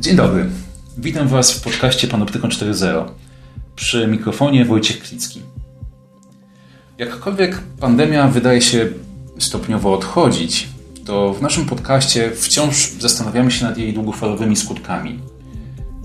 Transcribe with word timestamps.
Dzień 0.00 0.16
dobry. 0.16 0.46
Witam 0.98 1.28
Was 1.28 1.52
w 1.52 1.62
podcaście 1.62 2.08
Panoptykon 2.08 2.50
4.0. 2.50 3.04
Przy 3.76 4.06
mikrofonie 4.06 4.64
Wojciech 4.64 5.02
Klicki. 5.02 5.42
Jakkolwiek 6.98 7.58
pandemia 7.80 8.28
wydaje 8.28 8.62
się 8.62 8.88
stopniowo 9.38 9.94
odchodzić, 9.94 10.68
to 11.04 11.34
w 11.34 11.42
naszym 11.42 11.66
podcaście 11.66 12.30
wciąż 12.30 12.92
zastanawiamy 13.00 13.50
się 13.50 13.64
nad 13.64 13.78
jej 13.78 13.92
długofalowymi 13.92 14.56
skutkami. 14.56 15.18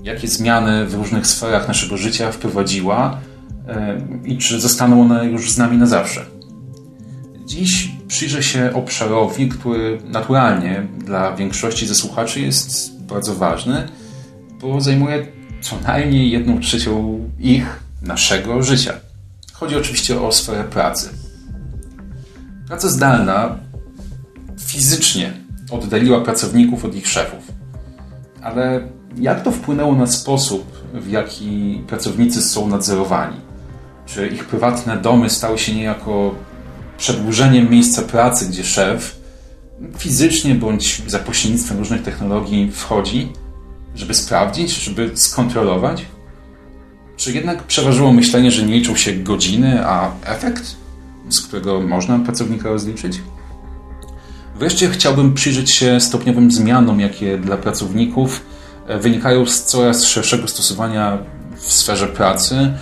Jakie 0.02 0.28
zmiany 0.28 0.86
w 0.86 0.94
różnych 0.94 1.26
sferach 1.26 1.68
naszego 1.68 1.96
życia 1.96 2.32
wprowadziła 2.32 3.20
e, 3.68 4.02
i 4.24 4.38
czy 4.38 4.60
zostaną 4.60 5.02
one 5.02 5.26
już 5.26 5.50
z 5.50 5.58
nami 5.58 5.76
na 5.76 5.86
zawsze. 5.86 6.24
Dziś 7.46 7.90
przyjrzę 8.08 8.42
się 8.42 8.70
obszarowi, 8.74 9.48
który 9.48 9.98
naturalnie 10.04 10.86
dla 10.98 11.36
większości 11.36 11.86
ze 11.86 11.94
słuchaczy 11.94 12.40
jest 12.40 12.91
bardzo 13.08 13.34
ważny, 13.34 13.88
bo 14.60 14.80
zajmuje 14.80 15.26
co 15.60 15.76
najmniej 15.86 16.30
jedną 16.30 16.60
trzecią 16.60 17.20
ich, 17.38 17.80
naszego 18.02 18.62
życia. 18.62 18.92
Chodzi 19.52 19.76
oczywiście 19.76 20.20
o 20.20 20.32
sferę 20.32 20.64
pracy. 20.64 21.08
Praca 22.66 22.88
zdalna 22.88 23.56
fizycznie 24.60 25.32
oddaliła 25.70 26.20
pracowników 26.20 26.84
od 26.84 26.94
ich 26.94 27.08
szefów. 27.08 27.52
Ale 28.42 28.88
jak 29.16 29.42
to 29.42 29.50
wpłynęło 29.50 29.94
na 29.94 30.06
sposób, 30.06 30.72
w 30.94 31.10
jaki 31.10 31.82
pracownicy 31.86 32.42
są 32.42 32.68
nadzorowani? 32.68 33.36
Czy 34.06 34.28
ich 34.28 34.44
prywatne 34.44 34.96
domy 34.96 35.30
stały 35.30 35.58
się 35.58 35.74
niejako 35.74 36.34
przedłużeniem 36.98 37.70
miejsca 37.70 38.02
pracy, 38.02 38.48
gdzie 38.48 38.64
szef 38.64 39.21
fizycznie 39.98 40.54
bądź 40.54 41.02
za 41.06 41.18
pośrednictwem 41.18 41.78
różnych 41.78 42.02
technologii 42.02 42.72
wchodzi, 42.72 43.32
żeby 43.94 44.14
sprawdzić, 44.14 44.74
żeby 44.74 45.10
skontrolować? 45.14 46.04
Czy 47.16 47.32
jednak 47.32 47.62
przeważyło 47.62 48.12
myślenie, 48.12 48.50
że 48.50 48.62
nie 48.62 48.74
liczą 48.74 48.96
się 48.96 49.12
godziny, 49.12 49.86
a 49.86 50.10
efekt, 50.24 50.76
z 51.28 51.40
którego 51.40 51.80
można 51.80 52.18
pracownika 52.18 52.68
rozliczyć? 52.68 53.20
Wreszcie 54.58 54.90
chciałbym 54.90 55.34
przyjrzeć 55.34 55.70
się 55.70 56.00
stopniowym 56.00 56.50
zmianom, 56.50 57.00
jakie 57.00 57.38
dla 57.38 57.56
pracowników 57.56 58.42
e, 58.86 58.98
wynikają 58.98 59.46
z 59.46 59.62
coraz 59.62 60.04
szerszego 60.04 60.48
stosowania 60.48 61.18
w 61.56 61.72
sferze 61.72 62.06
pracy 62.06 62.54
e, 62.56 62.72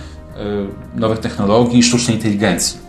nowych 0.95 1.19
technologii, 1.19 1.83
sztucznej 1.83 2.15
inteligencji. 2.17 2.79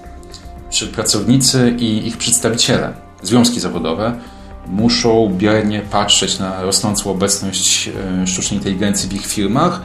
Czy 0.71 0.87
pracownicy 0.87 1.75
i 1.79 2.07
ich 2.07 2.17
przedstawiciele, 2.17 2.93
związki 3.23 3.61
zawodowe, 3.61 4.19
muszą 4.67 5.35
biernie 5.39 5.81
patrzeć 5.81 6.39
na 6.39 6.63
rosnącą 6.63 7.11
obecność 7.11 7.91
e, 8.23 8.27
sztucznej 8.27 8.59
inteligencji 8.59 9.09
w 9.09 9.13
ich 9.13 9.27
firmach? 9.27 9.83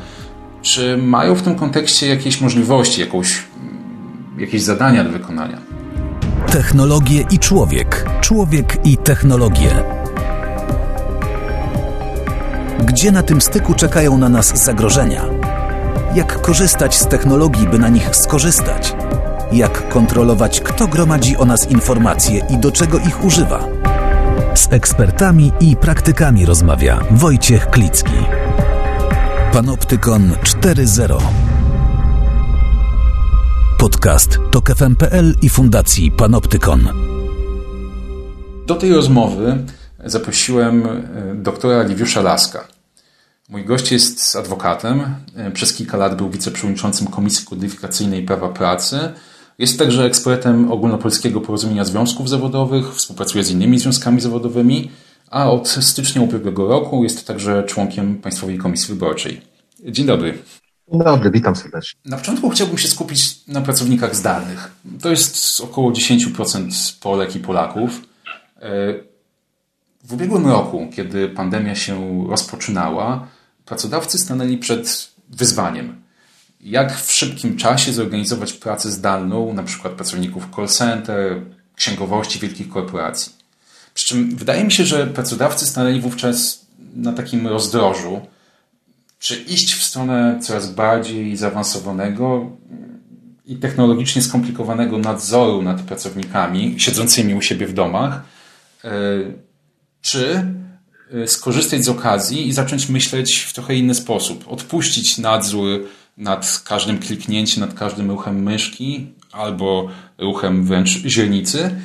Czy 0.62 0.98
mają 0.98 1.36
w 1.36 1.42
tym 1.42 1.56
kontekście 1.56 2.08
jakieś 2.08 2.42
możliwości, 2.42 3.02
jakąś, 3.02 3.44
jakieś 4.38 4.62
zadania 4.62 5.04
do 5.04 5.10
wykonania? 5.10 5.58
Technologie 6.52 7.26
i 7.32 7.40
człowiek. 7.40 8.06
Człowiek 8.22 8.86
i 8.86 8.98
technologie. 8.98 9.84
Gdzie 12.86 13.12
na 13.12 13.24
tym 13.24 13.42
styku 13.42 13.74
czekają 13.74 14.18
na 14.18 14.30
nas 14.30 14.66
zagrożenia? 14.66 15.26
Jak 16.16 16.42
korzystać 16.42 16.96
z 16.96 17.08
technologii, 17.08 17.68
by 17.68 17.80
na 17.80 17.90
nich 17.90 18.16
skorzystać? 18.16 18.96
Jak 19.52 19.90
kontrolować, 19.90 20.62
kto 20.62 20.88
gromadzi 20.88 21.38
o 21.38 21.46
nas 21.46 21.72
informacje 21.72 22.42
i 22.50 22.58
do 22.58 22.72
czego 22.72 23.00
ich 23.00 23.24
używa? 23.24 23.68
Z 24.56 24.74
ekspertami 24.74 25.52
i 25.60 25.76
praktykami 25.76 26.46
rozmawia 26.46 27.04
Wojciech 27.12 27.70
Klicki. 27.70 28.14
Panoptykon 29.54 30.32
4.0 30.32 31.22
Podcast 33.80 34.40
TOK 34.52 34.70
FM.pl 34.76 35.36
i 35.42 35.50
Fundacji 35.50 36.12
Panoptykon. 36.12 36.88
Do 38.66 38.76
tej 38.76 38.94
rozmowy 38.94 39.58
zaprosiłem 40.06 40.86
e, 40.86 41.36
doktora 41.36 41.84
Liwiusza 41.84 42.22
Laska. 42.22 42.68
Mój 43.50 43.66
gość 43.66 43.92
jest 43.92 44.36
adwokatem. 44.36 45.16
E, 45.36 45.52
przez 45.52 45.74
kilka 45.74 45.98
lat 45.98 46.18
był 46.18 46.30
wiceprzewodniczącym 46.30 47.08
Komisji 47.08 47.46
Kodyfikacyjnej 47.46 48.26
Prawa 48.26 48.50
Pracy. 48.50 49.00
Jest 49.58 49.80
także 49.80 50.06
ekspertem 50.06 50.72
ogólnopolskiego 50.72 51.42
porozumienia 51.42 51.86
związków 51.86 52.30
zawodowych, 52.30 52.96
współpracuje 52.96 53.44
z 53.44 53.52
innymi 53.52 53.80
związkami 53.80 54.22
zawodowymi, 54.22 54.92
a 55.30 55.52
od 55.52 55.70
stycznia 55.70 56.22
ubiegłego 56.22 56.68
roku 56.68 57.04
jest 57.04 57.28
także 57.28 57.64
członkiem 57.64 58.16
Państwowej 58.16 58.58
Komisji 58.58 58.94
Wyborczej. 58.94 59.42
Dzień 59.86 60.06
dobry. 60.06 60.38
Dzień 60.92 61.04
dobry, 61.04 61.32
witam 61.32 61.56
serdecznie. 61.56 62.00
Na 62.06 62.18
początku 62.18 62.50
chciałbym 62.50 62.78
się 62.78 62.88
skupić 62.88 63.48
na 63.48 63.62
pracownikach 63.62 64.16
zdalnych. 64.16 64.72
To 65.02 65.10
jest 65.10 65.62
około 65.62 65.92
10% 65.92 67.00
Polek 67.02 67.36
i 67.36 67.40
Polaków. 67.40 68.02
E, 68.62 68.94
w 70.04 70.14
ubiegłym 70.14 70.48
roku, 70.48 70.88
kiedy 70.96 71.30
pandemia 71.30 71.76
się 71.76 72.26
rozpoczynała, 72.30 73.28
pracodawcy 73.66 74.18
stanęli 74.18 74.58
przed 74.58 75.12
wyzwaniem. 75.30 76.07
Jak 76.62 77.02
w 77.02 77.12
szybkim 77.12 77.58
czasie 77.58 77.94
zorganizować 77.94 78.54
pracę 78.54 78.92
zdalną, 78.92 79.54
na 79.54 79.64
przykład 79.64 79.94
pracowników 79.94 80.48
call 80.56 80.68
center, 80.68 81.42
księgowości 81.76 82.40
wielkich 82.40 82.70
korporacji. 82.70 83.32
Przy 83.94 84.08
czym 84.08 84.36
wydaje 84.36 84.64
mi 84.64 84.72
się, 84.72 84.86
że 84.86 85.08
pracodawcy 85.08 85.66
stanęli 85.66 86.02
wówczas 86.02 86.66
na 86.96 87.14
takim 87.14 87.48
rozdrożu, 87.48 88.22
czy 89.20 89.36
iść 89.36 89.74
w 89.74 89.84
stronę 89.84 90.40
coraz 90.42 90.72
bardziej 90.72 91.38
zaawansowanego 91.38 92.52
i 93.46 93.56
technologicznie 93.56 94.22
skomplikowanego 94.22 94.98
nadzoru 94.98 95.62
nad 95.62 95.82
pracownikami 95.82 96.76
siedzącymi 96.78 97.36
u 97.36 97.42
siebie 97.42 97.68
w 97.68 97.74
domach, 97.74 98.22
e, 98.84 98.90
czy 100.02 100.46
e, 101.14 101.28
skorzystać 101.28 101.86
z 101.86 101.90
okazji 101.90 102.48
i 102.48 102.54
zacząć 102.54 102.90
myśleć 102.90 103.40
w 103.40 103.54
trochę 103.54 103.76
inny 103.76 103.96
sposób. 103.96 104.46
Odpuścić 104.48 105.18
nadzór 105.18 105.88
nad 106.18 106.62
każdym 106.66 107.00
kliknięciem, 107.00 107.62
nad 107.62 107.74
każdym 107.74 108.12
ruchem 108.12 108.44
myszki 108.44 109.08
albo 109.32 109.90
ruchem 110.18 110.64
wręcz 110.64 110.90
źrenicy 110.90 111.76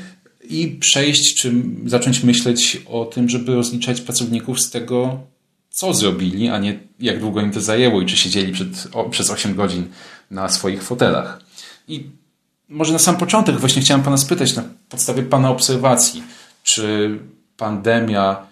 i 0.45 0.69
przejść, 0.69 1.35
czy 1.35 1.53
zacząć 1.87 2.23
myśleć 2.23 2.83
o 2.87 3.05
tym, 3.05 3.29
żeby 3.29 3.55
rozliczać 3.55 4.01
pracowników 4.01 4.61
z 4.61 4.71
tego, 4.71 5.21
co 5.71 5.95
zrobili, 5.95 6.49
a 6.49 6.59
nie 6.59 6.79
jak 7.01 7.21
długo 7.21 7.41
im 7.41 7.51
to 7.51 7.61
zajęło 7.61 8.01
i 8.01 8.07
czy 8.07 8.17
siedzieli 8.17 8.53
przed, 8.53 8.89
o, 8.93 9.05
przez 9.05 9.31
8 9.31 9.55
godzin 9.55 9.89
na 10.31 10.49
swoich 10.49 10.83
fotelach. 10.83 11.43
I 11.89 12.07
może 12.69 12.93
na 12.93 12.99
sam 12.99 13.17
początek 13.17 13.57
właśnie 13.57 13.83
chciałem 13.83 14.03
Pana 14.03 14.17
spytać 14.17 14.57
na 14.57 14.65
podstawie 14.89 15.23
Pana 15.23 15.51
obserwacji, 15.51 16.23
czy 16.63 17.19
pandemia 17.57 18.52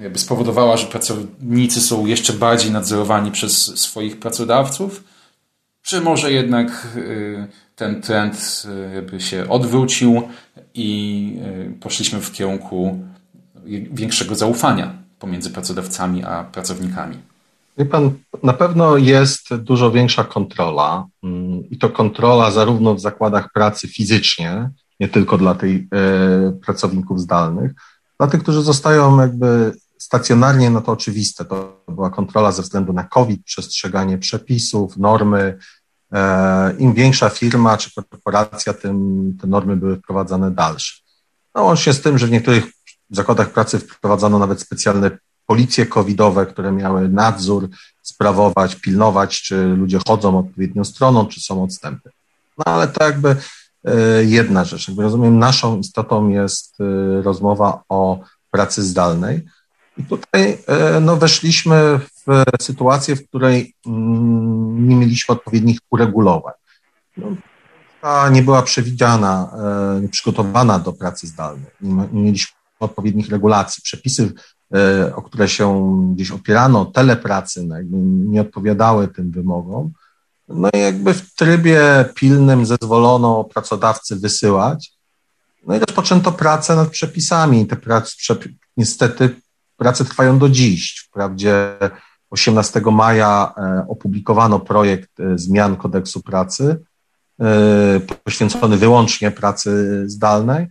jakby 0.00 0.18
spowodowała, 0.18 0.76
że 0.76 0.86
pracownicy 0.86 1.80
są 1.80 2.06
jeszcze 2.06 2.32
bardziej 2.32 2.70
nadzorowani 2.70 3.30
przez 3.30 3.80
swoich 3.80 4.18
pracodawców, 4.18 5.04
czy 5.82 6.00
może 6.00 6.32
jednak 6.32 6.88
y, 6.96 7.46
ten 7.76 8.02
trend 8.02 8.62
y, 8.90 8.94
jakby 8.94 9.20
się 9.20 9.48
odwrócił 9.48 10.22
i 10.74 11.38
y, 11.76 11.80
poszliśmy 11.80 12.20
w 12.20 12.32
kierunku 12.32 12.98
większego 13.92 14.34
zaufania 14.34 14.94
pomiędzy 15.18 15.50
pracodawcami 15.50 16.24
a 16.24 16.44
pracownikami? 16.44 17.16
Wie 17.78 17.84
pan, 17.84 18.10
na 18.42 18.52
pewno 18.52 18.96
jest 18.96 19.54
dużo 19.54 19.90
większa 19.90 20.24
kontrola 20.24 21.06
mm, 21.22 21.70
i 21.70 21.78
to 21.78 21.90
kontrola 21.90 22.50
zarówno 22.50 22.94
w 22.94 23.00
zakładach 23.00 23.52
pracy 23.52 23.88
fizycznie, 23.88 24.70
nie 25.00 25.08
tylko 25.08 25.38
dla 25.38 25.54
tych 25.54 25.82
pracowników 26.66 27.20
zdalnych, 27.20 27.72
dla 28.18 28.26
tych, 28.26 28.42
którzy 28.42 28.62
zostają 28.62 29.20
jakby 29.20 29.72
stacjonarnie, 30.14 30.70
no 30.70 30.80
to 30.80 30.92
oczywiste, 30.92 31.44
to 31.44 31.80
była 31.88 32.10
kontrola 32.10 32.52
ze 32.52 32.62
względu 32.62 32.92
na 32.92 33.04
COVID, 33.04 33.44
przestrzeganie 33.44 34.18
przepisów, 34.18 34.96
normy. 34.96 35.58
E, 36.12 36.74
Im 36.78 36.94
większa 36.94 37.28
firma 37.28 37.76
czy 37.76 37.90
korporacja, 37.94 38.72
tym 38.72 38.96
te 39.40 39.46
normy 39.46 39.76
były 39.76 39.96
wprowadzane 39.96 40.50
dalsze. 40.50 41.02
No 41.54 41.62
łącznie 41.62 41.92
z 41.92 42.00
tym, 42.00 42.18
że 42.18 42.26
w 42.26 42.30
niektórych 42.30 42.64
zakładach 43.10 43.50
pracy 43.50 43.78
wprowadzono 43.78 44.38
nawet 44.38 44.60
specjalne 44.60 45.10
policje 45.46 45.86
covidowe, 45.86 46.46
które 46.46 46.72
miały 46.72 47.08
nadzór 47.08 47.68
sprawować, 48.02 48.74
pilnować, 48.74 49.42
czy 49.42 49.64
ludzie 49.64 49.98
chodzą 50.08 50.38
odpowiednią 50.38 50.84
stroną, 50.84 51.26
czy 51.26 51.40
są 51.40 51.62
odstępy. 51.62 52.10
No 52.58 52.64
ale 52.64 52.88
to 52.88 53.04
jakby 53.04 53.36
e, 53.84 54.24
jedna 54.24 54.64
rzecz. 54.64 54.88
Jakby 54.88 55.02
rozumiem, 55.02 55.38
naszą 55.38 55.78
istotą 55.78 56.28
jest 56.28 56.80
e, 56.80 57.22
rozmowa 57.22 57.82
o 57.88 58.20
pracy 58.50 58.82
zdalnej. 58.82 59.44
I 59.98 60.04
tutaj 60.04 60.58
e, 60.66 61.00
no, 61.00 61.16
weszliśmy 61.16 62.00
w 62.26 62.44
sytuację, 62.62 63.16
w 63.16 63.28
której 63.28 63.74
mm, 63.86 64.88
nie 64.88 64.96
mieliśmy 64.96 65.32
odpowiednich 65.32 65.78
uregulowań. 65.90 66.54
No, 67.16 67.36
nie 68.30 68.42
była 68.42 68.62
przewidziana, 68.62 69.50
nie 70.02 70.08
przygotowana 70.08 70.78
do 70.78 70.92
pracy 70.92 71.26
zdalnej. 71.26 71.70
Nie, 71.80 72.08
mieliśmy 72.12 72.56
odpowiednich 72.80 73.28
regulacji. 73.28 73.82
Przepisy 73.82 74.32
o 75.14 75.22
które 75.22 75.48
się 75.48 75.90
gdzieś 76.14 76.30
opierano, 76.30 76.84
telepracy, 76.84 77.66
no 77.66 77.76
nie 78.30 78.40
odpowiadały 78.40 79.08
tym 79.08 79.30
wymogom. 79.30 79.92
No 80.48 80.68
i 80.74 80.78
jakby 80.78 81.14
w 81.14 81.34
trybie 81.34 82.04
pilnym 82.14 82.66
zezwolono 82.66 83.44
pracodawcy 83.44 84.16
wysyłać. 84.16 84.92
No 85.66 85.76
i 85.76 85.78
rozpoczęto 85.78 86.32
pracę 86.32 86.76
nad 86.76 86.88
przepisami. 86.88 87.66
Te 87.66 87.76
prace, 87.76 88.36
niestety 88.76 89.36
prace 89.76 90.04
trwają 90.04 90.38
do 90.38 90.48
dziś. 90.48 91.04
Wprawdzie 91.08 91.78
18 92.30 92.80
maja 92.92 93.54
e, 93.56 93.86
opublikowano 93.88 94.60
projekt 94.60 95.20
e, 95.20 95.38
zmian 95.38 95.76
kodeksu 95.76 96.22
pracy, 96.22 96.84
e, 97.40 98.00
poświęcony 98.24 98.76
wyłącznie 98.76 99.30
pracy 99.30 100.02
zdalnej, 100.06 100.66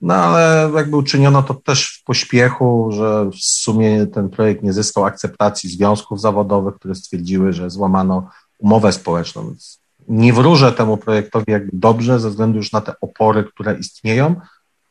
no 0.00 0.14
ale 0.14 0.70
jakby 0.74 0.96
uczyniono 0.96 1.42
to 1.42 1.54
też 1.54 1.98
w 2.00 2.04
pośpiechu, 2.04 2.88
że 2.92 3.30
w 3.30 3.36
sumie 3.36 4.06
ten 4.06 4.28
projekt 4.28 4.62
nie 4.62 4.72
zyskał 4.72 5.04
akceptacji 5.04 5.70
związków 5.70 6.20
zawodowych, 6.20 6.74
które 6.74 6.94
stwierdziły, 6.94 7.52
że 7.52 7.70
złamano 7.70 8.30
umowę 8.58 8.92
społeczną. 8.92 9.46
Więc 9.46 9.80
nie 10.08 10.32
wróżę 10.32 10.72
temu 10.72 10.96
projektowi 10.96 11.52
jakby 11.52 11.70
dobrze 11.72 12.20
ze 12.20 12.30
względu 12.30 12.56
już 12.56 12.72
na 12.72 12.80
te 12.80 12.92
opory, 13.00 13.44
które 13.44 13.78
istnieją 13.78 14.34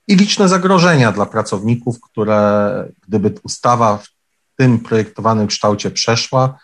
i 0.07 0.15
liczne 0.15 0.49
zagrożenia 0.49 1.11
dla 1.11 1.25
pracowników, 1.25 2.01
które 2.01 2.69
gdyby 3.07 3.33
ustawa 3.43 3.97
w 3.97 4.07
tym 4.57 4.79
projektowanym 4.79 5.47
kształcie 5.47 5.91
przeszła, 5.91 6.59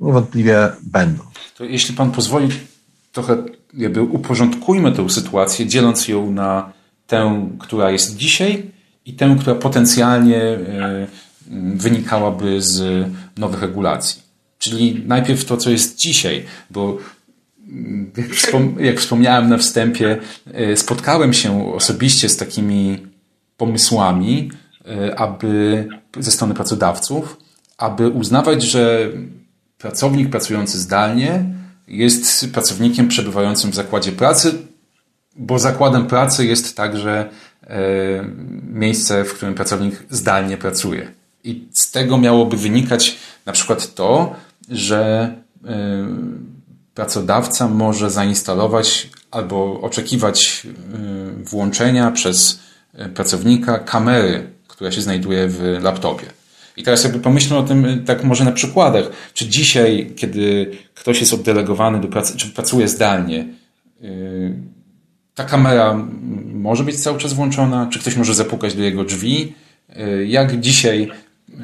niewątpliwie 0.00 0.72
będą. 0.82 1.22
To 1.56 1.64
jeśli 1.64 1.94
pan 1.94 2.10
pozwoli, 2.10 2.48
trochę 3.12 3.42
jakby 3.74 4.02
uporządkujmy 4.02 4.92
tę 4.92 5.10
sytuację, 5.10 5.66
dzieląc 5.66 6.08
ją 6.08 6.30
na 6.30 6.72
tę, 7.06 7.48
która 7.58 7.90
jest 7.90 8.16
dzisiaj 8.16 8.70
i 9.04 9.14
tę, 9.14 9.36
która 9.40 9.56
potencjalnie 9.56 10.42
e, 10.42 11.06
wynikałaby 11.74 12.62
z 12.62 13.06
nowych 13.38 13.60
regulacji. 13.60 14.22
Czyli 14.58 15.02
najpierw 15.06 15.44
to, 15.44 15.56
co 15.56 15.70
jest 15.70 15.96
dzisiaj, 15.96 16.44
bo 16.70 16.98
jak, 18.16 18.30
wspom 18.30 18.76
jak 18.80 19.00
wspomniałem 19.00 19.48
na 19.48 19.58
wstępie, 19.58 20.18
e, 20.52 20.76
spotkałem 20.76 21.32
się 21.32 21.74
osobiście 21.74 22.28
z 22.28 22.36
takimi 22.36 23.06
pomysłami, 23.56 24.50
e, 24.86 25.18
aby 25.18 25.88
ze 26.18 26.30
strony 26.30 26.54
pracodawców, 26.54 27.36
aby 27.78 28.08
uznawać, 28.08 28.62
że 28.62 29.10
pracownik 29.78 30.30
pracujący 30.30 30.78
zdalnie 30.78 31.44
jest 31.88 32.52
pracownikiem 32.52 33.08
przebywającym 33.08 33.70
w 33.70 33.74
zakładzie 33.74 34.12
pracy, 34.12 34.54
bo 35.36 35.58
zakładem 35.58 36.06
pracy 36.06 36.46
jest 36.46 36.76
także 36.76 37.30
e, 37.66 37.78
miejsce, 38.62 39.24
w 39.24 39.34
którym 39.34 39.54
pracownik 39.54 40.02
zdalnie 40.10 40.56
pracuje. 40.56 41.12
I 41.44 41.68
z 41.72 41.90
tego 41.90 42.18
miałoby 42.18 42.56
wynikać 42.56 43.18
na 43.46 43.52
przykład 43.52 43.94
to, 43.94 44.36
że 44.68 45.34
pracodawca 46.94 47.68
może 47.68 48.10
zainstalować 48.10 49.08
albo 49.30 49.80
oczekiwać 49.80 50.66
y, 50.66 51.44
włączenia 51.44 52.10
przez 52.10 52.60
y, 52.94 53.08
pracownika 53.08 53.78
kamery, 53.78 54.50
która 54.68 54.92
się 54.92 55.00
znajduje 55.00 55.48
w 55.48 55.78
laptopie. 55.82 56.26
I 56.76 56.82
teraz 56.82 57.04
jakby 57.04 57.20
pomyślmy 57.20 57.58
o 57.58 57.62
tym 57.62 58.04
tak 58.06 58.24
może 58.24 58.44
na 58.44 58.52
przykładach. 58.52 59.04
Czy 59.34 59.48
dzisiaj, 59.48 60.12
kiedy 60.16 60.70
ktoś 60.94 61.20
jest 61.20 61.32
oddelegowany 61.32 62.00
do 62.00 62.08
pracy, 62.08 62.36
czy 62.36 62.48
pracuje 62.50 62.88
zdalnie, 62.88 63.46
ta 65.34 65.44
kamera 65.44 66.06
może 66.52 66.84
być 66.84 67.02
cały 67.02 67.18
czas 67.18 67.32
włączona? 67.32 67.88
Czy 67.92 67.98
ktoś 67.98 68.16
może 68.16 68.34
zapukać 68.34 68.74
do 68.74 68.82
jego 68.82 69.04
drzwi? 69.04 69.54
Jak 70.26 70.60
dzisiaj 70.60 71.10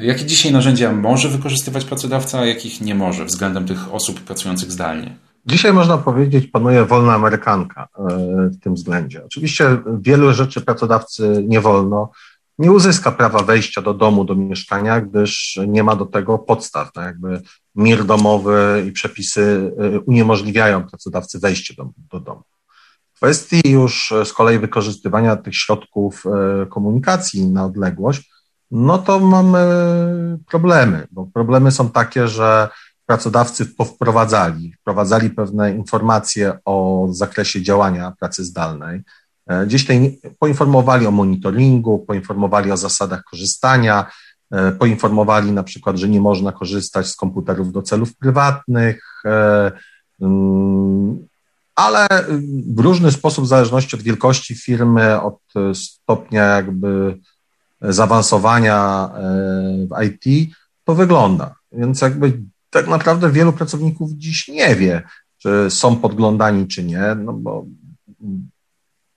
Jakie 0.00 0.24
dzisiaj 0.24 0.52
narzędzia 0.52 0.92
może 0.92 1.28
wykorzystywać 1.28 1.84
pracodawca, 1.84 2.38
a 2.38 2.46
jakich 2.46 2.80
nie 2.80 2.94
może 2.94 3.24
względem 3.24 3.66
tych 3.66 3.94
osób 3.94 4.20
pracujących 4.20 4.72
zdalnie? 4.72 5.16
Dzisiaj 5.46 5.72
można 5.72 5.98
powiedzieć, 5.98 6.46
panuje 6.46 6.84
wolna 6.84 7.14
amerykanka 7.14 7.88
e, 7.98 8.04
w 8.48 8.60
tym 8.60 8.74
względzie. 8.74 9.24
Oczywiście 9.24 9.78
wielu 10.00 10.32
rzeczy 10.32 10.60
pracodawcy 10.60 11.44
nie 11.48 11.60
wolno. 11.60 12.10
Nie 12.58 12.72
uzyska 12.72 13.12
prawa 13.12 13.42
wejścia 13.42 13.82
do 13.82 13.94
domu, 13.94 14.24
do 14.24 14.34
mieszkania, 14.34 15.00
gdyż 15.00 15.58
nie 15.68 15.84
ma 15.84 15.96
do 15.96 16.06
tego 16.06 16.38
podstaw. 16.38 16.90
No 16.96 17.02
jakby 17.02 17.42
mir 17.74 18.04
domowy 18.04 18.84
i 18.88 18.92
przepisy 18.92 19.72
e, 19.78 20.00
uniemożliwiają 20.00 20.86
pracodawcy 20.86 21.38
wejście 21.38 21.74
do, 21.74 21.90
do 22.12 22.20
domu. 22.20 22.42
W 23.14 23.16
kwestii 23.16 23.70
już 23.70 24.12
z 24.24 24.32
kolei 24.32 24.58
wykorzystywania 24.58 25.36
tych 25.36 25.56
środków 25.56 26.24
e, 26.26 26.66
komunikacji 26.66 27.46
na 27.46 27.64
odległość, 27.64 28.30
no 28.70 28.98
to 28.98 29.20
mamy 29.20 29.58
problemy, 30.46 31.06
bo 31.10 31.26
problemy 31.26 31.70
są 31.70 31.90
takie, 31.90 32.28
że 32.28 32.68
pracodawcy 33.06 33.66
powprowadzali, 33.66 34.72
wprowadzali 34.72 35.30
pewne 35.30 35.72
informacje 35.72 36.58
o 36.64 37.06
zakresie 37.10 37.62
działania 37.62 38.12
pracy 38.20 38.44
zdalnej. 38.44 39.00
E, 39.46 39.66
gdzieś 39.66 39.82
tutaj 39.82 40.20
poinformowali 40.38 41.06
o 41.06 41.10
monitoringu, 41.10 41.98
poinformowali 41.98 42.72
o 42.72 42.76
zasadach 42.76 43.24
korzystania, 43.24 44.06
e, 44.50 44.72
poinformowali 44.72 45.52
na 45.52 45.62
przykład, 45.62 45.96
że 45.96 46.08
nie 46.08 46.20
można 46.20 46.52
korzystać 46.52 47.06
z 47.06 47.16
komputerów 47.16 47.72
do 47.72 47.82
celów 47.82 48.16
prywatnych, 48.16 49.22
e, 49.24 49.72
mm, 50.20 51.26
ale 51.74 52.06
w 52.74 52.80
różny 52.80 53.12
sposób, 53.12 53.44
w 53.44 53.48
zależności 53.48 53.96
od 53.96 54.02
wielkości 54.02 54.54
firmy, 54.54 55.20
od 55.20 55.40
stopnia 55.74 56.44
jakby 56.44 57.18
zaawansowania 57.80 59.10
e, 59.14 59.20
w 59.86 60.04
IT, 60.04 60.54
to 60.84 60.94
wygląda. 60.94 61.54
Więc 61.72 62.00
jakby 62.00 62.40
tak 62.70 62.88
naprawdę 62.88 63.30
wielu 63.30 63.52
pracowników 63.52 64.10
dziś 64.12 64.48
nie 64.48 64.76
wie, 64.76 65.02
czy 65.38 65.66
są 65.70 65.96
podglądani, 65.96 66.68
czy 66.68 66.84
nie, 66.84 67.14
no 67.24 67.32
bo 67.32 67.66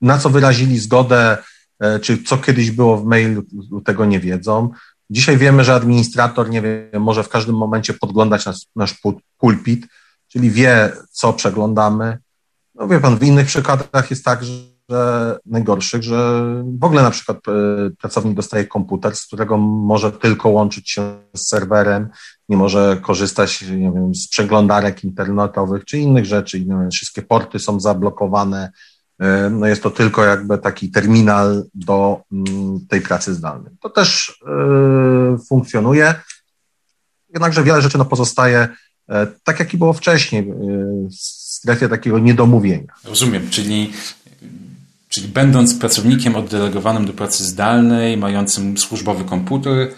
na 0.02 0.18
co 0.18 0.30
wyrazili 0.30 0.80
zgodę, 0.80 1.38
e, 1.80 2.00
czy 2.00 2.24
co 2.24 2.38
kiedyś 2.38 2.72
było 2.72 2.98
w 2.98 3.06
mailu, 3.06 3.44
tego 3.86 4.06
nie 4.06 4.20
wiedzą. 4.20 4.70
Dzisiaj 5.10 5.38
wiemy, 5.38 5.64
że 5.64 5.76
administrator, 5.76 6.50
nie 6.50 6.62
wiem, 6.62 7.02
może 7.02 7.24
w 7.24 7.30
każdym 7.30 7.56
momencie 7.56 7.94
podglądać 7.94 8.46
nasz, 8.46 8.66
nasz 8.76 9.02
pulpit, 9.38 9.88
czyli 10.28 10.52
wie, 10.52 10.92
co 11.12 11.34
przeglądamy. 11.34 12.18
No 12.76 12.88
wie 12.88 13.00
pan, 13.00 13.18
w 13.18 13.24
innych 13.24 13.48
przykładach 13.48 14.10
jest 14.10 14.26
tak, 14.26 14.44
że 14.44 14.79
że 14.90 15.38
najgorszych, 15.46 16.04
że 16.04 16.44
w 16.80 16.84
ogóle 16.84 17.02
na 17.02 17.12
przykład 17.12 17.38
e, 17.48 17.52
pracownik 17.90 18.36
dostaje 18.36 18.66
komputer, 18.66 19.16
z 19.16 19.26
którego 19.26 19.58
może 19.58 20.12
tylko 20.12 20.50
łączyć 20.50 20.92
się 20.92 21.20
z 21.36 21.48
serwerem, 21.48 22.10
nie 22.50 22.58
może 22.58 22.98
korzystać 23.02 23.62
nie 23.62 23.92
wiem, 23.92 24.16
z 24.16 24.28
przeglądarek 24.28 25.04
internetowych 25.04 25.86
czy 25.86 25.98
innych 25.98 26.26
rzeczy, 26.26 26.60
wiem, 26.60 26.92
wszystkie 26.92 27.22
porty 27.22 27.60
są 27.60 27.80
zablokowane. 27.80 28.72
E, 29.20 29.50
no 29.50 29.68
jest 29.68 29.84
to 29.84 29.92
tylko 29.92 30.26
jakby 30.26 30.58
taki 30.58 30.92
terminal 30.92 31.64
do 31.74 32.22
mm, 32.32 32.80
tej 32.90 33.02
pracy 33.02 33.34
zdalnej. 33.34 33.74
To 33.82 33.90
też 33.90 34.40
e, 34.48 35.38
funkcjonuje, 35.50 36.16
jednakże 37.34 37.64
wiele 37.64 37.82
rzeczy 37.82 37.98
no, 37.98 38.06
pozostaje 38.06 38.68
tak, 39.44 39.60
jak 39.60 39.74
i 39.74 39.78
było 39.78 39.94
wcześniej, 39.94 40.54
w 41.10 41.16
strefie 41.60 41.90
takiego 41.90 42.20
niedomówienia. 42.20 42.94
Rozumiem, 43.04 43.50
czyli 43.50 43.94
Czyli 45.20 45.32
będąc 45.32 45.76
pracownikiem 45.76 46.36
oddelegowanym 46.36 47.06
do 47.06 47.14
pracy 47.14 47.44
zdalnej, 47.44 48.18
mającym 48.18 48.78
służbowy 48.78 49.24
komputer, 49.24 49.92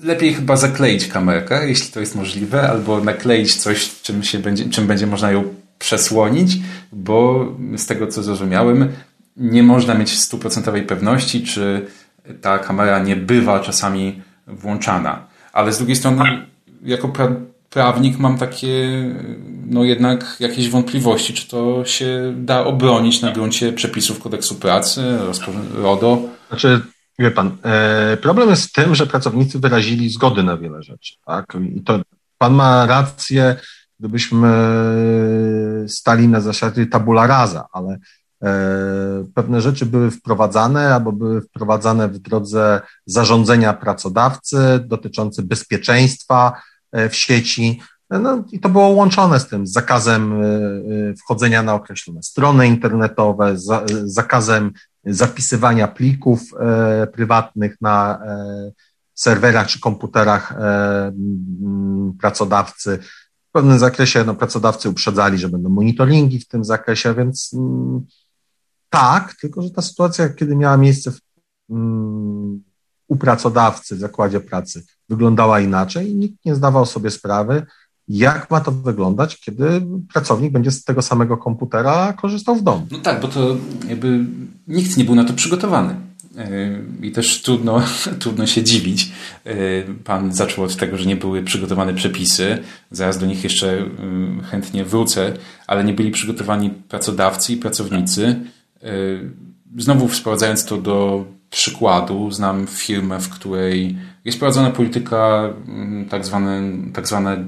lepiej 0.00 0.34
chyba 0.34 0.56
zakleić 0.56 1.08
kamerkę, 1.08 1.68
jeśli 1.68 1.92
to 1.92 2.00
jest 2.00 2.14
możliwe, 2.14 2.68
albo 2.70 3.04
nakleić 3.04 3.56
coś, 3.56 4.00
czym, 4.02 4.22
się 4.22 4.38
będzie, 4.38 4.70
czym 4.70 4.86
będzie 4.86 5.06
można 5.06 5.30
ją 5.30 5.54
przesłonić, 5.78 6.58
bo 6.92 7.46
z 7.76 7.86
tego 7.86 8.06
co 8.06 8.22
zrozumiałem, 8.22 8.92
nie 9.36 9.62
można 9.62 9.94
mieć 9.94 10.18
stuprocentowej 10.18 10.82
pewności, 10.82 11.42
czy 11.42 11.86
ta 12.40 12.58
kamera 12.58 12.98
nie 12.98 13.16
bywa 13.16 13.60
czasami 13.60 14.22
włączana. 14.46 15.26
Ale 15.52 15.72
z 15.72 15.78
drugiej 15.78 15.96
strony, 15.96 16.46
jako 16.82 17.08
pra 17.08 17.28
prawnik 17.70 18.18
mam 18.18 18.38
takie, 18.38 19.04
no 19.66 19.84
jednak 19.84 20.36
jakieś 20.40 20.70
wątpliwości, 20.70 21.34
czy 21.34 21.48
to 21.48 21.84
się 21.84 22.34
da 22.36 22.64
obronić 22.64 23.22
na 23.22 23.32
gruncie 23.32 23.72
przepisów 23.72 24.20
kodeksu 24.20 24.54
pracy, 24.54 25.18
RODO. 25.74 26.22
Znaczy, 26.48 26.80
wie 27.18 27.30
pan, 27.30 27.56
e, 27.62 28.16
problem 28.16 28.50
jest 28.50 28.64
w 28.64 28.72
tym, 28.72 28.94
że 28.94 29.06
pracownicy 29.06 29.58
wyrazili 29.58 30.10
zgody 30.10 30.42
na 30.42 30.56
wiele 30.56 30.82
rzeczy, 30.82 31.14
tak? 31.26 31.56
I 31.76 31.82
to 31.82 32.00
pan 32.38 32.54
ma 32.54 32.86
rację, 32.86 33.56
gdybyśmy 34.00 34.48
stali 35.88 36.28
na 36.28 36.40
zasadzie 36.40 36.86
tabula 36.86 37.26
rasa, 37.26 37.66
ale 37.72 37.98
e, 38.42 38.48
pewne 39.34 39.60
rzeczy 39.60 39.86
były 39.86 40.10
wprowadzane 40.10 40.94
albo 40.94 41.12
były 41.12 41.40
wprowadzane 41.40 42.08
w 42.08 42.18
drodze 42.18 42.80
zarządzenia 43.06 43.72
pracodawcy 43.72 44.84
dotyczące 44.86 45.42
bezpieczeństwa, 45.42 46.52
w 46.92 47.14
sieci. 47.14 47.80
No, 48.10 48.44
I 48.52 48.60
to 48.60 48.68
było 48.68 48.88
łączone 48.88 49.40
z 49.40 49.48
tym 49.48 49.66
z 49.66 49.72
zakazem 49.72 50.32
e, 50.32 50.46
e, 50.46 51.14
wchodzenia 51.14 51.62
na 51.62 51.74
określone 51.74 52.22
strony 52.22 52.66
internetowe, 52.66 53.58
z 53.58 53.90
zakazem 54.04 54.72
zapisywania 55.04 55.88
plików 55.88 56.40
prywatnych 57.12 57.76
na 57.80 58.18
serwerach 59.14 59.66
czy 59.66 59.80
komputerach 59.80 60.54
pracodawcy. 62.20 62.98
W 63.48 63.52
pewnym 63.52 63.78
zakresie 63.78 64.24
no, 64.24 64.34
pracodawcy 64.34 64.88
uprzedzali, 64.88 65.38
że 65.38 65.48
będą 65.48 65.68
monitoringi 65.68 66.40
w 66.40 66.48
tym 66.48 66.64
zakresie, 66.64 67.14
więc 67.14 67.56
tak, 68.90 69.34
tylko 69.34 69.62
że 69.62 69.70
ta 69.70 69.82
sytuacja, 69.82 70.28
kiedy 70.28 70.56
miała 70.56 70.76
miejsce 70.76 71.10
w, 71.10 71.20
u 73.08 73.16
pracodawcy 73.16 73.96
w 73.96 73.98
zakładzie 73.98 74.40
pracy, 74.40 74.82
wyglądała 75.10 75.60
inaczej 75.60 76.10
i 76.10 76.14
nikt 76.14 76.44
nie 76.44 76.54
zdawał 76.54 76.86
sobie 76.86 77.10
sprawy, 77.10 77.66
jak 78.08 78.50
ma 78.50 78.60
to 78.60 78.72
wyglądać, 78.72 79.40
kiedy 79.40 79.82
pracownik 80.12 80.52
będzie 80.52 80.70
z 80.70 80.84
tego 80.84 81.02
samego 81.02 81.36
komputera 81.36 82.12
korzystał 82.12 82.56
w 82.56 82.62
domu. 82.62 82.86
No 82.90 82.98
tak, 82.98 83.20
bo 83.20 83.28
to 83.28 83.56
jakby 83.88 84.24
nikt 84.68 84.96
nie 84.96 85.04
był 85.04 85.14
na 85.14 85.24
to 85.24 85.32
przygotowany. 85.32 85.94
E, 86.38 86.78
I 87.02 87.12
też 87.12 87.42
trudno, 87.42 87.82
trudno 88.20 88.46
się 88.46 88.62
dziwić. 88.62 89.12
E, 89.44 89.54
pan 90.04 90.32
zaczął 90.32 90.64
od 90.64 90.76
tego, 90.76 90.96
że 90.96 91.06
nie 91.06 91.16
były 91.16 91.42
przygotowane 91.42 91.94
przepisy. 91.94 92.58
Zaraz 92.90 93.18
do 93.18 93.26
nich 93.26 93.44
jeszcze 93.44 93.78
e, 93.78 93.86
chętnie 94.50 94.84
wrócę, 94.84 95.32
ale 95.66 95.84
nie 95.84 95.94
byli 95.94 96.10
przygotowani 96.10 96.70
pracodawcy 96.70 97.52
i 97.52 97.56
pracownicy. 97.56 98.40
Znowu 99.78 100.08
sprowadzając 100.08 100.64
to 100.64 100.76
do 100.76 101.24
przykładu, 101.50 102.30
znam 102.30 102.66
firmę, 102.66 103.20
w 103.20 103.28
której 103.28 103.96
jest 104.24 104.38
prowadzona 104.38 104.70
polityka, 104.70 105.54
mm, 105.68 106.08
tak, 106.08 106.24
zwane, 106.24 106.62
tak, 106.92 107.08
zwane, 107.08 107.44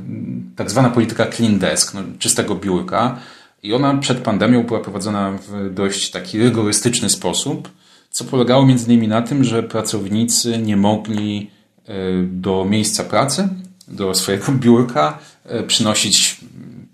tak 0.56 0.70
zwana 0.70 0.90
polityka 0.90 1.26
clean 1.26 1.58
desk, 1.58 1.94
no, 1.94 2.00
czystego 2.18 2.54
biurka. 2.54 3.18
I 3.62 3.74
ona 3.74 3.94
przed 3.94 4.18
pandemią 4.18 4.62
była 4.62 4.80
prowadzona 4.80 5.30
w 5.30 5.74
dość 5.74 6.10
taki 6.10 6.38
rygorystyczny 6.38 7.10
sposób, 7.10 7.68
co 8.10 8.24
polegało 8.24 8.66
między 8.66 8.86
innymi 8.86 9.08
na 9.08 9.22
tym, 9.22 9.44
że 9.44 9.62
pracownicy 9.62 10.58
nie 10.58 10.76
mogli 10.76 11.50
e, 11.86 11.94
do 12.22 12.64
miejsca 12.64 13.04
pracy, 13.04 13.48
do 13.88 14.14
swojego 14.14 14.52
biurka 14.62 15.18
e, 15.44 15.62
przynosić 15.62 16.40
mm, 16.42 16.86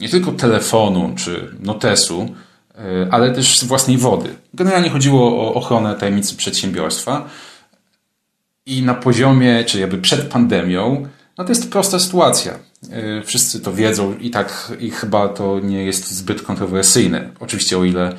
nie 0.00 0.08
tylko 0.08 0.32
telefonu 0.32 1.12
czy 1.16 1.56
notesu, 1.60 2.34
e, 2.74 3.08
ale 3.10 3.30
też 3.30 3.64
własnej 3.64 3.98
wody. 3.98 4.28
Generalnie 4.54 4.90
chodziło 4.90 5.48
o 5.48 5.54
ochronę 5.54 5.94
tajemnicy 5.94 6.36
przedsiębiorstwa. 6.36 7.28
I 8.66 8.82
na 8.82 8.94
poziomie, 8.94 9.64
czy 9.64 9.80
jakby 9.80 9.98
przed 9.98 10.22
pandemią, 10.22 11.06
no 11.38 11.44
to 11.44 11.50
jest 11.50 11.70
prosta 11.70 11.98
sytuacja. 11.98 12.58
E, 12.90 13.22
wszyscy 13.22 13.60
to 13.60 13.72
wiedzą 13.72 14.18
i 14.18 14.30
tak 14.30 14.72
i 14.80 14.90
chyba 14.90 15.28
to 15.28 15.60
nie 15.60 15.84
jest 15.84 16.10
zbyt 16.10 16.42
kontrowersyjne. 16.42 17.30
Oczywiście 17.40 17.78
o 17.78 17.84
ile, 17.84 18.14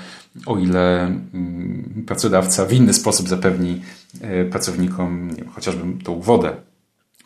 o 0.45 0.57
ile 0.57 1.05
mm, 1.05 2.03
pracodawca 2.07 2.65
w 2.65 2.73
inny 2.73 2.93
sposób 2.93 3.29
zapewni 3.29 3.81
e, 4.21 4.45
pracownikom 4.45 5.35
wiem, 5.35 5.49
chociażby 5.49 6.03
tą 6.03 6.21
wodę. 6.21 6.55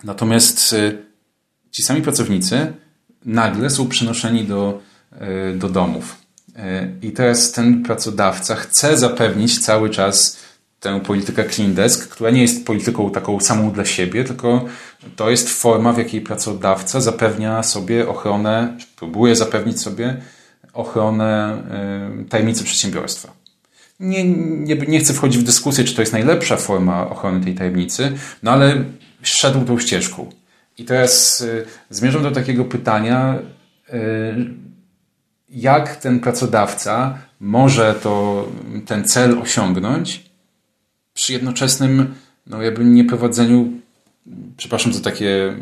Natomiast 0.04 0.74
e, 0.74 0.92
ci 1.72 1.84
sami 1.84 2.02
pracownicy 2.02 2.74
nagle 3.26 3.70
są 3.70 3.88
przenoszeni 3.88 4.44
do, 4.44 4.82
do 5.56 5.70
domów. 5.70 6.16
I 7.02 7.12
teraz 7.12 7.52
ten 7.52 7.84
pracodawca 7.84 8.56
chce 8.56 8.98
zapewnić 8.98 9.60
cały 9.60 9.90
czas 9.90 10.40
tę 10.80 11.00
politykę 11.00 11.50
Clean 11.50 11.74
Desk, 11.74 12.10
która 12.10 12.30
nie 12.30 12.42
jest 12.42 12.66
polityką 12.66 13.12
taką 13.12 13.40
samą 13.40 13.72
dla 13.72 13.86
siebie, 13.86 14.24
tylko 14.24 14.66
to 15.16 15.30
jest 15.30 15.50
forma, 15.50 15.94
w 15.94 15.98
jakiej 15.98 16.22
pracodawca 16.22 17.02
zapewnia 17.02 17.64
sobie 17.64 18.10
ochronę, 18.10 18.78
próbuje 18.96 19.36
zapewnić 19.36 19.82
sobie 19.82 20.18
ochronę 20.74 21.58
tajemnicy 22.30 22.64
przedsiębiorstwa. 22.64 23.34
Nie, 24.00 24.24
nie, 24.34 24.76
nie 24.76 25.00
chcę 25.00 25.14
wchodzić 25.14 25.42
w 25.42 25.46
dyskusję, 25.46 25.84
czy 25.84 25.96
to 25.96 26.02
jest 26.02 26.14
najlepsza 26.14 26.58
forma 26.58 27.10
ochrony 27.10 27.46
tej 27.46 27.56
tajemnicy, 27.56 28.12
no 28.44 28.52
ale 28.52 28.84
szedł 29.22 29.66
tą 29.66 29.80
ścieżką. 29.80 30.30
I 30.78 30.86
teraz 30.86 31.42
y, 31.42 31.66
zmierzam 31.90 32.24
do 32.24 32.32
takiego 32.32 32.66
pytania, 32.66 33.40
y, 33.90 33.94
jak 35.50 35.96
ten 35.96 36.20
pracodawca 36.20 37.18
może 37.40 37.96
to, 38.04 38.48
ten 38.86 39.04
cel 39.04 39.40
osiągnąć, 39.40 40.27
przy 41.18 41.34
jednoczesnym 41.34 42.16
no 42.48 42.62
jakby 42.62 42.86
nieprowadzeniu, 42.86 43.72
przepraszam 44.58 44.94
za 44.94 45.02
takie 45.02 45.56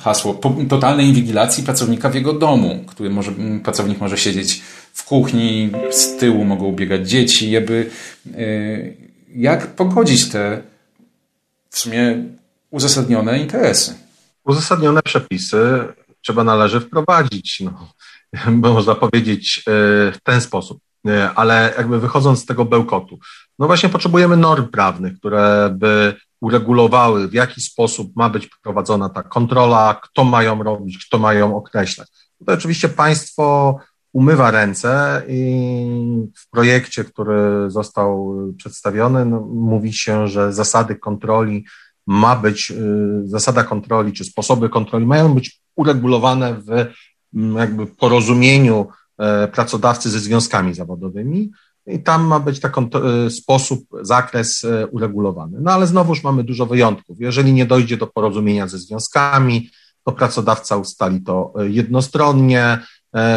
hasło, 0.00 0.40
totalnej 0.68 1.06
inwigilacji 1.06 1.64
pracownika 1.64 2.10
w 2.10 2.14
jego 2.14 2.32
domu, 2.32 2.84
który 2.86 3.10
może, 3.10 3.32
pracownik 3.62 4.00
może 4.00 4.18
siedzieć 4.18 4.62
w 4.92 5.04
kuchni, 5.04 5.70
z 5.90 6.16
tyłu 6.16 6.44
mogą 6.44 6.72
biegać 6.72 7.10
dzieci, 7.10 7.50
jakby 7.50 7.90
yy, 8.26 8.96
jak 9.34 9.66
pogodzić 9.66 10.28
te 10.28 10.62
w 11.70 11.78
sumie 11.78 12.24
uzasadnione 12.70 13.38
interesy? 13.38 13.94
Uzasadnione 14.44 15.02
przepisy 15.02 15.84
trzeba 16.20 16.44
należy 16.44 16.80
wprowadzić. 16.80 17.60
No, 17.60 17.92
można 18.72 18.94
powiedzieć 18.94 19.56
yy, 19.56 19.62
w 20.12 20.18
ten 20.22 20.40
sposób. 20.40 20.78
Ale 21.34 21.74
jakby 21.78 22.00
wychodząc 22.00 22.42
z 22.42 22.46
tego 22.46 22.64
bełkotu, 22.64 23.18
no 23.60 23.66
właśnie 23.66 23.88
potrzebujemy 23.88 24.36
norm 24.36 24.68
prawnych, 24.68 25.18
które 25.18 25.74
by 25.78 26.14
uregulowały, 26.40 27.28
w 27.28 27.32
jaki 27.32 27.60
sposób 27.60 28.16
ma 28.16 28.30
być 28.30 28.50
prowadzona 28.62 29.08
ta 29.08 29.22
kontrola, 29.22 30.00
kto 30.02 30.24
ma 30.24 30.42
ją 30.42 30.62
robić, 30.62 31.06
kto 31.06 31.18
ma 31.18 31.34
ją 31.34 31.56
określać. 31.56 32.08
Tutaj 32.38 32.54
oczywiście 32.54 32.88
państwo 32.88 33.76
umywa 34.12 34.50
ręce 34.50 35.22
i 35.28 35.56
w 36.36 36.50
projekcie, 36.50 37.04
który 37.04 37.70
został 37.70 38.36
przedstawiony, 38.56 39.24
no, 39.24 39.40
mówi 39.40 39.92
się, 39.92 40.28
że 40.28 40.52
zasady 40.52 40.96
kontroli 40.96 41.64
ma 42.06 42.36
być, 42.36 42.70
y, 42.70 43.28
zasada 43.28 43.64
kontroli 43.64 44.12
czy 44.12 44.24
sposoby 44.24 44.68
kontroli 44.68 45.06
mają 45.06 45.34
być 45.34 45.60
uregulowane 45.76 46.54
w 46.54 46.86
jakby 47.58 47.86
porozumieniu 47.86 48.86
e, 49.18 49.48
pracodawcy 49.48 50.10
ze 50.10 50.20
związkami 50.20 50.74
zawodowymi, 50.74 51.50
i 51.92 52.02
tam 52.02 52.26
ma 52.26 52.40
być 52.40 52.60
taki 52.60 52.80
e, 52.80 53.30
sposób, 53.30 53.84
zakres 54.00 54.64
e, 54.64 54.86
uregulowany. 54.86 55.58
No 55.60 55.72
ale 55.72 55.86
znowuż 55.86 56.22
mamy 56.22 56.44
dużo 56.44 56.66
wyjątków. 56.66 57.20
Jeżeli 57.20 57.52
nie 57.52 57.66
dojdzie 57.66 57.96
do 57.96 58.06
porozumienia 58.06 58.68
ze 58.68 58.78
związkami, 58.78 59.70
to 60.04 60.12
pracodawca 60.12 60.76
ustali 60.76 61.22
to 61.22 61.52
e, 61.58 61.68
jednostronnie 61.68 62.78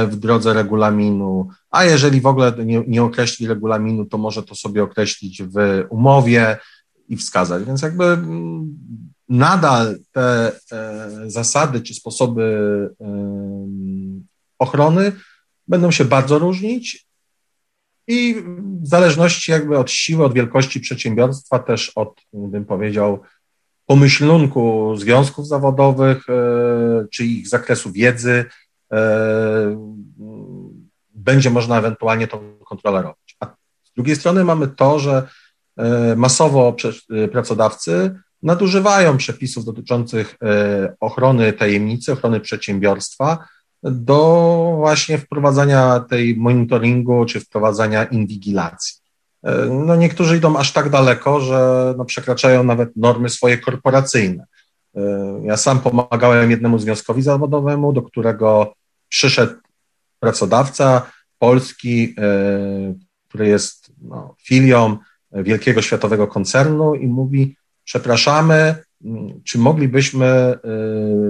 w 0.08 0.16
drodze 0.16 0.54
regulaminu, 0.54 1.48
a 1.70 1.84
jeżeli 1.84 2.22
w 2.22 2.26
ogóle 2.26 2.54
nie, 2.66 2.84
nie 2.88 3.04
określi 3.04 3.48
regulaminu, 3.48 4.06
to 4.06 4.18
może 4.18 4.44
to 4.44 4.56
sobie 4.56 4.84
określić 4.84 5.44
w 5.44 5.84
umowie 5.90 6.58
i 7.10 7.18
wskazać. 7.18 7.64
Więc 7.64 7.82
jakby 7.82 8.18
nadal 9.30 9.98
te 10.12 10.52
zasady 11.28 11.82
czy 11.82 11.94
sposoby 11.94 12.90
ochrony 14.60 15.12
będą 15.68 15.92
się 15.92 16.06
bardzo 16.06 16.40
różnić, 16.40 17.08
i 18.08 18.36
w 18.82 18.88
zależności 18.88 19.52
jakby 19.52 19.78
od 19.78 19.92
siły, 19.92 20.26
od 20.26 20.34
wielkości 20.34 20.80
przedsiębiorstwa, 20.80 21.60
też 21.60 21.92
od, 21.96 22.22
bym 22.34 22.66
powiedział, 22.66 23.20
pomyślunku 23.86 24.96
związków 24.98 25.48
zawodowych, 25.48 26.30
e, 26.30 27.06
czy 27.12 27.26
ich 27.26 27.48
zakresu 27.48 27.92
wiedzy, 27.92 28.46
e, 28.94 28.98
będzie 31.16 31.50
można 31.50 31.80
ewentualnie 31.80 32.28
tą 32.28 32.58
kontrolę 32.66 33.02
robić. 33.02 33.36
A 33.40 33.46
z 33.84 33.94
drugiej 33.96 34.16
strony 34.16 34.44
mamy 34.44 34.68
to, 34.68 35.00
że 35.00 35.28
e, 35.78 36.16
masowo 36.16 36.76
pracodawcy 37.32 38.20
nadużywają 38.44 39.18
przepisów 39.18 39.66
dotyczących 39.66 40.38
ochrony 41.00 41.54
tajemnicy, 41.54 42.12
ochrony 42.12 42.40
przedsiębiorstwa, 42.40 43.48
do 43.84 44.74
właśnie 44.78 45.18
wprowadzania 45.18 46.00
tej 46.00 46.38
monitoringu 46.38 47.26
czy 47.26 47.40
wprowadzania 47.40 48.04
inwigilacji. 48.04 49.04
E, 49.44 49.66
no 49.66 49.96
niektórzy 49.96 50.38
idą 50.38 50.58
aż 50.58 50.72
tak 50.72 50.90
daleko, 50.90 51.40
że 51.40 51.94
no 51.98 52.06
przekraczają 52.06 52.64
nawet 52.64 52.98
normy 52.98 53.30
swoje 53.30 53.58
korporacyjne. 53.58 54.46
E, 54.96 55.02
ja 55.44 55.58
sam 55.58 55.80
pomagałem 55.80 56.52
jednemu 56.52 56.80
związkowi 56.80 57.22
zawodowemu, 57.22 57.94
do 57.94 58.02
którego 58.02 58.74
przyszedł 59.10 59.54
pracodawca 60.20 61.12
polski, 61.40 62.16
e, 62.18 62.94
który 63.30 63.48
jest 63.48 63.92
no, 64.02 64.36
filią 64.44 64.98
wielkiego 65.32 65.82
światowego 65.82 66.28
koncernu 66.28 66.96
i 66.96 67.08
mówi: 67.08 67.56
Przepraszamy, 67.84 68.76
czy 69.44 69.58
moglibyśmy 69.58 70.60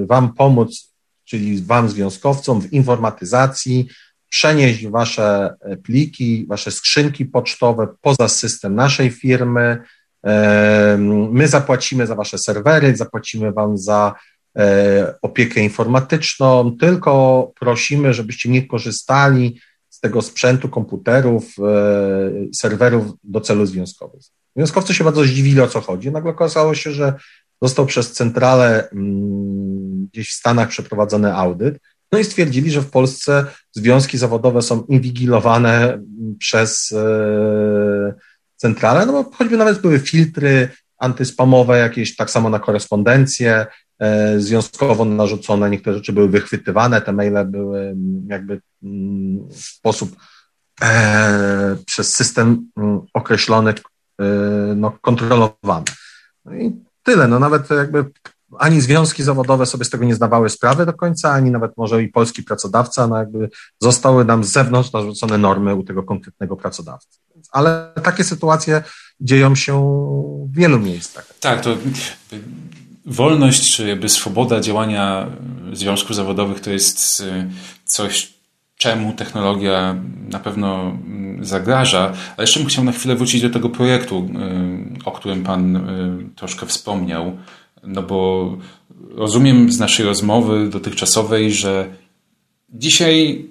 Wam 0.07 0.33
pomóc 0.33 0.92
czyli 1.25 1.61
Wam 1.61 1.89
związkowcom 1.89 2.61
w 2.61 2.73
informatyzacji, 2.73 3.87
przenieść 4.29 4.87
Wasze 4.87 5.55
e, 5.61 5.77
pliki, 5.77 6.45
Wasze 6.49 6.71
skrzynki 6.71 7.25
pocztowe 7.25 7.87
poza 8.01 8.27
system 8.27 8.75
naszej 8.75 9.09
firmy. 9.09 9.77
My 11.31 11.47
zapłacimy 11.47 12.07
za 12.07 12.15
Wasze 12.15 12.37
serwery, 12.37 12.95
zapłacimy 12.95 13.51
Wam 13.51 13.77
za 13.77 14.13
e, 14.57 15.15
opiekę 15.21 15.61
informatyczną, 15.61 16.77
tylko 16.79 17.51
prosimy, 17.59 18.13
żebyście 18.13 18.49
nie 18.49 18.67
korzystali 18.67 19.59
z 19.89 19.99
tego 19.99 20.21
sprzętu, 20.21 20.69
komputerów, 20.69 21.55
e, 21.59 22.53
serwerów 22.53 23.05
do 23.23 23.41
celów 23.41 23.67
związkowych. 23.67 24.21
Związkowcy 24.55 24.93
się 24.93 25.03
bardzo 25.03 25.23
zdziwili, 25.23 25.61
o 25.61 25.67
co 25.67 25.81
chodzi. 25.81 26.11
Nagle 26.11 26.31
okazało 26.31 26.75
się, 26.75 26.91
że 26.91 27.13
został 27.61 27.85
przez 27.85 28.11
centralę 28.11 28.89
mm, 28.89 29.72
gdzieś 30.13 30.29
w 30.29 30.33
Stanach 30.33 30.69
przeprowadzony 30.69 31.35
audyt, 31.35 31.79
no 32.13 32.19
i 32.19 32.23
stwierdzili, 32.23 32.71
że 32.71 32.81
w 32.81 32.89
Polsce 32.89 33.45
związki 33.71 34.17
zawodowe 34.17 34.61
są 34.61 34.83
inwigilowane 34.83 36.03
przez 36.39 36.91
e, 36.91 38.13
centralę, 38.55 39.05
no 39.05 39.13
bo 39.13 39.31
choćby 39.31 39.57
nawet 39.57 39.81
były 39.81 39.99
filtry 39.99 40.69
antyspamowe 40.97 41.77
jakieś, 41.77 42.15
tak 42.15 42.31
samo 42.31 42.49
na 42.49 42.59
korespondencję, 42.59 43.65
e, 43.99 44.39
związkowo 44.39 45.05
narzucone, 45.05 45.69
niektóre 45.69 45.95
rzeczy 45.95 46.13
były 46.13 46.29
wychwytywane, 46.29 47.01
te 47.01 47.13
maile 47.13 47.45
były 47.45 47.95
jakby 48.27 48.61
w 49.49 49.61
sposób 49.61 50.15
e, 50.81 51.77
przez 51.85 52.15
system 52.15 52.69
określony, 53.13 53.73
no, 54.75 54.97
kontrolowane. 55.01 55.85
No 56.45 56.55
i 56.55 56.83
tyle, 57.03 57.27
no 57.27 57.39
nawet 57.39 57.69
jakby 57.69 58.05
ani 58.59 58.81
związki 58.81 59.23
zawodowe 59.23 59.65
sobie 59.65 59.85
z 59.85 59.89
tego 59.89 60.05
nie 60.05 60.15
zdawały 60.15 60.49
sprawy 60.49 60.85
do 60.85 60.93
końca, 60.93 61.31
ani 61.31 61.51
nawet 61.51 61.77
może 61.77 62.03
i 62.03 62.07
polski 62.07 62.43
pracodawca, 62.43 63.07
no 63.07 63.17
jakby 63.17 63.49
zostały 63.79 64.25
nam 64.25 64.43
z 64.43 64.51
zewnątrz 64.51 64.93
narzucone 64.93 65.37
normy 65.37 65.75
u 65.75 65.83
tego 65.83 66.03
konkretnego 66.03 66.55
pracodawcy. 66.55 67.19
Ale 67.51 67.91
takie 68.03 68.23
sytuacje 68.23 68.83
dzieją 69.19 69.55
się 69.55 69.73
w 70.51 70.55
wielu 70.55 70.79
miejscach. 70.79 71.33
Tak, 71.39 71.61
to 71.61 71.77
wolność 73.05 73.75
czy 73.75 73.87
jakby 73.87 74.09
swoboda 74.09 74.59
działania 74.59 75.27
związków 75.73 76.15
zawodowych 76.15 76.59
to 76.59 76.71
jest 76.71 77.19
y, 77.19 77.49
coś, 77.85 78.33
czemu 78.77 79.13
technologia 79.13 79.95
na 80.29 80.39
pewno 80.39 80.81
mm, 80.81 81.45
zagraża. 81.45 82.13
Ale 82.37 82.43
jeszcze 82.43 82.59
bym 82.59 82.69
chciał 82.69 82.83
na 82.83 82.91
chwilę 82.91 83.15
wrócić 83.15 83.41
do 83.41 83.49
tego 83.49 83.69
projektu, 83.69 84.29
y, 84.99 85.05
o 85.05 85.11
którym 85.11 85.43
Pan 85.43 85.75
y, 85.75 86.35
troszkę 86.35 86.65
wspomniał. 86.65 87.37
No 87.83 88.03
bo 88.03 88.49
rozumiem 89.09 89.71
z 89.71 89.79
naszej 89.79 90.05
rozmowy 90.05 90.69
dotychczasowej, 90.69 91.51
że 91.51 91.89
dzisiaj 92.69 93.45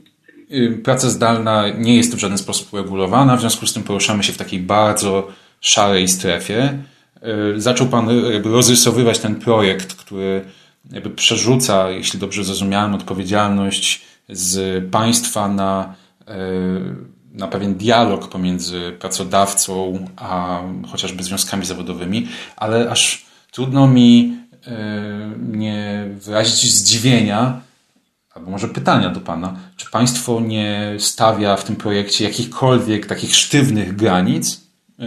y, 0.52 0.80
praca 0.84 1.10
zdalna 1.10 1.68
nie 1.68 1.96
jest 1.96 2.14
w 2.14 2.18
żaden 2.18 2.38
sposób 2.38 2.72
uregulowana, 2.72 3.36
w 3.36 3.40
związku 3.40 3.66
z 3.66 3.72
tym 3.72 3.82
poruszamy 3.82 4.22
się 4.24 4.32
w 4.32 4.38
takiej 4.38 4.60
bardzo 4.60 5.28
szarej 5.60 6.08
strefie. 6.08 6.78
Y, 7.56 7.60
zaczął 7.60 7.86
Pan 7.86 8.08
jakby 8.32 8.48
rozrysowywać 8.50 9.18
ten 9.18 9.34
projekt, 9.34 9.94
który 9.94 10.44
jakby 10.90 11.10
przerzuca, 11.10 11.90
jeśli 11.90 12.20
dobrze 12.20 12.44
zrozumiałem, 12.44 12.94
odpowiedzialność 12.94 14.02
z 14.28 14.84
państwa 14.90 15.48
na, 15.48 15.94
y, 16.20 16.32
na 17.32 17.48
pewien 17.48 17.74
dialog 17.74 18.28
pomiędzy 18.28 18.96
pracodawcą 18.98 20.06
a 20.16 20.60
chociażby 20.90 21.22
związkami 21.22 21.66
zawodowymi, 21.66 22.28
ale 22.56 22.90
aż 22.90 23.31
trudno 23.52 23.86
mi 23.86 24.36
e, 24.66 25.32
nie 25.38 26.08
wyrazić 26.20 26.74
zdziwienia, 26.74 27.60
albo 28.34 28.50
może 28.50 28.68
pytania 28.68 29.10
do 29.10 29.20
Pana, 29.20 29.56
czy 29.76 29.90
Państwo 29.90 30.40
nie 30.40 30.96
stawia 30.98 31.56
w 31.56 31.64
tym 31.64 31.76
projekcie 31.76 32.24
jakichkolwiek 32.24 33.06
takich 33.06 33.34
sztywnych 33.36 33.96
granic, 33.96 34.60
e, 34.98 35.04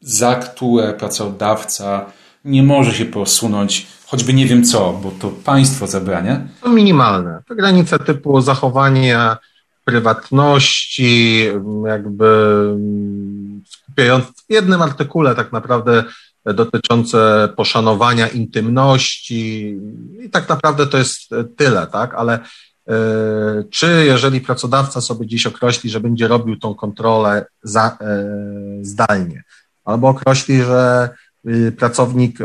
za 0.00 0.34
które 0.34 0.92
pracodawca 0.92 2.06
nie 2.44 2.62
może 2.62 2.92
się 2.92 3.04
posunąć, 3.04 3.86
choćby 4.06 4.32
nie 4.32 4.46
wiem 4.46 4.64
co, 4.64 4.92
bo 5.02 5.10
to 5.10 5.28
państwo 5.28 5.86
zabrania? 5.86 6.40
To 6.62 6.68
minimalne. 6.68 7.42
To 7.48 7.54
granice 7.54 7.98
typu 7.98 8.40
zachowania 8.40 9.36
prywatności, 9.84 11.44
jakby 11.86 12.26
mm, 12.72 13.62
skupiając 13.68 14.24
w 14.24 14.52
jednym 14.52 14.82
artykule 14.82 15.34
tak 15.34 15.52
naprawdę 15.52 16.04
dotyczące 16.44 17.48
poszanowania 17.56 18.28
intymności. 18.28 19.76
I 20.20 20.30
tak 20.30 20.48
naprawdę 20.48 20.86
to 20.86 20.98
jest 20.98 21.30
tyle, 21.56 21.86
tak, 21.86 22.14
ale 22.14 22.38
e, 22.88 22.94
czy 23.70 24.04
jeżeli 24.06 24.40
pracodawca 24.40 25.00
sobie 25.00 25.26
dziś 25.26 25.46
określi, 25.46 25.90
że 25.90 26.00
będzie 26.00 26.28
robił 26.28 26.56
tą 26.56 26.74
kontrolę 26.74 27.46
za, 27.62 27.98
e, 28.00 28.26
zdalnie, 28.82 29.42
albo 29.84 30.08
określi, 30.08 30.62
że 30.62 31.08
y, 31.48 31.72
pracownik 31.72 32.38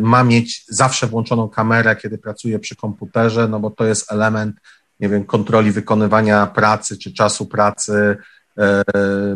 ma 0.00 0.24
mieć 0.24 0.64
zawsze 0.68 1.06
włączoną 1.06 1.48
kamerę, 1.48 1.96
kiedy 1.96 2.18
pracuje 2.18 2.58
przy 2.58 2.76
komputerze, 2.76 3.48
no 3.48 3.60
bo 3.60 3.70
to 3.70 3.84
jest 3.84 4.12
element, 4.12 4.56
nie 5.00 5.08
wiem, 5.08 5.24
kontroli 5.24 5.72
wykonywania 5.72 6.46
pracy 6.46 6.98
czy 6.98 7.12
czasu 7.12 7.46
pracy, 7.46 7.92
E, 7.92 8.16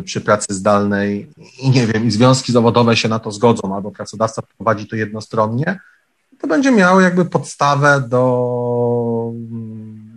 przy 0.05 0.21
pracy 0.21 0.53
zdalnej 0.53 1.29
i 1.59 1.69
nie 1.69 1.87
wiem, 1.87 2.07
i 2.07 2.11
związki 2.11 2.51
zawodowe 2.51 2.97
się 2.97 3.09
na 3.09 3.19
to 3.19 3.31
zgodzą, 3.31 3.75
albo 3.75 3.91
pracodawca 3.91 4.41
prowadzi 4.57 4.87
to 4.87 4.95
jednostronnie, 4.95 5.79
to 6.41 6.47
będzie 6.47 6.71
miało 6.71 7.01
jakby 7.01 7.25
podstawę 7.25 8.03
do, 8.07 9.31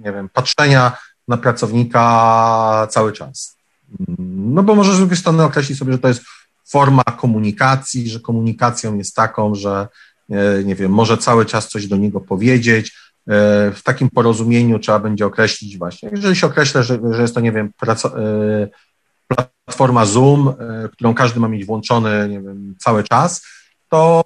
nie 0.04 0.12
wiem, 0.12 0.28
patrzenia 0.28 0.96
na 1.28 1.36
pracownika 1.36 2.86
cały 2.90 3.12
czas. 3.12 3.56
No 4.28 4.62
bo 4.62 4.74
może 4.74 4.94
z 4.94 4.98
drugiej 4.98 5.16
strony 5.16 5.42
określić 5.42 5.78
sobie, 5.78 5.92
że 5.92 5.98
to 5.98 6.08
jest 6.08 6.22
forma 6.68 7.02
komunikacji, 7.02 8.10
że 8.10 8.20
komunikacją 8.20 8.98
jest 8.98 9.14
taką, 9.14 9.54
że 9.54 9.88
e, 10.30 10.64
nie 10.64 10.74
wiem, 10.74 10.92
może 10.92 11.18
cały 11.18 11.46
czas 11.46 11.68
coś 11.68 11.86
do 11.86 11.96
niego 11.96 12.20
powiedzieć. 12.20 12.92
E, 13.28 13.72
w 13.74 13.82
takim 13.84 14.10
porozumieniu 14.10 14.78
trzeba 14.78 14.98
będzie 14.98 15.26
określić 15.26 15.78
właśnie, 15.78 16.10
jeżeli 16.12 16.36
się 16.36 16.46
określa, 16.46 16.82
że, 16.82 16.98
że 17.10 17.22
jest 17.22 17.34
to, 17.34 17.40
nie 17.40 17.52
wiem, 17.52 17.72
praco, 17.76 18.12
platforma 19.34 20.04
Zoom, 20.06 20.48
e, 20.48 20.88
którą 20.92 21.14
każdy 21.14 21.40
ma 21.40 21.48
mieć 21.48 21.64
włączony 21.64 22.28
nie 22.28 22.40
wiem, 22.40 22.74
cały 22.78 23.04
czas, 23.04 23.42
to 23.88 24.22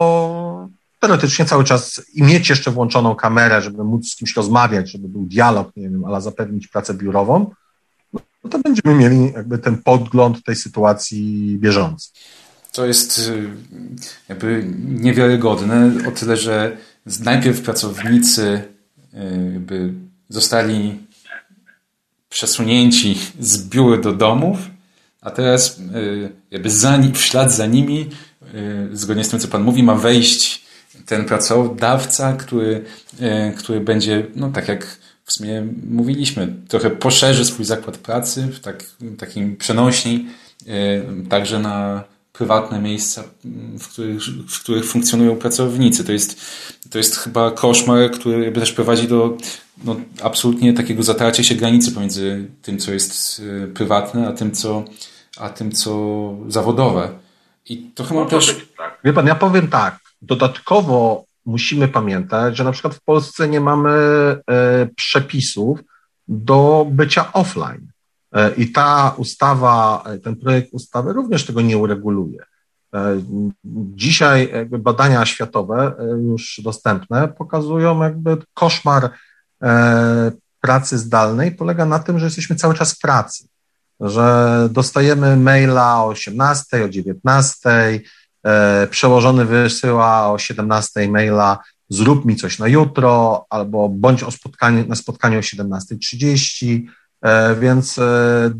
teoretycznie 1.00 1.44
cały 1.44 1.64
czas 1.64 2.02
i 2.14 2.22
mieć 2.22 2.48
jeszcze 2.50 2.70
włączoną 2.70 3.14
kamerę, 3.14 3.62
żeby 3.62 3.84
móc 3.84 4.10
z 4.10 4.16
kimś 4.16 4.36
rozmawiać, 4.36 4.90
żeby 4.90 5.08
był 5.08 5.24
dialog, 5.24 5.76
nie 5.76 5.90
wiem, 5.90 6.04
ale 6.04 6.20
zapewnić 6.20 6.68
pracę 6.68 6.94
biurową, 6.94 7.50
no 8.44 8.50
to 8.50 8.58
będziemy 8.58 8.94
mieli 8.94 9.32
jakby 9.32 9.58
ten 9.58 9.82
podgląd 9.82 10.44
tej 10.44 10.56
sytuacji 10.56 11.56
bieżący. 11.58 12.10
To 12.72 12.86
jest 12.86 13.18
y, 13.18 13.50
jakby 14.28 14.64
niewiarygodne 14.84 15.92
o 16.08 16.10
tyle, 16.10 16.36
że 16.36 16.76
najpierw 17.20 17.60
pracownicy 17.60 18.62
y, 19.70 19.94
zostali 20.28 21.06
przesunięci 22.28 23.18
z 23.40 23.68
biur 23.68 24.00
do 24.00 24.12
domów, 24.12 24.58
a 25.24 25.30
teraz 25.30 25.78
y, 25.78 26.32
jakby 26.50 26.70
za, 26.70 26.98
w 27.14 27.18
ślad 27.18 27.52
za 27.52 27.66
nimi, 27.66 28.10
y, 28.92 28.96
zgodnie 28.96 29.24
z 29.24 29.28
tym, 29.28 29.40
co 29.40 29.48
Pan 29.48 29.62
mówi, 29.62 29.82
ma 29.82 29.94
wejść 29.94 30.64
ten 31.06 31.24
pracodawca, 31.24 32.32
który, 32.32 32.84
y, 33.20 33.52
który 33.56 33.80
będzie, 33.80 34.26
no 34.36 34.50
tak 34.50 34.68
jak 34.68 34.98
w 35.24 35.32
sumie 35.32 35.66
mówiliśmy, 35.90 36.54
trochę 36.68 36.90
poszerzy 36.90 37.44
swój 37.44 37.64
zakład 37.64 37.98
pracy 37.98 38.42
w 38.42 38.60
tak, 38.60 38.84
takim 39.18 39.56
przenośni, 39.56 40.26
także 41.28 41.58
na 41.58 42.04
prywatne 42.32 42.80
miejsca, 42.80 43.24
w 43.78 43.88
których, 43.88 44.22
w 44.48 44.60
których 44.60 44.84
funkcjonują 44.84 45.36
pracownicy. 45.36 46.04
To 46.04 46.12
jest, 46.12 46.40
to 46.90 46.98
jest 46.98 47.16
chyba 47.16 47.50
koszmar, 47.50 48.10
który 48.10 48.52
też 48.52 48.72
prowadzi 48.72 49.08
do 49.08 49.38
no, 49.84 49.96
absolutnie 50.22 50.72
takiego 50.72 51.02
zatarcia 51.02 51.42
się 51.42 51.54
granicy 51.54 51.92
pomiędzy 51.92 52.46
tym, 52.62 52.78
co 52.78 52.92
jest 52.92 53.42
prywatne, 53.74 54.28
a 54.28 54.32
tym, 54.32 54.52
co, 54.52 54.84
a 55.40 55.48
tym, 55.48 55.72
co 55.72 56.34
zawodowe. 56.48 57.08
I 57.68 57.90
to 57.94 58.04
chyba 58.04 58.20
no, 58.20 58.26
też. 58.26 58.68
Tak. 58.76 59.00
Wie 59.04 59.12
pan, 59.12 59.26
ja 59.26 59.34
powiem 59.34 59.68
tak. 59.68 59.98
Dodatkowo 60.22 61.24
musimy 61.46 61.88
pamiętać, 61.88 62.56
że 62.56 62.64
na 62.64 62.72
przykład 62.72 62.94
w 62.94 63.02
Polsce 63.02 63.48
nie 63.48 63.60
mamy 63.60 63.90
e, 63.90 64.86
przepisów 64.96 65.80
do 66.28 66.86
bycia 66.90 67.32
offline. 67.32 67.88
E, 68.32 68.54
I 68.54 68.72
ta 68.72 69.14
ustawa, 69.16 70.02
e, 70.06 70.18
ten 70.18 70.36
projekt 70.36 70.68
ustawy 70.72 71.12
również 71.12 71.46
tego 71.46 71.60
nie 71.60 71.78
ureguluje. 71.78 72.44
E, 72.94 73.22
dzisiaj 73.94 74.50
jakby 74.52 74.78
badania 74.78 75.26
światowe 75.26 75.94
e, 75.98 76.04
już 76.04 76.60
dostępne 76.64 77.28
pokazują 77.28 78.02
jakby 78.02 78.36
koszmar 78.54 79.10
e, 79.62 80.32
pracy 80.60 80.98
zdalnej 80.98 81.52
polega 81.52 81.86
na 81.86 81.98
tym, 81.98 82.18
że 82.18 82.24
jesteśmy 82.24 82.56
cały 82.56 82.74
czas 82.74 82.94
w 82.94 82.98
pracy 82.98 83.48
że 84.00 84.68
dostajemy 84.72 85.36
maila 85.36 86.04
o 86.04 86.06
18, 86.06 86.84
o 86.84 86.88
19, 86.88 88.00
e, 88.44 88.86
przełożony 88.86 89.44
wysyła 89.44 90.32
o 90.32 90.38
17 90.38 91.08
maila 91.08 91.58
zrób 91.88 92.24
mi 92.24 92.36
coś 92.36 92.58
na 92.58 92.68
jutro, 92.68 93.46
albo 93.50 93.88
bądź 93.88 94.22
o 94.22 94.30
spotkaniu, 94.30 94.86
na 94.88 94.94
spotkaniu 94.94 95.38
o 95.38 95.42
17.30, 95.42 96.82
e, 97.22 97.56
więc 97.56 97.98
e, 97.98 98.50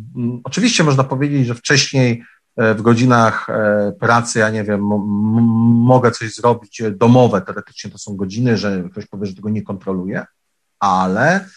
oczywiście 0.45 0.85
można 0.85 1.05
powiedzieć, 1.05 1.47
że 1.47 1.55
wcześniej 1.55 2.25
w 2.57 2.83
godzinach 2.83 3.47
pracy, 4.01 4.39
ja 4.39 4.51
nie 4.51 4.65
wiem, 4.65 4.81
mogę 5.85 6.11
coś 6.11 6.35
zrobić 6.35 6.83
domowe, 6.91 7.43
teoretycznie 7.43 7.91
to 7.91 7.99
są 7.99 8.17
godziny, 8.17 8.57
że 8.57 8.85
ktoś 8.91 9.07
powie, 9.07 9.27
że 9.27 9.35
tego 9.35 9.51
nie 9.51 9.63
kontroluje, 9.63 10.27
ale 10.79 11.49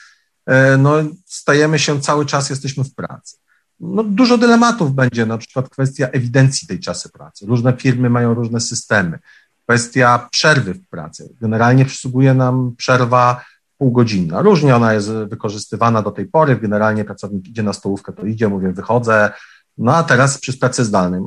no, 0.78 0.92
stajemy 1.26 1.80
się 1.80 2.02
cały 2.02 2.26
czas, 2.26 2.50
jesteśmy 2.50 2.84
w 2.84 2.96
pracy 2.96 3.38
no, 3.80 4.04
dużo 4.04 4.38
dylematów 4.38 4.94
będzie, 4.94 5.26
na 5.26 5.38
przykład 5.38 5.70
kwestia 5.70 6.08
ewidencji 6.08 6.68
tej 6.68 6.80
czasy 6.80 7.10
pracy. 7.10 7.46
Różne 7.46 7.74
firmy 7.74 8.10
mają 8.10 8.34
różne 8.34 8.60
systemy. 8.60 9.20
kwestia 9.64 10.28
przerwy 10.32 10.74
w 10.74 10.88
pracy. 10.88 11.36
Generalnie 11.42 11.86
przysługuje 11.86 12.34
nam 12.34 12.76
przerwa 12.78 13.42
półgodzinna. 13.78 14.42
Różnie 14.42 14.76
ona 14.76 14.94
jest 14.94 15.12
wykorzystywana 15.12 16.02
do 16.02 16.12
tej 16.12 16.26
pory. 16.26 16.56
Generalnie 16.56 17.06
pracownik 17.06 17.48
idzie 17.48 17.64
na 17.64 17.74
stołówkę, 17.74 18.14
to 18.14 18.26
idzie, 18.26 18.48
mówię, 18.48 18.72
wychodzę. 18.72 19.32
No 19.78 19.96
a 19.96 20.04
teraz 20.04 20.38
przy 20.38 20.58
pracy 20.58 20.86
zdalnej. 20.86 21.22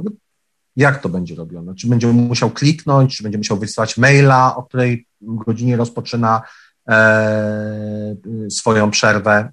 Jak 0.76 1.02
to 1.02 1.08
będzie 1.08 1.34
robione? 1.34 1.74
Czy 1.74 1.86
będzie 1.86 2.06
musiał 2.06 2.50
kliknąć, 2.50 3.16
czy 3.16 3.22
będzie 3.22 3.38
musiał 3.38 3.58
wysłać 3.58 3.98
maila, 3.98 4.56
o 4.56 4.62
której 4.62 5.06
godzinie 5.20 5.76
rozpoczyna 5.76 6.42
e, 6.88 8.16
swoją 8.50 8.90
przerwę. 8.90 9.52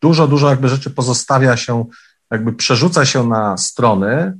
Dużo, 0.00 0.28
dużo 0.28 0.50
jakby 0.50 0.68
rzeczy 0.68 0.90
pozostawia 0.90 1.56
się, 1.56 1.84
jakby 2.30 2.52
przerzuca 2.52 3.04
się 3.04 3.28
na 3.28 3.56
strony, 3.56 4.38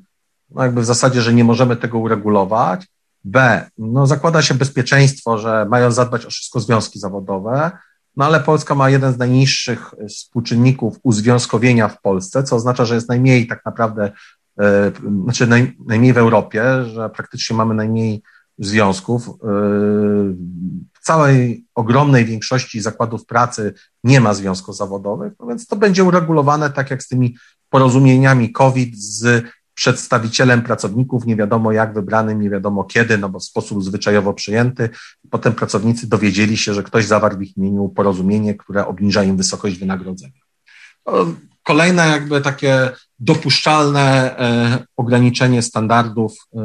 no 0.50 0.62
jakby 0.62 0.80
w 0.80 0.84
zasadzie, 0.84 1.22
że 1.22 1.34
nie 1.34 1.44
możemy 1.44 1.76
tego 1.76 1.98
uregulować. 1.98 2.86
B, 3.24 3.66
no 3.78 4.06
zakłada 4.06 4.42
się 4.42 4.54
bezpieczeństwo, 4.54 5.38
że 5.38 5.66
mają 5.70 5.92
zadbać 5.92 6.26
o 6.26 6.30
wszystko 6.30 6.60
związki 6.60 6.98
zawodowe, 6.98 7.70
no 8.16 8.24
ale 8.24 8.40
Polska 8.40 8.74
ma 8.74 8.90
jeden 8.90 9.12
z 9.12 9.18
najniższych 9.18 9.94
współczynników 10.08 10.98
uzwiązkowienia 11.02 11.88
w 11.88 12.00
Polsce, 12.00 12.42
co 12.42 12.56
oznacza, 12.56 12.84
że 12.84 12.94
jest 12.94 13.08
najmniej 13.08 13.46
tak 13.46 13.64
naprawdę, 13.64 14.12
e, 14.60 14.92
znaczy 15.22 15.46
naj, 15.46 15.76
najmniej 15.86 16.12
w 16.12 16.18
Europie, 16.18 16.84
że 16.84 17.10
praktycznie 17.10 17.56
mamy 17.56 17.74
najmniej 17.74 18.22
związków. 18.58 19.28
E, 19.28 19.32
w 20.92 21.06
całej 21.06 21.66
ogromnej 21.74 22.24
większości 22.24 22.80
zakładów 22.80 23.26
pracy 23.26 23.74
nie 24.04 24.20
ma 24.20 24.34
związków 24.34 24.76
zawodowych, 24.76 25.32
no 25.40 25.46
więc 25.46 25.66
to 25.66 25.76
będzie 25.76 26.04
uregulowane 26.04 26.70
tak 26.70 26.90
jak 26.90 27.02
z 27.02 27.08
tymi 27.08 27.36
porozumieniami 27.74 28.52
COVID 28.52 28.98
z 28.98 29.44
przedstawicielem 29.74 30.62
pracowników, 30.62 31.26
nie 31.26 31.36
wiadomo 31.36 31.72
jak 31.72 31.94
wybranym, 31.94 32.42
nie 32.42 32.50
wiadomo 32.50 32.84
kiedy, 32.84 33.18
no 33.18 33.28
bo 33.28 33.38
w 33.38 33.44
sposób 33.44 33.84
zwyczajowo 33.84 34.34
przyjęty. 34.34 34.90
Potem 35.30 35.52
pracownicy 35.52 36.08
dowiedzieli 36.08 36.56
się, 36.56 36.74
że 36.74 36.82
ktoś 36.82 37.04
zawarł 37.06 37.38
w 37.38 37.42
ich 37.42 37.56
imieniu 37.56 37.88
porozumienie, 37.88 38.54
które 38.54 38.86
obniża 38.86 39.24
im 39.24 39.36
wysokość 39.36 39.78
wynagrodzenia. 39.78 40.40
Kolejne 41.62 42.08
jakby 42.08 42.40
takie 42.40 42.90
dopuszczalne 43.18 44.38
e, 44.38 44.84
ograniczenie 44.96 45.62
standardów 45.62 46.32
e, 46.54 46.58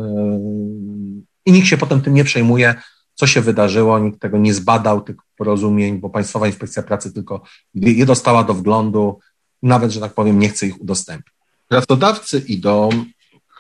i 1.46 1.52
nikt 1.52 1.68
się 1.68 1.78
potem 1.78 2.02
tym 2.02 2.14
nie 2.14 2.24
przejmuje, 2.24 2.76
co 3.14 3.28
się 3.28 3.42
wydarzyło, 3.42 4.00
nikt 4.00 4.20
tego 4.20 4.38
nie 4.38 4.54
zbadał, 4.54 5.02
tych 5.02 5.16
porozumień, 5.38 6.00
bo 6.00 6.10
Państwowa 6.10 6.48
Inspekcja 6.48 6.84
Pracy 6.84 7.14
tylko 7.14 7.42
je 7.74 8.06
dostała 8.06 8.44
do 8.44 8.54
wglądu, 8.54 9.20
nawet, 9.64 9.92
że 9.92 10.00
tak 10.00 10.14
powiem, 10.14 10.40
nie 10.40 10.50
chce 10.50 10.68
ich 10.68 10.82
udostępnić 10.82 11.40
pracodawcy 11.70 12.40
idą 12.40 12.90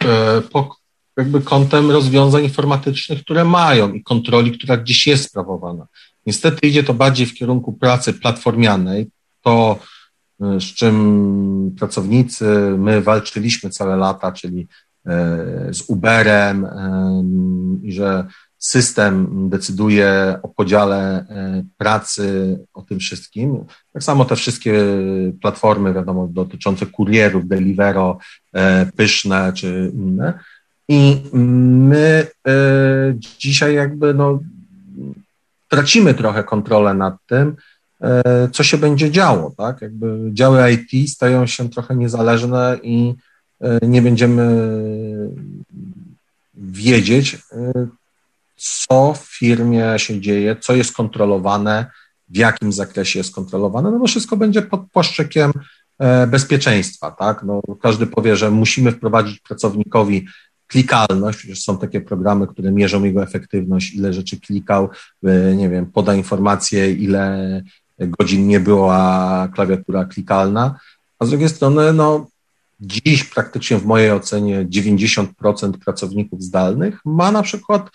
e, 0.04 0.42
po 0.42 0.76
jakby 1.18 1.42
kątem 1.42 1.92
rozwiązań 1.92 2.44
informatycznych, 2.44 3.24
które 3.24 3.46
mają 3.46 3.94
i 3.94 4.04
kontroli, 4.04 4.52
która 4.52 4.78
gdzieś 4.78 5.08
jest 5.08 5.24
sprawowana. 5.24 5.88
Niestety 6.26 6.68
idzie 6.68 6.84
to 6.84 6.94
bardziej 6.94 7.26
w 7.26 7.34
kierunku 7.34 7.74
pracy 7.74 8.14
platformianej. 8.14 9.10
To, 9.42 9.80
e, 10.42 10.60
z 10.60 10.64
czym 10.64 11.76
pracownicy, 11.80 12.46
my 12.78 13.02
walczyliśmy 13.02 13.70
całe 13.70 13.96
lata, 13.96 14.32
czyli 14.32 14.68
e, 15.06 15.74
z 15.74 15.82
Uberem 15.88 16.68
i 17.84 17.92
że 17.92 18.28
system 18.60 19.28
decyduje 19.50 20.40
o 20.44 20.48
podziale 20.48 20.98
e, 20.98 21.64
pracy, 21.78 22.60
o 22.74 22.82
tym 22.82 23.00
wszystkim. 23.00 23.66
Tak 23.94 24.04
samo 24.04 24.26
te 24.26 24.36
wszystkie 24.36 24.74
platformy, 25.42 25.94
wiadomo, 25.94 26.28
dotyczące 26.32 26.86
kurierów, 26.86 27.48
Delivero, 27.48 28.18
e, 28.54 28.86
Pyszne 28.86 29.54
czy 29.54 29.92
inne. 29.94 30.40
I 30.88 31.22
my 31.34 32.28
e, 32.48 32.54
dzisiaj 33.40 33.76
jakby 33.76 34.14
no, 34.14 34.40
tracimy 35.68 36.14
trochę 36.14 36.44
kontrolę 36.44 36.94
nad 36.94 37.16
tym, 37.28 37.56
co 38.52 38.64
się 38.64 38.78
będzie 38.78 39.12
działo, 39.12 39.54
tak? 39.58 39.82
Jakby 39.82 40.20
działy 40.34 40.60
IT 40.72 41.10
stają 41.10 41.48
się 41.48 41.70
trochę 41.70 41.96
niezależne 41.96 42.78
i 42.84 43.14
nie 43.82 44.02
będziemy 44.02 44.70
wiedzieć, 46.56 47.38
co 48.60 49.14
w 49.14 49.38
firmie 49.38 49.94
się 49.98 50.22
dzieje, 50.22 50.56
co 50.56 50.76
jest 50.76 50.94
kontrolowane, 50.94 51.86
w 52.30 52.38
jakim 52.38 52.74
zakresie 52.74 53.20
jest 53.20 53.36
kontrolowane, 53.36 53.92
no 53.92 54.00
bo 54.00 54.08
wszystko 54.08 54.38
będzie 54.38 54.62
pod 54.62 54.82
płaszczykiem 54.92 55.52
e, 56.00 56.28
bezpieczeństwa, 56.28 57.12
tak? 57.12 57.44
No, 57.44 57.62
każdy 57.82 58.08
powie, 58.08 58.36
że 58.36 58.52
musimy 58.52 58.92
wprowadzić 58.92 59.40
pracownikowi 59.40 60.28
klikalność, 60.68 61.38
przecież 61.38 61.64
są 61.64 61.78
takie 61.78 62.02
programy, 62.02 62.48
które 62.48 62.72
mierzą 62.72 63.04
jego 63.04 63.24
efektywność, 63.24 63.94
ile 63.94 64.14
rzeczy 64.14 64.40
klikał, 64.40 64.90
e, 65.24 65.56
nie 65.56 65.70
wiem, 65.70 65.86
poda 65.86 66.16
informację, 66.16 66.92
ile 66.92 67.64
godzin 68.00 68.48
nie 68.48 68.60
była 68.60 69.48
klawiatura 69.54 70.06
klikalna, 70.06 70.80
a 71.20 71.26
z 71.26 71.30
drugiej 71.30 71.50
strony, 71.50 71.94
no, 71.94 72.28
dziś 72.80 73.24
praktycznie 73.24 73.78
w 73.78 73.86
mojej 73.86 74.12
ocenie 74.12 74.66
90% 74.66 75.78
pracowników 75.86 76.44
zdalnych 76.44 77.00
ma 77.06 77.32
na 77.32 77.44
przykład 77.44 77.90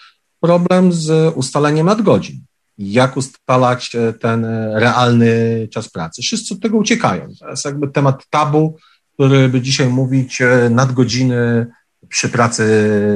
problem 0.44 0.92
z 0.92 1.34
ustaleniem 1.36 1.86
nadgodzin. 1.86 2.44
Jak 2.78 3.16
ustalać 3.16 3.94
e, 3.94 4.12
ten 4.12 4.44
e, 4.44 4.80
realny 4.80 5.68
czas 5.72 5.88
pracy? 5.88 6.22
Wszyscy 6.22 6.54
od 6.54 6.60
tego 6.60 6.76
uciekają. 6.76 7.28
To 7.40 7.50
jest 7.50 7.64
jakby 7.64 7.88
temat 7.88 8.26
tabu, 8.30 8.76
który 9.14 9.48
by 9.48 9.60
dzisiaj 9.60 9.88
mówić 9.88 10.40
e, 10.40 10.70
nadgodziny 10.70 11.66
przy 12.08 12.28
pracy 12.28 12.64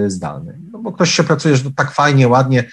zdalnej. 0.07 0.57
No 0.73 0.79
bo 0.79 0.93
ktoś 0.93 1.11
się 1.11 1.25
pracuje, 1.25 1.57
że 1.57 1.65
to 1.65 1.71
tak 1.77 1.93
fajnie, 1.93 2.29
ładnie, 2.29 2.65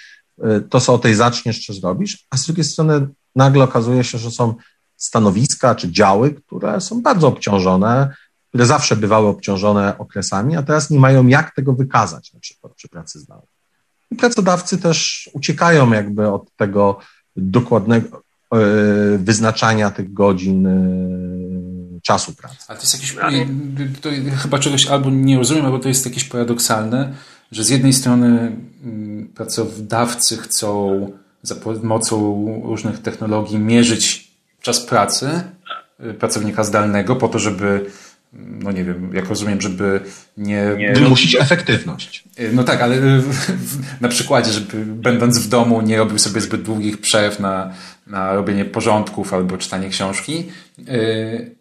to 0.70 0.80
co 0.80 0.94
o 0.94 0.98
tej 0.98 1.14
zaczniesz, 1.14 1.60
czy 1.60 1.74
zrobisz, 1.74 2.26
a 2.30 2.36
z 2.36 2.46
drugiej 2.46 2.64
strony 2.64 3.08
nagle 3.34 3.64
okazuje 3.64 4.04
się, 4.04 4.18
że 4.18 4.30
są 4.30 4.54
stanowiska 4.96 5.74
czy 5.74 5.92
działy, 5.92 6.34
które 6.34 6.80
są 6.80 7.02
bardzo 7.02 7.28
obciążone, 7.28 8.14
które 8.48 8.66
zawsze 8.66 8.96
bywały 8.96 9.28
obciążone 9.28 9.98
okresami, 9.98 10.56
a 10.56 10.62
teraz 10.62 10.90
nie 10.90 11.00
mają 11.00 11.26
jak 11.26 11.54
tego 11.54 11.72
wykazać, 11.72 12.32
na 12.32 12.40
przykład 12.40 12.74
przy 12.74 12.88
pracy 12.88 13.20
zdalnej. 13.20 13.55
I 14.10 14.16
pracodawcy 14.16 14.78
też 14.78 15.30
uciekają 15.32 15.92
jakby 15.92 16.28
od 16.28 16.56
tego 16.56 16.98
dokładnego 17.36 18.22
e, 18.54 18.58
wyznaczania 19.18 19.90
tych 19.90 20.12
godzin 20.12 20.66
e, 20.66 22.00
czasu 22.02 22.34
pracy. 22.34 22.56
Ale 22.68 22.78
to 22.78 22.82
jest 22.82 22.94
jakieś, 22.94 23.16
to 24.00 24.10
chyba 24.36 24.58
czegoś 24.58 24.86
albo 24.86 25.10
nie 25.10 25.38
rozumiem, 25.38 25.64
albo 25.64 25.78
to 25.78 25.88
jest 25.88 26.06
jakieś 26.06 26.24
paradoksalne, 26.24 27.14
że 27.52 27.64
z 27.64 27.68
jednej 27.68 27.92
strony 27.92 28.56
mm, 28.84 29.28
pracodawcy 29.34 30.36
chcą 30.36 31.06
za 31.42 31.54
pomocą 31.54 32.44
różnych 32.64 32.98
technologii 33.02 33.58
mierzyć 33.58 34.30
czas 34.60 34.80
pracy 34.80 35.40
e, 36.00 36.14
pracownika 36.14 36.64
zdalnego 36.64 37.16
po 37.16 37.28
to, 37.28 37.38
żeby 37.38 37.90
no 38.32 38.72
nie 38.72 38.84
wiem, 38.84 39.10
jak 39.14 39.28
rozumiem, 39.28 39.60
żeby 39.60 40.00
nie... 40.36 40.74
nie 40.78 40.92
wymusić 40.92 41.34
efektywność. 41.34 42.24
No 42.52 42.64
tak, 42.64 42.82
ale 42.82 42.96
na 44.00 44.08
przykładzie, 44.08 44.52
żeby 44.52 44.84
będąc 44.86 45.38
w 45.38 45.48
domu 45.48 45.82
nie 45.82 45.96
robił 45.96 46.18
sobie 46.18 46.40
zbyt 46.40 46.62
długich 46.62 47.00
przerw 47.00 47.40
na, 47.40 47.72
na 48.06 48.34
robienie 48.34 48.64
porządków 48.64 49.34
albo 49.34 49.58
czytanie 49.58 49.88
książki, 49.88 50.44
y, 50.88 51.56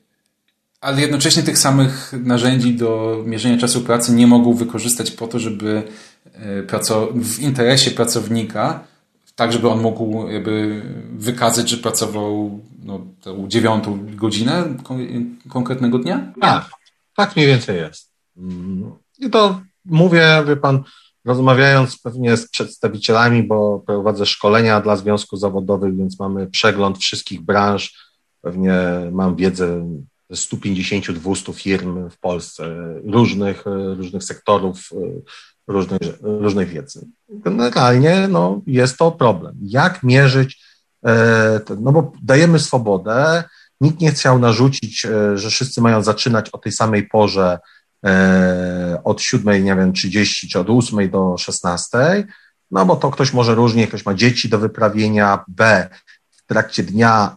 ale 0.81 1.01
jednocześnie 1.01 1.43
tych 1.43 1.57
samych 1.57 2.13
narzędzi 2.23 2.73
do 2.73 3.23
mierzenia 3.25 3.57
czasu 3.57 3.81
pracy 3.81 4.11
nie 4.11 4.27
mogą 4.27 4.53
wykorzystać 4.53 5.11
po 5.11 5.27
to, 5.27 5.39
żeby 5.39 5.83
y, 6.25 7.11
w 7.13 7.39
interesie 7.39 7.91
pracownika 7.91 8.94
tak, 9.35 9.53
żeby 9.53 9.69
on 9.69 9.81
mógł 9.81 10.29
jakby 10.29 10.81
wykazać, 11.11 11.69
że 11.69 11.77
pracował 11.77 12.59
no, 12.83 12.99
tę 13.21 13.45
dziewiątą 13.47 14.15
godzinę 14.15 14.63
konkretnego 15.49 15.99
dnia? 15.99 16.33
Tak, 16.41 16.69
tak 17.15 17.35
mniej 17.35 17.47
więcej 17.47 17.77
jest. 17.77 18.11
Mm, 18.37 18.91
I 19.19 19.29
to 19.29 19.61
mówię, 19.85 20.43
wie 20.47 20.55
pan, 20.55 20.83
rozmawiając 21.25 21.99
pewnie 21.99 22.37
z 22.37 22.49
przedstawicielami, 22.49 23.43
bo 23.43 23.79
prowadzę 23.79 24.25
szkolenia 24.25 24.81
dla 24.81 24.95
związków 24.95 25.39
zawodowych, 25.39 25.97
więc 25.97 26.19
mamy 26.19 26.47
przegląd 26.47 26.97
wszystkich 26.97 27.41
branż. 27.41 28.13
Pewnie 28.41 28.73
mam 29.11 29.35
wiedzę 29.35 29.97
ze 30.29 30.57
150-200 30.57 31.53
firm 31.53 32.09
w 32.09 32.19
Polsce, 32.19 32.75
różnych, 33.03 33.63
różnych 33.97 34.23
sektorów 34.23 34.89
różnych, 35.67 36.01
różnych 36.21 36.69
wiedzy. 36.69 37.07
Generalnie 37.29 38.27
no, 38.27 38.61
jest 38.67 38.97
to 38.97 39.11
problem. 39.11 39.55
Jak 39.61 40.03
mierzyć, 40.03 40.63
e, 41.05 41.59
no 41.79 41.91
bo 41.91 42.11
dajemy 42.23 42.59
swobodę, 42.59 43.43
nikt 43.81 43.99
nie 43.99 44.11
chciał 44.11 44.39
narzucić, 44.39 45.05
e, 45.05 45.37
że 45.37 45.49
wszyscy 45.49 45.81
mają 45.81 46.03
zaczynać 46.03 46.49
o 46.49 46.57
tej 46.57 46.71
samej 46.71 47.07
porze 47.07 47.59
e, 48.05 49.01
od 49.03 49.21
7, 49.21 49.63
nie 49.63 49.75
wiem, 49.75 49.93
30 49.93 50.49
czy 50.49 50.59
od 50.59 50.69
8 50.69 51.09
do 51.09 51.37
16, 51.37 52.27
no 52.71 52.85
bo 52.85 52.95
to 52.95 53.11
ktoś 53.11 53.33
może 53.33 53.55
różnie, 53.55 53.87
ktoś 53.87 54.05
ma 54.05 54.13
dzieci 54.13 54.49
do 54.49 54.59
wyprawienia, 54.59 55.43
B, 55.47 55.89
w 56.31 56.45
trakcie 56.47 56.83
dnia 56.83 57.35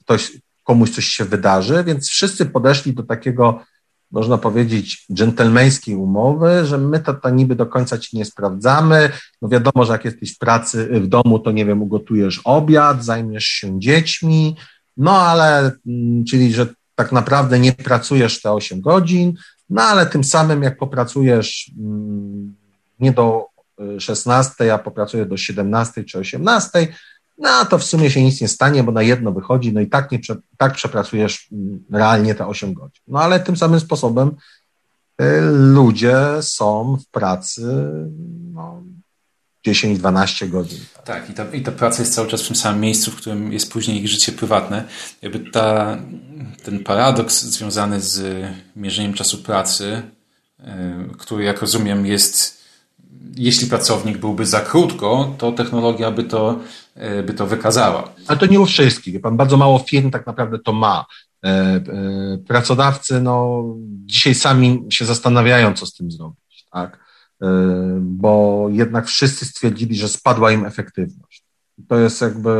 ktoś, 0.00 0.32
komuś 0.64 0.90
coś 0.90 1.04
się 1.04 1.24
wydarzy, 1.24 1.84
więc 1.84 2.08
wszyscy 2.08 2.46
podeszli 2.46 2.94
do 2.94 3.02
takiego 3.02 3.60
można 4.10 4.38
powiedzieć, 4.38 5.06
dżentelmeńskiej 5.12 5.94
umowy, 5.94 6.66
że 6.66 6.78
my 6.78 7.00
to, 7.00 7.14
to 7.14 7.30
niby 7.30 7.54
do 7.54 7.66
końca 7.66 7.98
ci 7.98 8.16
nie 8.16 8.24
sprawdzamy. 8.24 9.10
No 9.42 9.48
wiadomo, 9.48 9.84
że 9.84 9.92
jak 9.92 10.04
jesteś 10.04 10.34
w 10.34 10.38
pracy, 10.38 10.88
w 11.00 11.06
domu, 11.06 11.38
to 11.38 11.52
nie 11.52 11.66
wiem, 11.66 11.82
ugotujesz 11.82 12.40
obiad, 12.44 13.04
zajmiesz 13.04 13.44
się 13.44 13.80
dziećmi, 13.80 14.56
no 14.96 15.22
ale, 15.22 15.72
mm, 15.86 16.24
czyli, 16.24 16.52
że 16.52 16.66
tak 16.94 17.12
naprawdę 17.12 17.58
nie 17.58 17.72
pracujesz 17.72 18.42
te 18.42 18.52
8 18.52 18.80
godzin, 18.80 19.34
no 19.70 19.82
ale 19.82 20.06
tym 20.06 20.24
samym 20.24 20.62
jak 20.62 20.78
popracujesz 20.78 21.70
mm, 21.78 22.54
nie 23.00 23.12
do 23.12 23.46
16, 23.98 24.64
y, 24.64 24.72
a 24.72 24.78
popracujesz 24.78 25.28
do 25.28 25.36
17 25.36 26.04
czy 26.04 26.18
18, 26.18 26.88
no 27.38 27.64
to 27.64 27.78
w 27.78 27.84
sumie 27.84 28.10
się 28.10 28.22
nic 28.22 28.40
nie 28.40 28.48
stanie, 28.48 28.82
bo 28.82 28.92
na 28.92 29.02
jedno 29.02 29.32
wychodzi, 29.32 29.72
no 29.72 29.80
i 29.80 29.86
tak, 29.86 30.12
nie, 30.12 30.18
tak 30.56 30.74
przepracujesz 30.74 31.48
mm, 31.52 31.84
realnie 31.90 32.34
te 32.34 32.46
8 32.46 32.74
godzin. 32.74 33.02
No 33.08 33.20
ale 33.20 33.40
tym 33.40 33.56
samym 33.56 33.80
sposobem 33.80 34.28
y, 34.28 35.24
ludzie 35.50 36.16
są 36.40 36.96
w 36.96 37.10
pracy 37.10 37.62
no, 38.52 38.82
10-12 39.66 40.48
godzin. 40.48 40.80
Tak, 41.04 41.30
i 41.30 41.32
ta, 41.32 41.44
i 41.52 41.62
ta 41.62 41.72
praca 41.72 42.02
jest 42.02 42.14
cały 42.14 42.28
czas 42.28 42.42
w 42.42 42.46
tym 42.46 42.56
samym 42.56 42.80
miejscu, 42.80 43.10
w 43.10 43.16
którym 43.16 43.52
jest 43.52 43.72
później 43.72 43.98
ich 43.98 44.08
życie 44.08 44.32
prywatne. 44.32 44.84
Jakby 45.22 45.50
ta, 45.50 45.98
ten 46.64 46.84
paradoks 46.84 47.42
związany 47.42 48.00
z 48.00 48.46
mierzeniem 48.76 49.14
czasu 49.14 49.38
pracy, 49.38 50.02
y, 50.60 50.64
który 51.18 51.44
jak 51.44 51.60
rozumiem 51.60 52.06
jest, 52.06 52.58
jeśli 53.36 53.66
pracownik 53.66 54.18
byłby 54.18 54.46
za 54.46 54.60
krótko, 54.60 55.34
to 55.38 55.52
technologia 55.52 56.10
by 56.10 56.24
to, 56.24 56.60
by 57.26 57.34
to 57.34 57.46
wykazała. 57.46 58.14
Ale 58.26 58.38
to 58.38 58.46
nie 58.46 58.60
u 58.60 58.66
wszystkich. 58.66 59.20
Pan 59.20 59.36
bardzo 59.36 59.56
mało 59.56 59.78
firm 59.78 60.10
tak 60.10 60.26
naprawdę 60.26 60.58
to 60.58 60.72
ma. 60.72 61.06
E, 61.44 61.48
e, 61.48 61.82
pracodawcy 62.48 63.20
no, 63.20 63.64
dzisiaj 64.06 64.34
sami 64.34 64.86
się 64.90 65.04
zastanawiają, 65.04 65.74
co 65.74 65.86
z 65.86 65.94
tym 65.94 66.10
zrobić. 66.10 66.66
Tak? 66.72 67.08
Bo 68.00 68.66
jednak 68.70 69.06
wszyscy 69.06 69.44
stwierdzili, 69.44 69.96
że 69.96 70.08
spadła 70.08 70.52
im 70.52 70.66
efektywność. 70.66 71.44
To 71.88 71.98
jest 71.98 72.20
jakby 72.20 72.50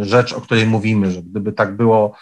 rzecz, 0.00 0.32
o 0.32 0.40
której 0.40 0.66
mówimy, 0.66 1.10
że 1.10 1.22
gdyby 1.22 1.52
tak 1.52 1.76
było 1.76 2.16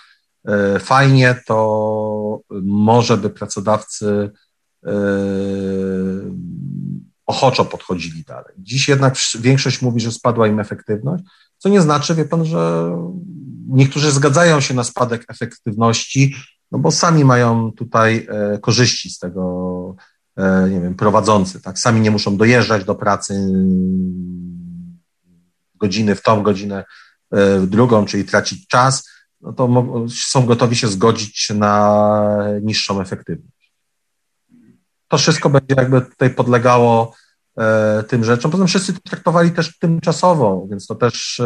fajnie, 0.79 1.41
to 1.47 2.41
może 2.63 3.17
by 3.17 3.31
pracodawcy 3.31 4.31
ochoczo 7.29 7.65
podchodzili 7.65 8.25
dalej. 8.25 8.55
Dziś 8.59 8.89
jednak 8.89 9.17
większość 9.39 9.83
mówi, 9.83 10.01
że 10.01 10.13
spadła 10.13 10.47
im 10.47 10.61
efektywność, 10.61 11.25
co 11.59 11.69
nie 11.69 11.81
znaczy, 11.81 12.15
wie 12.15 12.25
pan, 12.25 12.45
że 12.45 12.93
niektórzy 13.69 14.11
zgadzają 14.11 14.61
się 14.61 14.75
na 14.75 14.85
spadek 14.85 15.25
efektywności, 15.29 16.35
no 16.73 16.79
bo 16.79 16.91
sami 16.91 17.25
mają 17.25 17.73
tutaj 17.73 18.27
korzyści 18.61 19.11
z 19.11 19.19
tego 19.19 19.97
E, 20.39 20.69
nie 20.71 20.81
wiem, 20.81 20.95
prowadzący, 20.95 21.61
tak, 21.61 21.79
sami 21.79 22.01
nie 22.01 22.11
muszą 22.11 22.37
dojeżdżać 22.37 22.85
do 22.85 22.95
pracy 22.95 23.49
godziny 25.75 26.15
w 26.15 26.23
tą 26.23 26.43
godzinę, 26.43 26.85
e, 27.31 27.59
w 27.59 27.67
drugą, 27.67 28.05
czyli 28.05 28.25
tracić 28.25 28.67
czas, 28.67 29.09
no 29.41 29.53
to 29.53 29.85
są 30.09 30.47
gotowi 30.47 30.77
się 30.77 30.89
zgodzić 30.89 31.51
na 31.55 32.49
niższą 32.63 33.01
efektywność. 33.01 33.58
To 35.09 35.19
wszystko 35.19 35.51
będzie 35.51 35.75
jakby 35.77 36.01
tutaj 36.01 36.31
podlegało 36.31 37.15
e, 37.59 38.03
tym 38.09 38.25
rzeczom. 38.25 38.51
Poza 38.51 38.61
tym 38.61 38.69
wszyscy 38.69 38.93
to 38.93 39.01
traktowali 39.01 39.51
też 39.51 39.79
tymczasowo, 39.79 40.67
więc 40.71 40.87
to 40.87 40.95
też 40.95 41.43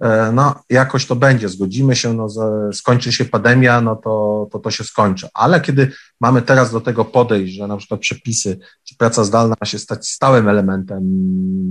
E, 0.00 0.32
no 0.32 0.54
jakoś 0.70 1.06
to 1.06 1.16
będzie, 1.16 1.48
zgodzimy 1.48 1.96
się, 1.96 2.12
no, 2.12 2.28
skończy 2.72 3.12
się 3.12 3.24
pandemia, 3.24 3.80
no 3.80 3.96
to, 3.96 4.46
to 4.52 4.58
to 4.58 4.70
się 4.70 4.84
skończy. 4.84 5.28
Ale 5.34 5.60
kiedy 5.60 5.92
mamy 6.20 6.42
teraz 6.42 6.72
do 6.72 6.80
tego 6.80 7.04
podejść, 7.04 7.54
że 7.54 7.66
na 7.66 7.76
przykład 7.76 8.00
przepisy, 8.00 8.58
czy 8.84 8.96
praca 8.96 9.24
zdalna 9.24 9.54
ma 9.60 9.66
się 9.66 9.78
stać 9.78 10.08
stałym 10.08 10.48
elementem 10.48 11.02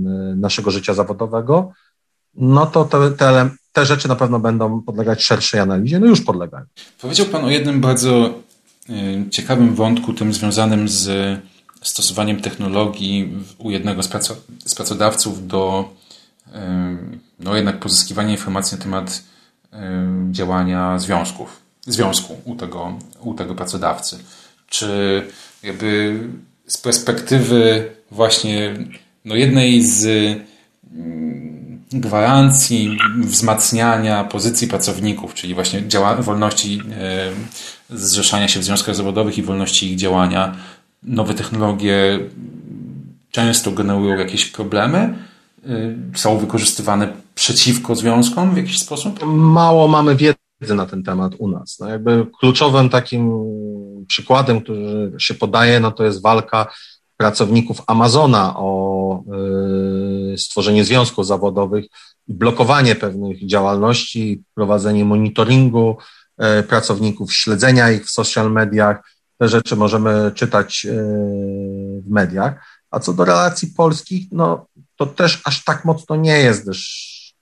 e, 0.06 0.36
naszego 0.36 0.70
życia 0.70 0.94
zawodowego, 0.94 1.72
no 2.34 2.66
to 2.66 2.84
te, 2.84 3.10
te, 3.10 3.50
te 3.72 3.86
rzeczy 3.86 4.08
na 4.08 4.16
pewno 4.16 4.40
będą 4.40 4.82
podlegać 4.82 5.24
szerszej 5.24 5.60
analizie, 5.60 5.98
no 5.98 6.06
już 6.06 6.20
podlegają. 6.20 6.64
Powiedział 7.00 7.26
Pan 7.26 7.44
o 7.44 7.50
jednym 7.50 7.80
bardzo 7.80 8.26
e, 8.26 8.32
ciekawym 9.30 9.74
wątku, 9.74 10.12
tym 10.12 10.34
związanym 10.34 10.88
z 10.88 11.10
stosowaniem 11.82 12.40
technologii 12.40 13.32
u 13.58 13.70
jednego 13.70 14.02
z 14.64 14.74
pracodawców 14.74 15.46
do 15.46 15.90
no 17.40 17.56
jednak 17.56 17.78
pozyskiwanie 17.78 18.32
informacji 18.32 18.78
na 18.78 18.84
temat 18.84 19.22
działania 20.30 20.98
związków, 20.98 21.60
związku 21.86 22.40
u 22.44 22.56
tego, 22.56 22.98
u 23.20 23.34
tego 23.34 23.54
pracodawcy. 23.54 24.18
Czy 24.66 25.22
jakby 25.62 26.20
z 26.66 26.78
perspektywy 26.78 27.90
właśnie 28.10 28.74
no 29.24 29.34
jednej 29.34 29.82
z 29.82 30.06
gwarancji 32.00 32.98
wzmacniania 33.18 34.24
pozycji 34.24 34.68
pracowników, 34.68 35.34
czyli 35.34 35.54
właśnie 35.54 35.88
działa, 35.88 36.14
wolności 36.14 36.82
zrzeszania 37.90 38.48
się 38.48 38.60
w 38.60 38.64
związkach 38.64 38.94
zawodowych 38.94 39.38
i 39.38 39.42
wolności 39.42 39.92
ich 39.92 39.98
działania, 39.98 40.56
nowe 41.02 41.34
technologie 41.34 42.18
często 43.30 43.72
generują 43.72 44.18
jakieś 44.18 44.46
problemy, 44.46 45.14
Y, 45.68 46.18
są 46.18 46.38
wykorzystywane 46.38 47.12
przeciwko 47.34 47.94
związkom 47.94 48.54
w 48.54 48.56
jakiś 48.56 48.78
sposób? 48.78 49.20
Mało 49.26 49.88
mamy 49.88 50.16
wiedzy 50.16 50.74
na 50.74 50.86
ten 50.86 51.02
temat 51.02 51.32
u 51.38 51.48
nas. 51.48 51.78
No 51.80 51.88
jakby 51.88 52.26
kluczowym 52.40 52.88
takim 52.88 53.30
przykładem, 54.08 54.60
który 54.60 55.12
się 55.18 55.34
podaje, 55.34 55.80
no 55.80 55.90
to 55.90 56.04
jest 56.04 56.22
walka 56.22 56.66
pracowników 57.16 57.82
Amazona 57.86 58.54
o 58.56 59.22
y, 60.34 60.38
stworzenie 60.38 60.84
związków 60.84 61.26
zawodowych 61.26 61.84
blokowanie 62.28 62.94
pewnych 62.94 63.46
działalności, 63.46 64.42
prowadzenie 64.54 65.04
monitoringu 65.04 65.96
y, 66.60 66.62
pracowników, 66.62 67.34
śledzenia 67.34 67.90
ich 67.90 68.04
w 68.06 68.10
social 68.10 68.52
mediach. 68.52 69.16
Te 69.38 69.48
rzeczy 69.48 69.76
możemy 69.76 70.32
czytać 70.34 70.86
w 72.02 72.10
mediach. 72.10 72.76
A 72.90 73.00
co 73.00 73.12
do 73.12 73.24
relacji 73.24 73.68
polskich, 73.76 74.28
no 74.32 74.66
to 74.96 75.06
też 75.06 75.42
aż 75.44 75.64
tak 75.64 75.84
mocno 75.84 76.16
nie 76.16 76.38
jest, 76.38 76.62
gdyż 76.62 77.34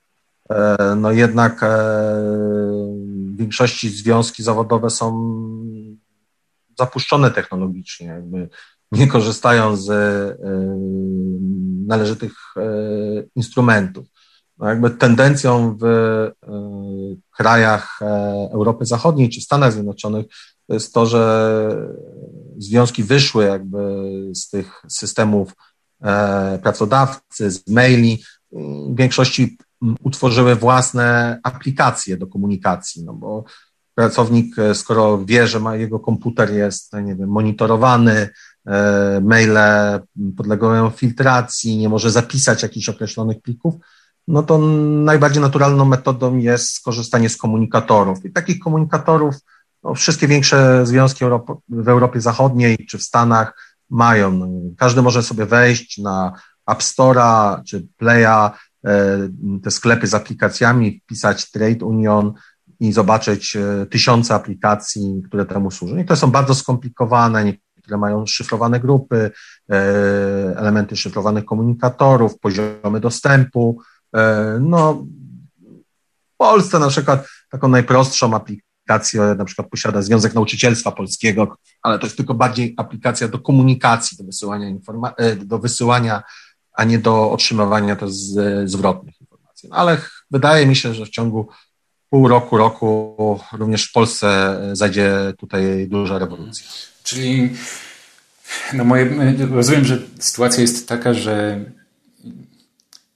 e, 0.49 0.95
no 0.97 1.11
jednak 1.11 1.63
e, 1.63 1.67
w 3.33 3.37
większości 3.37 3.89
związki 3.89 4.43
zawodowe 4.43 4.89
są 4.89 5.35
zapuszczone 6.77 7.31
technologicznie, 7.31 8.07
jakby 8.07 8.49
nie 8.95 9.07
korzystają 9.07 9.75
z 9.75 9.89
e, 9.89 10.37
należytych 11.87 12.33
instrumentów. 13.35 14.07
No 14.57 14.69
jakby 14.69 14.89
tendencją 14.89 15.77
w 15.81 15.85
krajach 17.37 17.99
Europy 18.51 18.85
Zachodniej 18.85 19.29
czy 19.29 19.41
Stanach 19.41 19.73
Zjednoczonych 19.73 20.25
jest 20.69 20.93
to, 20.93 21.05
że 21.05 21.69
związki 22.57 23.03
wyszły 23.03 23.45
jakby 23.45 23.79
z 24.35 24.49
tych 24.49 24.81
systemów 24.87 25.53
E, 26.03 26.59
pracodawcy, 26.63 27.51
z 27.51 27.67
maili, 27.67 28.23
w 28.51 28.95
większości 28.95 29.57
utworzyły 30.03 30.55
własne 30.55 31.39
aplikacje 31.43 32.17
do 32.17 32.27
komunikacji, 32.27 33.03
no 33.03 33.13
bo 33.13 33.43
pracownik, 33.95 34.59
e, 34.59 34.75
skoro 34.75 35.25
wie, 35.25 35.47
że 35.47 35.59
ma, 35.59 35.75
jego 35.75 35.99
komputer 35.99 36.53
jest, 36.53 36.93
nie 36.93 37.15
wiem, 37.15 37.29
monitorowany, 37.29 38.11
e, 38.11 38.29
maile 39.21 39.99
podlegają 40.37 40.89
filtracji, 40.89 41.77
nie 41.77 41.89
może 41.89 42.11
zapisać 42.11 42.63
jakichś 42.63 42.89
określonych 42.89 43.41
plików, 43.41 43.75
no 44.27 44.43
to 44.43 44.57
najbardziej 44.57 45.41
naturalną 45.41 45.85
metodą 45.85 46.37
jest 46.37 46.71
skorzystanie 46.71 47.29
z 47.29 47.37
komunikatorów. 47.37 48.25
I 48.25 48.31
takich 48.31 48.59
komunikatorów 48.59 49.35
no, 49.83 49.93
wszystkie 49.93 50.27
większe 50.27 50.85
związki 50.85 51.25
w 51.69 51.89
Europie 51.89 52.21
Zachodniej 52.21 52.77
czy 52.89 52.97
w 52.97 53.03
Stanach 53.03 53.75
mają. 53.89 54.51
Każdy 54.77 55.01
może 55.01 55.23
sobie 55.23 55.45
wejść 55.45 55.97
na 55.97 56.33
App 56.67 56.79
Store'a 56.79 57.63
czy 57.63 57.87
Playa, 57.97 58.51
e, 58.85 59.29
te 59.63 59.71
sklepy 59.71 60.07
z 60.07 60.13
aplikacjami, 60.13 61.01
wpisać 61.03 61.51
Trade 61.51 61.85
Union 61.85 62.33
i 62.79 62.93
zobaczyć 62.93 63.55
e, 63.55 63.85
tysiące 63.85 64.35
aplikacji, 64.35 65.21
które 65.27 65.45
temu 65.45 65.71
służą. 65.71 65.97
I 65.97 66.05
to 66.05 66.15
są 66.15 66.31
bardzo 66.31 66.55
skomplikowane, 66.55 67.53
niektóre 67.85 67.97
mają 67.97 68.25
szyfrowane 68.25 68.79
grupy, 68.79 69.31
e, 69.71 69.75
elementy 70.57 70.97
szyfrowanych 70.97 71.45
komunikatorów, 71.45 72.39
poziomy 72.39 72.99
dostępu. 72.99 73.81
No, 74.59 75.05
w 76.33 76.37
Polsce 76.37 76.79
na 76.79 76.87
przykład 76.87 77.27
taką 77.49 77.67
najprostszą 77.67 78.35
aplikację 78.35 79.35
na 79.37 79.45
przykład 79.45 79.69
posiada 79.69 80.01
Związek 80.01 80.33
Nauczycielstwa 80.33 80.91
Polskiego, 80.91 81.57
ale 81.81 81.99
to 81.99 82.05
jest 82.05 82.17
tylko 82.17 82.33
bardziej 82.33 82.73
aplikacja 82.77 83.27
do 83.27 83.39
komunikacji, 83.39 84.17
do 84.17 84.23
wysyłania, 84.23 84.69
informa- 84.69 85.13
e, 85.17 85.35
do 85.35 85.59
wysyłania 85.59 86.23
a 86.73 86.83
nie 86.83 86.99
do 86.99 87.31
otrzymywania 87.31 87.97
z, 88.05 88.69
zwrotnych 88.69 89.21
informacji. 89.21 89.69
No, 89.69 89.75
ale 89.75 89.97
wydaje 90.31 90.67
mi 90.67 90.75
się, 90.75 90.93
że 90.93 91.05
w 91.05 91.09
ciągu 91.09 91.47
pół 92.09 92.27
roku, 92.27 92.57
roku 92.57 93.39
również 93.53 93.89
w 93.89 93.91
Polsce 93.91 94.59
zajdzie 94.73 95.33
tutaj 95.37 95.87
duża 95.87 96.19
rewolucja. 96.19 96.67
Czyli 97.05 97.49
no 98.73 98.83
moje, 98.83 99.09
rozumiem, 99.51 99.85
że 99.85 99.97
sytuacja 100.19 100.61
jest 100.61 100.89
taka, 100.89 101.13
że 101.13 101.59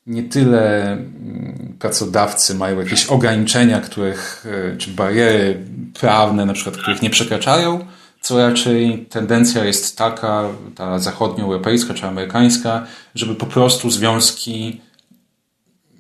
nie 0.08 0.24
tyle 0.24 0.92
mm, 0.92 1.76
pracodawcy 1.80 2.56
mają 2.56 2.80
jakieś 2.80 3.06
ograniczenia, 3.06 3.82
których, 3.82 4.46
e, 4.74 4.78
czy 4.78 4.92
bariery 4.92 5.66
prawne, 6.00 6.46
na 6.46 6.54
przykład, 6.54 6.78
których 6.78 7.02
nie 7.02 7.10
przekraczają, 7.10 7.86
co 8.22 8.38
raczej 8.50 9.06
tendencja 9.10 9.66
jest 9.66 9.98
taka, 9.98 10.44
ta 10.76 11.00
zachodnioeuropejska 11.00 11.94
czy 11.94 12.08
amerykańska, 12.08 12.86
żeby 13.16 13.36
po 13.36 13.46
prostu 13.46 13.92
związki 13.92 14.82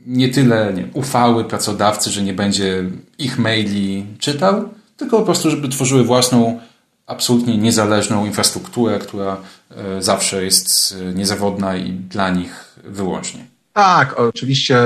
nie 0.05 0.29
tyle 0.29 0.73
nie, 0.73 0.87
ufały 0.93 1.45
pracodawcy, 1.45 2.11
że 2.11 2.21
nie 2.21 2.33
będzie 2.33 2.83
ich 3.17 3.39
maili 3.39 4.05
czytał, 4.19 4.69
tylko 4.97 5.19
po 5.19 5.25
prostu, 5.25 5.49
żeby 5.49 5.69
tworzyły 5.69 6.03
własną, 6.03 6.59
absolutnie 7.09 7.57
niezależną 7.57 8.25
infrastrukturę, 8.25 8.99
która 8.99 9.37
e, 9.71 10.01
zawsze 10.01 10.43
jest 10.43 10.95
e, 11.01 11.13
niezawodna 11.13 11.77
i 11.77 11.91
dla 11.91 12.29
nich 12.29 12.75
wyłącznie. 12.83 13.45
Tak, 13.73 14.19
oczywiście 14.19 14.77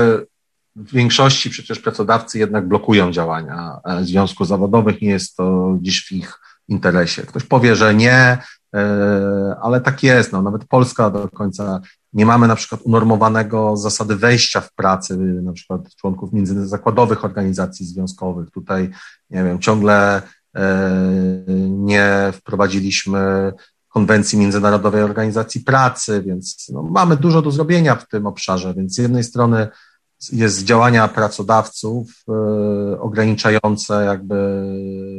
w 0.76 0.92
większości 0.92 1.50
przecież 1.50 1.78
pracodawcy 1.78 2.38
jednak 2.38 2.68
blokują 2.68 3.12
działania 3.12 3.80
e, 3.84 4.04
związków 4.04 4.48
zawodowych, 4.48 5.02
nie 5.02 5.08
jest 5.08 5.36
to 5.36 5.76
dziś 5.80 6.06
w 6.06 6.12
ich 6.12 6.40
interesie. 6.68 7.22
Ktoś 7.22 7.44
powie, 7.44 7.76
że 7.76 7.94
nie, 7.94 8.38
ale 9.62 9.80
tak 9.80 10.02
jest. 10.02 10.32
No, 10.32 10.42
nawet 10.42 10.64
Polska 10.64 11.10
do 11.10 11.28
końca 11.28 11.80
nie 12.12 12.26
mamy 12.26 12.48
na 12.48 12.56
przykład 12.56 12.80
unormowanego 12.84 13.76
zasady 13.76 14.16
wejścia 14.16 14.60
w 14.60 14.72
pracę, 14.74 15.16
na 15.16 15.52
przykład 15.52 15.94
członków 15.96 16.32
międzyzakładowych 16.32 17.24
organizacji 17.24 17.86
związkowych. 17.86 18.50
Tutaj, 18.50 18.90
nie 19.30 19.44
wiem, 19.44 19.58
ciągle 19.58 20.22
nie 21.68 22.32
wprowadziliśmy 22.32 23.52
konwencji 23.88 24.38
Międzynarodowej 24.38 25.02
Organizacji 25.02 25.60
Pracy, 25.60 26.22
więc 26.26 26.68
no, 26.72 26.82
mamy 26.82 27.16
dużo 27.16 27.42
do 27.42 27.50
zrobienia 27.50 27.94
w 27.94 28.08
tym 28.08 28.26
obszarze. 28.26 28.74
Więc 28.74 28.94
z 28.94 28.98
jednej 28.98 29.24
strony 29.24 29.68
jest 30.32 30.64
działania 30.64 31.08
pracodawców 31.08 32.24
y, 32.92 33.00
ograniczające 33.00 34.04
jakby 34.04 34.62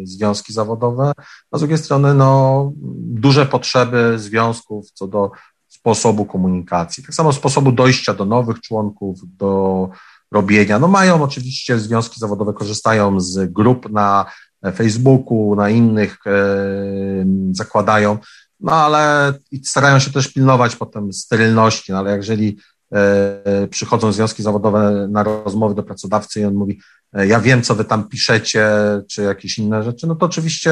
związki 0.04 0.54
zawodowe, 0.54 1.12
a 1.52 1.58
z 1.58 1.62
drugiej 1.62 1.78
strony 1.78 2.14
no, 2.14 2.72
duże 2.98 3.46
potrzeby 3.46 4.20
związków 4.20 4.92
co 4.92 5.08
do 5.08 5.32
sposobu 5.68 6.26
komunikacji, 6.26 7.04
tak 7.04 7.16
samo 7.16 7.34
sposobu 7.34 7.72
dojścia 7.72 8.14
do 8.14 8.26
nowych 8.26 8.62
członków, 8.62 9.20
do 9.24 9.90
robienia. 10.32 10.80
No 10.80 10.88
mają 10.88 11.24
oczywiście 11.24 11.80
związki 11.80 12.20
zawodowe, 12.20 12.54
korzystają 12.54 13.20
z 13.20 13.52
grup 13.52 13.92
na 13.92 14.26
Facebooku, 14.72 15.56
na 15.56 15.70
innych, 15.70 16.18
y, 16.28 17.26
zakładają, 17.52 18.18
no 18.60 18.72
ale 18.72 19.34
starają 19.64 20.00
się 20.00 20.12
też 20.12 20.28
pilnować 20.34 20.76
potem 20.76 21.14
sterylności, 21.14 21.92
no 21.92 21.98
ale 21.98 22.18
jeżeli 22.18 22.58
E, 22.94 23.68
przychodzą 23.68 24.12
związki 24.12 24.44
zawodowe 24.44 25.08
na 25.12 25.24
rozmowy 25.24 25.76
do 25.76 25.84
pracodawcy 25.84 26.42
i 26.42 26.46
on 26.46 26.54
mówi, 26.54 26.80
e, 27.14 27.28
ja 27.28 27.40
wiem, 27.40 27.62
co 27.62 27.76
wy 27.76 27.86
tam 27.86 28.10
piszecie, 28.10 28.68
czy 29.10 29.22
jakieś 29.22 29.58
inne 29.58 29.84
rzeczy, 29.84 30.08
no 30.08 30.16
to 30.16 30.26
oczywiście 30.26 30.72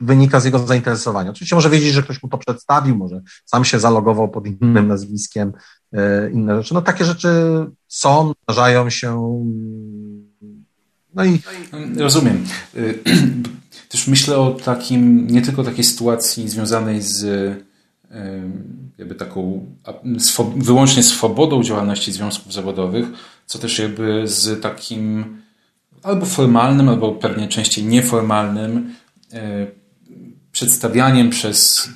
wynika 0.00 0.40
z 0.40 0.44
jego 0.44 0.58
zainteresowania. 0.58 1.30
Oczywiście 1.30 1.56
może 1.56 1.70
wiedzieć, 1.70 1.92
że 1.92 2.02
ktoś 2.02 2.22
mu 2.22 2.28
to 2.28 2.38
przedstawił, 2.38 2.96
może 2.96 3.20
sam 3.44 3.64
się 3.64 3.78
zalogował 3.78 4.28
pod 4.28 4.46
innym 4.46 4.88
nazwiskiem, 4.88 5.52
e, 5.92 6.30
inne 6.30 6.56
rzeczy. 6.56 6.74
No 6.74 6.82
takie 6.82 7.04
rzeczy 7.04 7.30
są, 7.88 8.32
zdarzają 8.42 8.90
się. 8.90 9.40
No 11.18 11.24
i. 11.24 11.40
Rozumiem. 11.96 12.46
Też 13.88 14.06
myślę 14.06 14.38
o 14.38 14.50
takim, 14.50 15.26
nie 15.26 15.42
tylko 15.42 15.64
takiej 15.64 15.84
sytuacji 15.84 16.48
związanej 16.48 17.02
z 17.02 17.24
jakby 18.98 19.14
taką 19.14 19.66
wyłącznie 20.56 21.02
swobodą 21.02 21.62
działalności 21.62 22.12
związków 22.12 22.52
zawodowych, 22.52 23.06
co 23.46 23.58
też 23.58 23.78
jakby 23.78 24.22
z 24.28 24.62
takim 24.62 25.38
albo 26.02 26.26
formalnym, 26.26 26.88
albo 26.88 27.12
pewnie 27.12 27.48
częściej 27.48 27.84
nieformalnym 27.84 28.94
e, 29.32 29.66
przedstawianiem 30.52 31.30
przez 31.30 31.88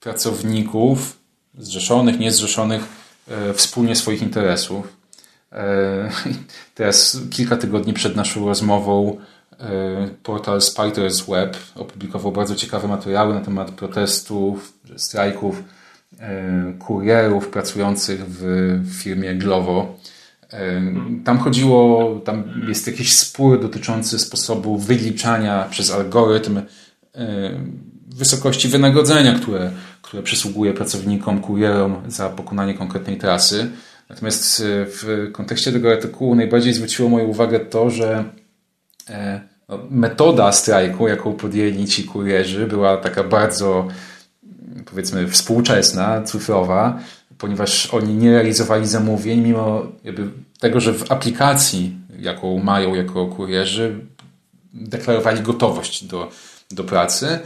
pracowników 0.00 1.18
zrzeszonych, 1.58 2.18
niezrzeszonych 2.18 2.84
e, 3.28 3.54
wspólnie 3.54 3.96
swoich 3.96 4.22
interesów. 4.22 4.99
E, 5.52 6.10
teraz 6.74 7.20
kilka 7.30 7.56
tygodni 7.56 7.92
przed 7.92 8.16
naszą 8.16 8.46
rozmową 8.46 9.16
portal 10.22 10.60
Spiders 10.62 11.20
Web 11.20 11.56
opublikował 11.74 12.32
bardzo 12.32 12.56
ciekawe 12.56 12.88
materiały 12.88 13.34
na 13.34 13.40
temat 13.40 13.70
protestów, 13.70 14.72
strajków 14.96 15.62
E, 16.18 16.72
kurierów 16.78 17.48
pracujących 17.48 18.24
w 18.28 18.42
firmie 19.02 19.34
Glovo. 19.34 19.96
E, 20.52 20.82
tam 21.24 21.38
chodziło, 21.38 22.14
tam 22.24 22.44
jest 22.68 22.86
jakiś 22.86 23.16
spór 23.16 23.60
dotyczący 23.60 24.18
sposobu 24.18 24.78
wyliczania 24.78 25.66
przez 25.70 25.90
algorytm 25.90 26.58
e, 26.58 26.64
wysokości 28.06 28.68
wynagrodzenia, 28.68 29.34
które, 29.34 29.70
które 30.02 30.22
przysługuje 30.22 30.74
pracownikom, 30.74 31.40
kurierom 31.40 32.02
za 32.08 32.28
pokonanie 32.28 32.74
konkretnej 32.74 33.16
trasy. 33.16 33.70
Natomiast 34.10 34.62
w 34.66 35.28
kontekście 35.32 35.72
tego 35.72 35.90
artykułu 35.90 36.34
najbardziej 36.34 36.72
zwróciło 36.72 37.08
moją 37.08 37.24
uwagę 37.26 37.60
to, 37.60 37.90
że 37.90 38.24
no, 39.68 39.78
metoda 39.90 40.52
strajku, 40.52 41.08
jaką 41.08 41.32
podjęli 41.32 41.86
ci 41.86 42.04
kurierzy, 42.04 42.66
była 42.66 42.96
taka 42.96 43.24
bardzo 43.24 43.88
powiedzmy 44.84 45.28
współczesna, 45.28 46.22
cyfrowa, 46.22 46.98
ponieważ 47.38 47.94
oni 47.94 48.14
nie 48.14 48.32
realizowali 48.32 48.86
zamówień, 48.86 49.40
mimo 49.40 49.86
tego, 50.60 50.80
że 50.80 50.92
w 50.92 51.12
aplikacji, 51.12 51.96
jaką 52.18 52.58
mają 52.58 52.94
jako 52.94 53.26
kurierzy, 53.26 54.00
deklarowali 54.74 55.40
gotowość 55.40 56.04
do, 56.04 56.28
do 56.70 56.84
pracy. 56.84 57.38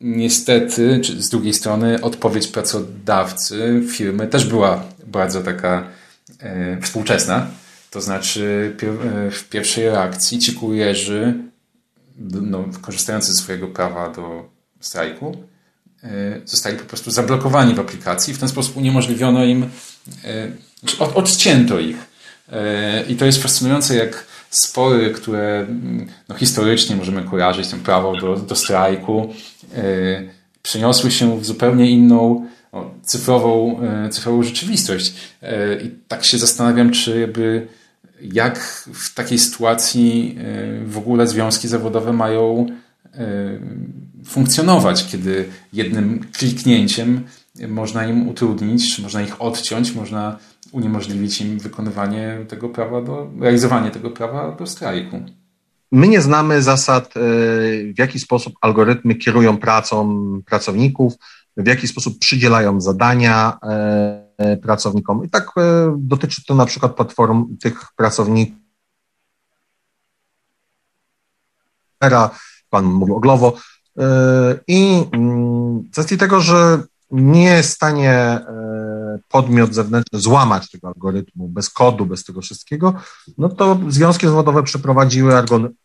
Niestety, 0.00 1.00
czy 1.04 1.22
z 1.22 1.28
drugiej 1.28 1.54
strony, 1.54 2.00
odpowiedź 2.00 2.48
pracodawcy 2.48 3.82
firmy 3.90 4.26
też 4.26 4.44
była 4.44 4.84
bardzo 5.06 5.40
taka 5.40 5.88
e, 6.38 6.80
współczesna. 6.80 7.46
To 7.90 8.00
znaczy, 8.00 8.76
e, 8.82 9.30
w 9.30 9.48
pierwszej 9.48 9.84
reakcji 9.84 10.38
ci 10.38 10.52
kurierzy, 10.52 11.34
no, 12.40 12.64
korzystający 12.80 13.32
ze 13.32 13.38
swojego 13.38 13.68
prawa 13.68 14.10
do 14.10 14.48
strajku, 14.80 15.36
E, 16.04 16.40
zostali 16.44 16.76
po 16.76 16.84
prostu 16.84 17.10
zablokowani 17.10 17.74
w 17.74 17.80
aplikacji. 17.80 18.34
W 18.34 18.38
ten 18.38 18.48
sposób 18.48 18.76
uniemożliwiono 18.76 19.44
im, 19.44 19.70
e, 20.24 20.48
od, 20.98 21.16
odcięto 21.16 21.78
ich. 21.78 21.96
E, 22.52 23.04
I 23.08 23.16
to 23.16 23.24
jest 23.24 23.42
fascynujące, 23.42 23.96
jak 23.96 24.26
spory, 24.50 25.10
które 25.10 25.58
mm, 25.58 26.08
no, 26.28 26.34
historycznie 26.34 26.96
możemy 26.96 27.22
kojarzyć, 27.22 27.68
ten 27.68 27.80
prawo 27.80 28.16
do, 28.16 28.36
do 28.36 28.56
strajku, 28.56 29.34
przeniosły 30.62 31.10
się 31.10 31.40
w 31.40 31.44
zupełnie 31.44 31.90
inną, 31.90 32.46
o, 32.72 32.94
cyfrową, 33.02 33.80
cyfrową 34.10 34.42
rzeczywistość. 34.42 35.14
I 35.84 35.90
tak 36.08 36.24
się 36.24 36.38
zastanawiam, 36.38 36.90
czy 36.90 37.20
jakby 37.20 37.66
jak 38.22 38.58
w 38.92 39.14
takiej 39.14 39.38
sytuacji 39.38 40.38
w 40.86 40.98
ogóle 40.98 41.26
związki 41.26 41.68
zawodowe 41.68 42.12
mają 42.12 42.66
funkcjonować, 44.24 45.06
kiedy 45.06 45.44
jednym 45.72 46.26
kliknięciem 46.32 47.24
można 47.68 48.06
im 48.06 48.28
utrudnić, 48.28 48.96
czy 48.96 49.02
można 49.02 49.22
ich 49.22 49.42
odciąć, 49.42 49.94
można 49.94 50.38
uniemożliwić 50.72 51.40
im 51.40 51.58
wykonywanie 51.58 52.38
tego 52.48 52.68
prawa 52.68 53.02
do, 53.02 53.30
realizowanie 53.40 53.90
tego 53.90 54.10
prawa 54.10 54.56
do 54.56 54.66
strajku. 54.66 55.20
My 55.92 56.08
nie 56.08 56.20
znamy 56.20 56.62
zasad, 56.62 57.16
e, 57.16 57.20
w 57.92 57.98
jaki 57.98 58.18
sposób 58.18 58.54
algorytmy 58.60 59.14
kierują 59.14 59.58
pracą 59.58 60.20
pracowników, 60.46 61.14
w 61.56 61.66
jaki 61.66 61.88
sposób 61.88 62.18
przydzielają 62.18 62.80
zadania 62.80 63.58
e, 63.62 64.56
pracownikom. 64.56 65.24
I 65.24 65.30
tak 65.30 65.50
e, 65.56 65.94
dotyczy 65.98 66.44
to 66.46 66.54
na 66.54 66.66
przykład 66.66 66.94
platform 66.94 67.56
tych 67.56 67.84
pracowników. 67.96 68.60
Pan 72.70 72.84
mówił 72.84 73.16
o 73.16 73.20
i 74.66 75.04
mm, 75.12 75.90
z 75.94 75.98
racji 75.98 76.18
tego, 76.18 76.40
że 76.40 76.82
nie 77.10 77.44
jest 77.44 77.70
w 77.70 77.74
stanie 77.74 78.12
e, 78.12 79.18
podmiot 79.28 79.74
zewnętrzny 79.74 80.20
złamać 80.20 80.70
tego 80.70 80.88
algorytmu 80.88 81.48
bez 81.48 81.70
kodu, 81.70 82.06
bez 82.06 82.24
tego 82.24 82.40
wszystkiego, 82.40 82.94
no 83.38 83.48
to 83.48 83.78
związki 83.88 84.26
zawodowe 84.26 84.62
przeprowadziły 84.62 85.32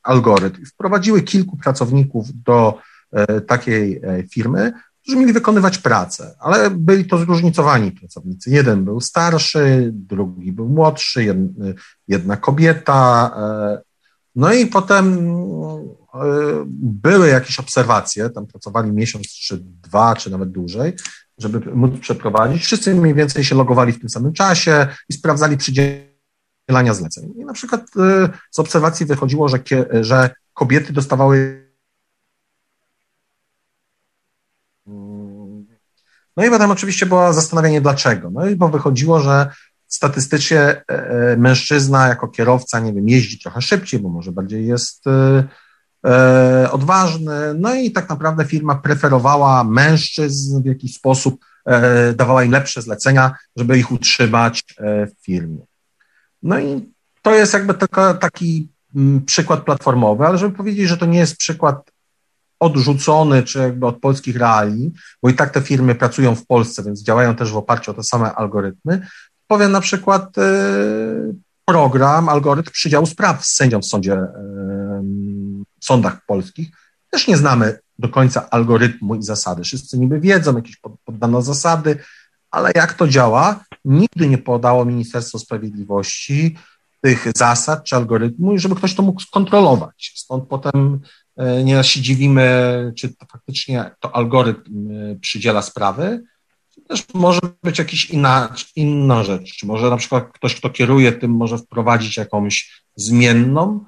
algorytm 0.03 0.65
wprowadziły 0.65 1.21
kilku 1.21 1.57
pracowników 1.57 2.43
do 2.43 2.78
e, 3.11 3.41
takiej 3.41 4.01
e, 4.03 4.23
firmy, 4.28 4.73
którzy 5.01 5.17
mieli 5.17 5.34
wykonywać 5.34 5.78
pracę, 5.78 6.36
ale 6.39 6.69
byli 6.69 7.05
to 7.05 7.17
zróżnicowani 7.17 7.91
pracownicy. 7.91 8.49
Jeden 8.49 8.86
był 8.86 9.01
starszy, 9.01 9.89
drugi 9.93 10.51
był 10.51 10.69
młodszy, 10.69 11.36
jedna 12.07 12.38
kobieta, 12.38 13.32
No 14.36 14.53
i 14.53 14.65
potem 14.65 15.36
były 16.78 17.28
jakieś 17.28 17.59
obserwacje, 17.59 18.30
tam 18.30 18.47
pracowali 18.47 18.91
miesiąc, 18.91 19.28
czy 19.28 19.57
dwa, 19.61 20.16
czy 20.16 20.32
nawet 20.32 20.51
dłużej, 20.51 20.93
żeby 21.38 21.76
móc 21.76 21.99
przeprowadzić. 21.99 22.63
Wszyscy 22.63 22.95
mniej 22.95 23.13
więcej 23.13 23.43
się 23.43 23.55
logowali 23.55 23.91
w 23.91 23.99
tym 23.99 24.09
samym 24.09 24.34
czasie 24.34 24.88
i 25.09 25.13
sprawdzali 25.13 25.57
przydzielania 25.57 26.93
zleceń. 26.93 27.34
I 27.38 27.45
na 27.45 27.53
przykład 27.53 27.82
z 28.51 28.59
obserwacji 28.59 29.05
wychodziło, 29.05 29.47
że, 29.47 29.59
że 30.01 30.30
kobiety 30.53 30.93
dostawały 30.93 31.66
No 36.38 36.45
i 36.45 36.49
potem 36.49 36.72
oczywiście 36.72 37.05
było 37.05 37.34
zastanawianie 37.34 37.82
dlaczego. 37.82 38.30
No 38.30 38.49
i 38.49 38.55
bo 38.55 38.70
wychodziło, 38.70 39.20
że 39.20 39.49
statystycznie 39.88 40.59
e, 40.59 40.84
e, 40.88 41.38
mężczyzna 41.38 42.07
jako 42.07 42.28
kierowca, 42.28 42.80
nie 42.80 42.93
wiem, 42.93 43.09
jeździ 43.09 43.39
trochę 43.39 43.61
szybciej, 43.61 43.99
bo 43.99 44.09
może 44.09 44.32
bardziej 44.32 44.68
jest 44.68 45.07
e, 45.07 45.43
odważny. 46.72 47.53
No 47.53 47.76
i 47.76 47.91
tak 47.91 48.10
naprawdę 48.10 48.45
firma 48.45 48.76
preferowała 48.76 49.64
mężczyzn 49.64 50.62
w 50.62 50.66
jakiś 50.66 50.95
sposób, 50.95 51.45
dawała 52.16 52.43
im 52.43 52.51
lepsze 52.51 52.82
zlecenia, 52.82 53.36
żeby 53.56 53.78
ich 53.78 53.91
utrzymać 53.91 54.64
w 54.80 55.26
firmie. 55.26 55.60
No 56.43 56.60
i 56.60 56.93
to 57.22 57.36
jest 57.36 57.53
jakby 57.53 57.74
tylko 57.74 58.14
taki 58.14 58.70
mm, 58.95 59.26
przykład 59.26 59.64
platformowy, 59.64 60.26
ale 60.26 60.38
żeby 60.38 60.58
powiedzieć, 60.58 60.88
że 60.88 60.97
to 60.97 61.06
nie 61.06 61.20
jest 61.20 61.38
przykład 61.38 61.91
odrzucony, 62.60 63.43
czy 63.43 63.60
jakby 63.60 63.86
od 63.86 63.99
polskich 63.99 64.38
reалii, 64.38 64.93
bo 65.24 65.30
i 65.30 65.34
tak 65.34 65.49
te 65.49 65.62
firmy 65.62 65.95
pracują 65.95 66.36
w 66.36 66.45
Polsce, 66.45 66.84
więc 66.84 67.03
działają 67.03 67.36
też 67.36 67.51
w 67.51 67.58
oparciu 67.58 67.91
o 67.91 67.93
te 67.93 68.03
same 68.03 68.34
algorytmy. 68.34 69.08
Powiem 69.47 69.72
na 69.72 69.82
przykład 69.82 70.36
program, 71.66 72.30
algorytm 72.30 72.72
przydziału 72.72 73.06
spraw 73.06 73.45
z 73.45 73.56
sędzią 73.56 73.82
w 73.82 73.86
sądzie, 73.86 74.22
sądach 75.86 76.25
polskich. 76.25 76.69
Też 77.11 77.27
nie 77.27 77.38
znamy 77.38 77.79
do 77.99 78.09
końca 78.09 78.49
algorytmu 78.49 79.15
i 79.15 79.23
zasady. 79.23 79.63
Wszyscy 79.63 79.99
niby 79.99 80.19
wiedzą, 80.19 80.55
jakieś 80.55 80.77
poddano 81.05 81.41
zasady, 81.41 81.97
ale 82.51 82.71
jak 82.75 82.93
to 82.93 83.07
działa, 83.07 83.63
nigdy 83.86 84.27
nie 84.27 84.38
podało 84.38 84.86
Ministerstwo 84.86 85.39
Sprawiedliwości 85.39 86.57
tych 87.01 87.27
zasad 87.36 87.83
czy 87.83 87.95
algorytmu 87.95 88.53
i 88.53 88.59
żeby 88.59 88.75
ktoś 88.75 88.95
to 88.95 89.03
mógł 89.03 89.21
skontrolować. 89.21 90.13
Stąd 90.15 90.47
potem 90.47 91.01
E, 91.38 91.63
nieraz 91.63 91.86
się 91.86 92.01
dziwimy, 92.01 92.93
czy 92.97 93.09
to 93.09 93.25
faktycznie 93.31 93.91
to 93.99 94.15
algorytm 94.15 94.91
e, 94.91 95.15
przydziela 95.15 95.61
sprawy, 95.61 96.23
czy 96.73 96.81
też 96.81 97.03
może 97.13 97.39
być 97.63 97.79
jakaś 97.79 98.09
inna, 98.09 98.55
inna 98.75 99.23
rzecz. 99.23 99.55
Czy 99.55 99.65
może 99.65 99.89
na 99.89 99.97
przykład 99.97 100.31
ktoś, 100.33 100.55
kto 100.55 100.69
kieruje 100.69 101.11
tym, 101.11 101.31
może 101.31 101.57
wprowadzić 101.57 102.17
jakąś 102.17 102.83
zmienną, 102.95 103.86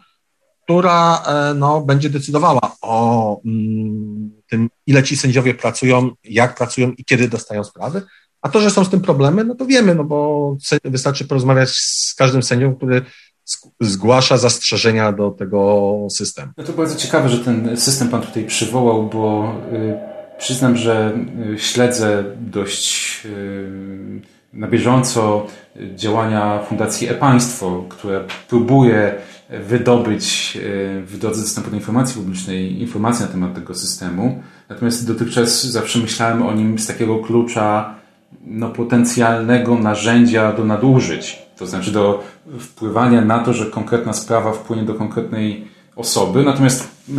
która 0.67 1.23
e, 1.27 1.53
no, 1.53 1.81
będzie 1.81 2.09
decydowała 2.09 2.75
o 2.81 3.41
mm, 3.45 4.31
tym, 4.49 4.69
ile 4.87 5.03
ci 5.03 5.17
sędziowie 5.17 5.53
pracują, 5.53 6.09
jak 6.23 6.55
pracują 6.55 6.91
i 6.91 7.05
kiedy 7.05 7.27
dostają 7.27 7.63
sprawy. 7.63 8.01
A 8.41 8.49
to, 8.49 8.61
że 8.61 8.71
są 8.71 8.85
z 8.85 8.89
tym 8.89 9.01
problemy, 9.01 9.43
no 9.43 9.55
to 9.55 9.65
wiemy, 9.65 9.95
no 9.95 10.03
bo 10.03 10.57
wystarczy 10.83 11.25
porozmawiać 11.25 11.69
z 11.69 12.15
każdym 12.17 12.43
sędzią, 12.43 12.75
który 12.75 13.01
zgłasza 13.79 14.37
zastrzeżenia 14.37 15.11
do 15.11 15.29
tego 15.29 15.97
systemu. 16.11 16.51
No 16.57 16.63
to 16.63 16.73
bardzo 16.73 16.95
ciekawe, 16.95 17.29
że 17.29 17.39
ten 17.39 17.77
system 17.77 18.09
Pan 18.09 18.21
tutaj 18.21 18.45
przywołał, 18.45 19.09
bo 19.09 19.55
y, 19.73 20.37
przyznam, 20.37 20.77
że 20.77 21.17
y, 21.53 21.59
śledzę 21.59 22.23
dość 22.39 23.21
y, 23.25 24.21
na 24.53 24.67
bieżąco 24.67 25.47
działania 25.95 26.63
Fundacji 26.63 27.09
E-Państwo, 27.09 27.85
które 27.89 28.23
próbuje 28.49 29.15
wydobyć 29.49 30.57
w 31.05 31.17
drodze 31.19 31.41
dostępu 31.41 31.69
do 31.69 31.75
informacji 31.75 32.21
publicznej 32.21 32.81
informacje 32.81 33.25
na 33.25 33.31
temat 33.31 33.53
tego 33.53 33.75
systemu. 33.75 34.43
Natomiast 34.69 35.07
dotychczas 35.07 35.65
zawsze 35.65 35.99
myślałem 35.99 36.43
o 36.43 36.53
nim 36.53 36.79
z 36.79 36.87
takiego 36.87 37.19
klucza 37.19 37.95
no, 38.45 38.69
potencjalnego 38.69 39.75
narzędzia 39.75 40.53
do 40.53 40.65
nadużyć 40.65 41.47
to 41.57 41.67
znaczy 41.67 41.91
do 41.91 42.23
wpływania 42.59 43.21
na 43.21 43.39
to, 43.39 43.53
że 43.53 43.65
konkretna 43.65 44.13
sprawa 44.13 44.51
wpłynie 44.51 44.83
do 44.83 44.93
konkretnej 44.93 45.67
osoby, 45.95 46.43
natomiast 46.43 46.83
y, 47.09 47.13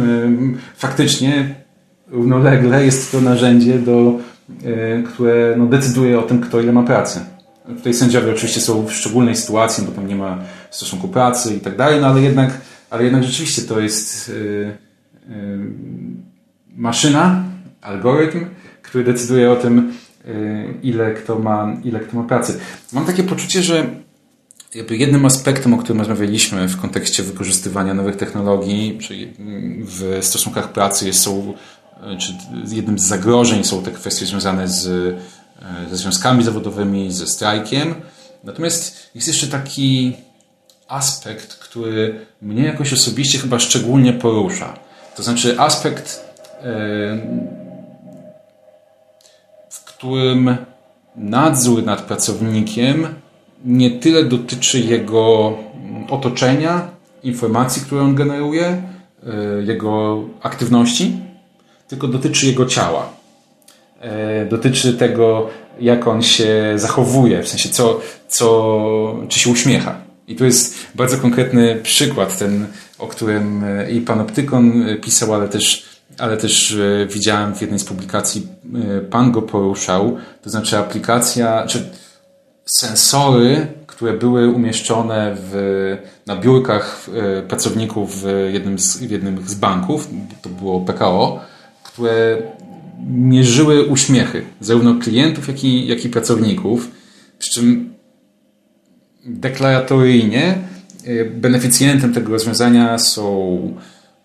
faktycznie 0.77 1.55
równolegle 2.09 2.85
jest 2.85 3.13
to 3.13 3.21
narzędzie, 3.21 3.79
do, 3.79 4.19
y, 4.65 5.03
które 5.03 5.55
no, 5.59 5.67
decyduje 5.67 6.19
o 6.19 6.23
tym, 6.23 6.41
kto 6.41 6.61
ile 6.61 6.73
ma 6.73 6.83
pracy. 6.83 7.21
Tutaj 7.77 7.95
sędziowie 7.95 8.33
oczywiście 8.33 8.61
są 8.61 8.87
w 8.87 8.93
szczególnej 8.93 9.37
sytuacji, 9.37 9.87
bo 9.87 9.93
tam 9.93 10.07
nie 10.07 10.17
ma 10.17 10.39
stosunku 10.71 11.09
pracy 11.09 11.55
i 11.55 11.61
tak 11.61 11.77
dalej, 11.77 12.01
no 12.01 12.07
ale 12.07 12.21
jednak, 12.21 12.61
ale 12.91 13.05
jednak 13.05 13.25
rzeczywiście 13.25 13.63
to 13.63 13.81
jest 13.81 14.29
y, 14.29 14.77
maszyna, 16.77 17.45
algorytm, 17.81 18.47
który 18.83 19.05
decyduje 19.05 19.51
o 19.51 19.57
tym, 19.57 19.93
ile 20.83 21.15
kto 21.15 21.39
ma, 21.39 21.77
ile 21.85 22.01
kto 22.01 22.17
ma 22.17 22.23
pracy. 22.23 22.61
Mam 22.93 23.05
takie 23.05 23.23
poczucie, 23.23 23.63
że 23.63 23.87
jednym 24.91 25.27
aspektem, 25.27 25.75
o 25.75 25.79
którym 25.79 25.99
rozmawialiśmy 25.99 26.69
w 26.69 26.81
kontekście 26.81 27.23
wykorzystywania 27.23 27.95
nowych 27.95 28.17
technologii 28.17 28.99
czyli 29.01 29.33
w 29.81 30.19
stosunkach 30.21 30.73
pracy 30.73 31.07
jest, 31.07 31.21
są, 31.21 31.55
czy 32.19 32.33
jednym 32.77 32.99
z 32.99 33.03
zagrożeń 33.03 33.65
są 33.65 33.83
te 33.83 33.91
kwestie 33.91 34.27
związane 34.27 34.69
z, 34.69 35.17
ze 35.91 35.97
związkami 35.97 36.45
zawodowymi, 36.45 37.13
ze 37.13 37.27
strajkiem. 37.27 37.95
Natomiast 38.45 39.11
jest 39.15 39.29
jeszcze 39.29 39.47
taki 39.47 40.13
aspekt, 40.89 41.55
który 41.55 42.27
mnie 42.43 42.65
jakoś 42.65 42.93
osobiście 42.93 43.39
chyba 43.39 43.59
szczególnie 43.59 44.13
porusza. 44.13 44.79
To 45.17 45.23
znaczy 45.23 45.61
aspekt, 45.61 46.25
w 49.71 49.85
którym 49.85 50.57
nadzór 51.17 51.85
nad 51.85 52.03
pracownikiem 52.03 53.07
nie 53.65 53.91
tyle 53.91 54.25
dotyczy 54.25 54.81
jego 54.81 55.57
otoczenia, 56.11 56.89
informacji, 57.23 57.83
które 57.83 58.01
on 58.01 58.15
generuje, 58.15 58.67
e, 58.67 58.83
jego 59.63 60.23
aktywności, 60.43 61.17
tylko 61.89 62.09
dotyczy 62.09 62.47
jego 62.47 62.67
ciała. 62.67 63.13
E, 64.01 64.47
dotyczy 64.47 64.95
tego, 64.95 65.49
jak 65.81 66.09
on 66.09 66.23
się 66.23 66.73
zachowuje, 66.77 67.43
w 67.43 67.49
sensie 67.49 67.69
co, 67.69 68.01
co, 68.29 69.17
czy 69.29 69.39
się 69.39 69.51
uśmiecha. 69.51 70.08
I 70.29 70.37
tu 70.37 70.45
jest 70.45 70.75
bardzo 70.95 71.19
konkretny 71.19 71.81
przykład, 71.83 72.39
ten, 72.39 72.67
o 72.99 73.07
którym 73.07 73.65
e, 73.65 73.91
i 73.91 74.01
pan 74.01 74.21
Optykon 74.21 74.85
pisał, 75.03 75.35
ale 75.35 75.49
też, 75.49 75.89
ale 76.19 76.37
też 76.37 76.79
widziałem 77.09 77.55
w 77.55 77.61
jednej 77.61 77.79
z 77.79 77.85
publikacji, 77.85 78.47
pan 79.11 79.33
go 79.33 79.43
poruszał, 79.43 80.17
to 80.43 80.51
znaczy 80.51 80.79
aplikacja, 80.79 81.67
czy 81.67 81.91
sensory, 82.69 83.67
które 83.87 84.13
były 84.13 84.49
umieszczone 84.49 85.37
w, 85.41 85.97
na 86.27 86.37
biurkach 86.37 87.09
e, 87.15 87.43
pracowników 87.43 88.23
w 88.23 88.49
jednym, 88.53 88.79
z, 88.79 88.97
w 88.97 89.11
jednym 89.11 89.49
z 89.49 89.55
banków, 89.55 90.09
to 90.43 90.49
było 90.49 90.81
PKO, 90.81 91.41
które 91.83 92.43
mierzyły 93.09 93.87
uśmiechy 93.87 94.43
zarówno 94.61 94.95
klientów, 94.95 95.49
jak 95.49 95.65
i, 95.65 95.87
jak 95.87 96.05
i 96.05 96.09
pracowników, 96.09 96.91
przy 97.39 97.51
czym 97.51 97.95
deklaratoryjnie 99.25 100.59
e, 101.05 101.25
beneficjentem 101.25 102.15
tego 102.15 102.33
rozwiązania 102.33 102.99
są 102.99 103.59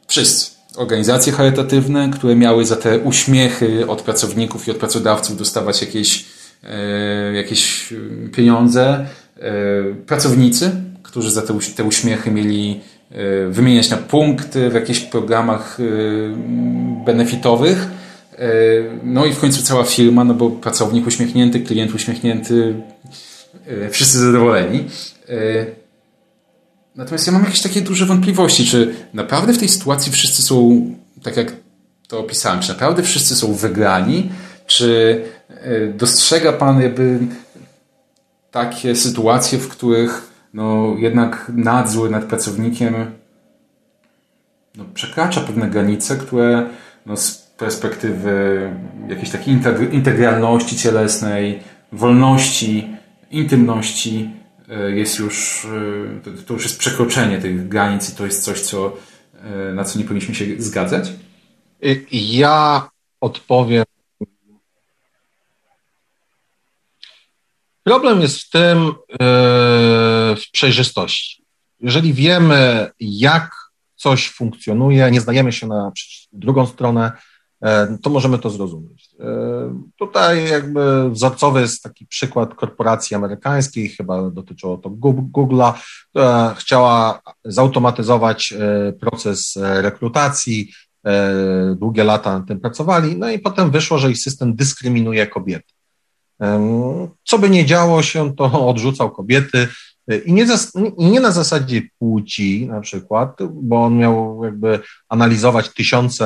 wszyscy. 0.07 0.53
Organizacje 0.75 1.33
charytatywne, 1.33 2.09
które 2.09 2.35
miały 2.35 2.65
za 2.65 2.75
te 2.75 2.99
uśmiechy 2.99 3.87
od 3.87 4.01
pracowników 4.01 4.67
i 4.67 4.71
od 4.71 4.77
pracodawców 4.77 5.37
dostawać 5.37 5.81
jakieś 5.81 6.25
E, 6.63 7.33
jakieś 7.33 7.93
pieniądze. 8.35 9.05
E, 9.39 9.51
pracownicy, 10.05 10.71
którzy 11.03 11.31
za 11.31 11.41
te, 11.41 11.53
te 11.75 11.83
uśmiechy 11.83 12.31
mieli 12.31 12.81
e, 13.11 13.47
wymieniać 13.47 13.89
na 13.89 13.97
punkty 13.97 14.69
w 14.69 14.73
jakichś 14.73 14.99
programach 14.99 15.77
benefitowych. 17.05 17.87
No 19.03 19.25
i 19.25 19.33
w 19.33 19.39
końcu 19.39 19.63
cała 19.63 19.83
firma, 19.83 20.23
no 20.23 20.33
bo 20.33 20.49
pracownik 20.49 21.07
uśmiechnięty, 21.07 21.59
klient 21.59 21.95
uśmiechnięty, 21.95 22.75
wszyscy 23.91 24.19
zadowoleni. 24.19 24.85
Natomiast 26.95 27.27
ja 27.27 27.33
mam 27.33 27.43
jakieś 27.43 27.61
takie 27.61 27.81
duże 27.81 28.05
wątpliwości, 28.05 28.65
czy 28.65 28.95
naprawdę 29.13 29.53
w 29.53 29.57
tej 29.57 29.69
sytuacji 29.69 30.11
wszyscy 30.11 30.41
są, 30.41 30.85
tak 31.23 31.37
jak 31.37 31.53
to 32.07 32.19
opisałem, 32.19 32.59
czy 32.59 32.69
naprawdę 32.69 33.03
wszyscy 33.03 33.35
są 33.35 33.53
wygrani, 33.53 34.31
czy 34.67 35.21
e, 35.49 35.87
dostrzega 35.87 36.53
Pan 36.53 36.81
jakby 36.81 37.19
takie 38.51 38.95
sytuacje, 38.95 39.59
w 39.59 39.67
których 39.67 40.31
no, 40.53 40.95
jednak 40.97 41.51
nadzór 41.55 42.11
nad 42.11 42.23
pracownikiem 42.23 43.11
no, 44.75 44.85
przekracza 44.93 45.41
pewne 45.41 45.69
granice, 45.69 46.17
które 46.17 46.69
no, 47.05 47.17
z 47.17 47.37
perspektywy 47.57 48.69
jakiejś 49.09 49.29
takiej 49.29 49.59
integralności 49.91 50.77
cielesnej, 50.77 51.59
wolności, 51.91 52.92
intymności, 53.33 54.29
e, 54.69 54.91
jest 54.91 55.19
już, 55.19 55.67
to 56.45 56.53
już 56.53 56.63
jest 56.63 56.79
przekroczenie 56.79 57.41
tych 57.41 57.67
granic 57.67 58.09
i 58.09 58.15
to 58.15 58.25
jest 58.25 58.43
coś, 58.43 58.61
co, 58.61 58.97
na 59.73 59.83
co 59.83 59.99
nie 59.99 60.05
powinniśmy 60.05 60.35
się 60.35 60.45
zgadzać? 60.57 61.11
Ja 62.11 62.89
odpowiem. 63.21 63.83
Problem 67.83 68.21
jest 68.21 68.39
w 68.39 68.49
tym, 68.49 68.93
w 70.35 70.51
przejrzystości. 70.51 71.43
Jeżeli 71.79 72.13
wiemy, 72.13 72.91
jak 72.99 73.55
coś 73.95 74.29
funkcjonuje, 74.29 75.11
nie 75.11 75.21
zdajemy 75.21 75.51
się 75.51 75.67
na 75.67 75.91
drugą 76.31 76.65
stronę, 76.65 77.11
e, 77.11 77.17
to 78.01 78.09
możemy 78.09 78.39
to 78.39 78.49
zrozumieć. 78.49 79.09
E, 79.19 79.25
tutaj 79.99 80.49
jakby 80.49 81.09
wzorcowy 81.09 81.61
jest 81.61 81.83
taki 81.83 82.05
przykład 82.05 82.55
korporacji 82.55 83.15
amerykańskiej, 83.15 83.89
chyba 83.89 84.29
dotyczyło 84.29 84.77
to 84.77 84.89
Google'a, 85.33 85.73
która 86.09 86.55
chciała 86.57 87.21
zautomatyzować 87.45 88.53
e, 88.53 88.93
proces 88.93 89.59
rekrutacji, 89.61 90.73
długie 91.75 92.03
lata 92.03 92.39
nad 92.39 92.47
tym 92.47 92.59
pracowali, 92.59 93.17
no 93.17 93.29
i 93.29 93.39
potem 93.39 93.71
wyszło, 93.71 93.97
że 93.97 94.11
ich 94.11 94.17
system 94.17 94.55
dyskryminuje 94.55 95.27
kobiety. 95.27 95.73
Co 97.23 97.39
by 97.39 97.49
nie 97.49 97.65
działo 97.65 98.03
się, 98.03 98.35
to 98.35 98.67
odrzucał 98.67 99.11
kobiety, 99.11 99.67
i 100.25 100.33
nie, 100.33 100.45
nie 100.97 101.19
na 101.19 101.31
zasadzie 101.31 101.81
płci 101.99 102.67
na 102.67 102.81
przykład, 102.81 103.37
bo 103.51 103.83
on 103.83 103.97
miał 103.97 104.43
jakby 104.43 104.79
analizować 105.09 105.73
tysiące 105.73 106.25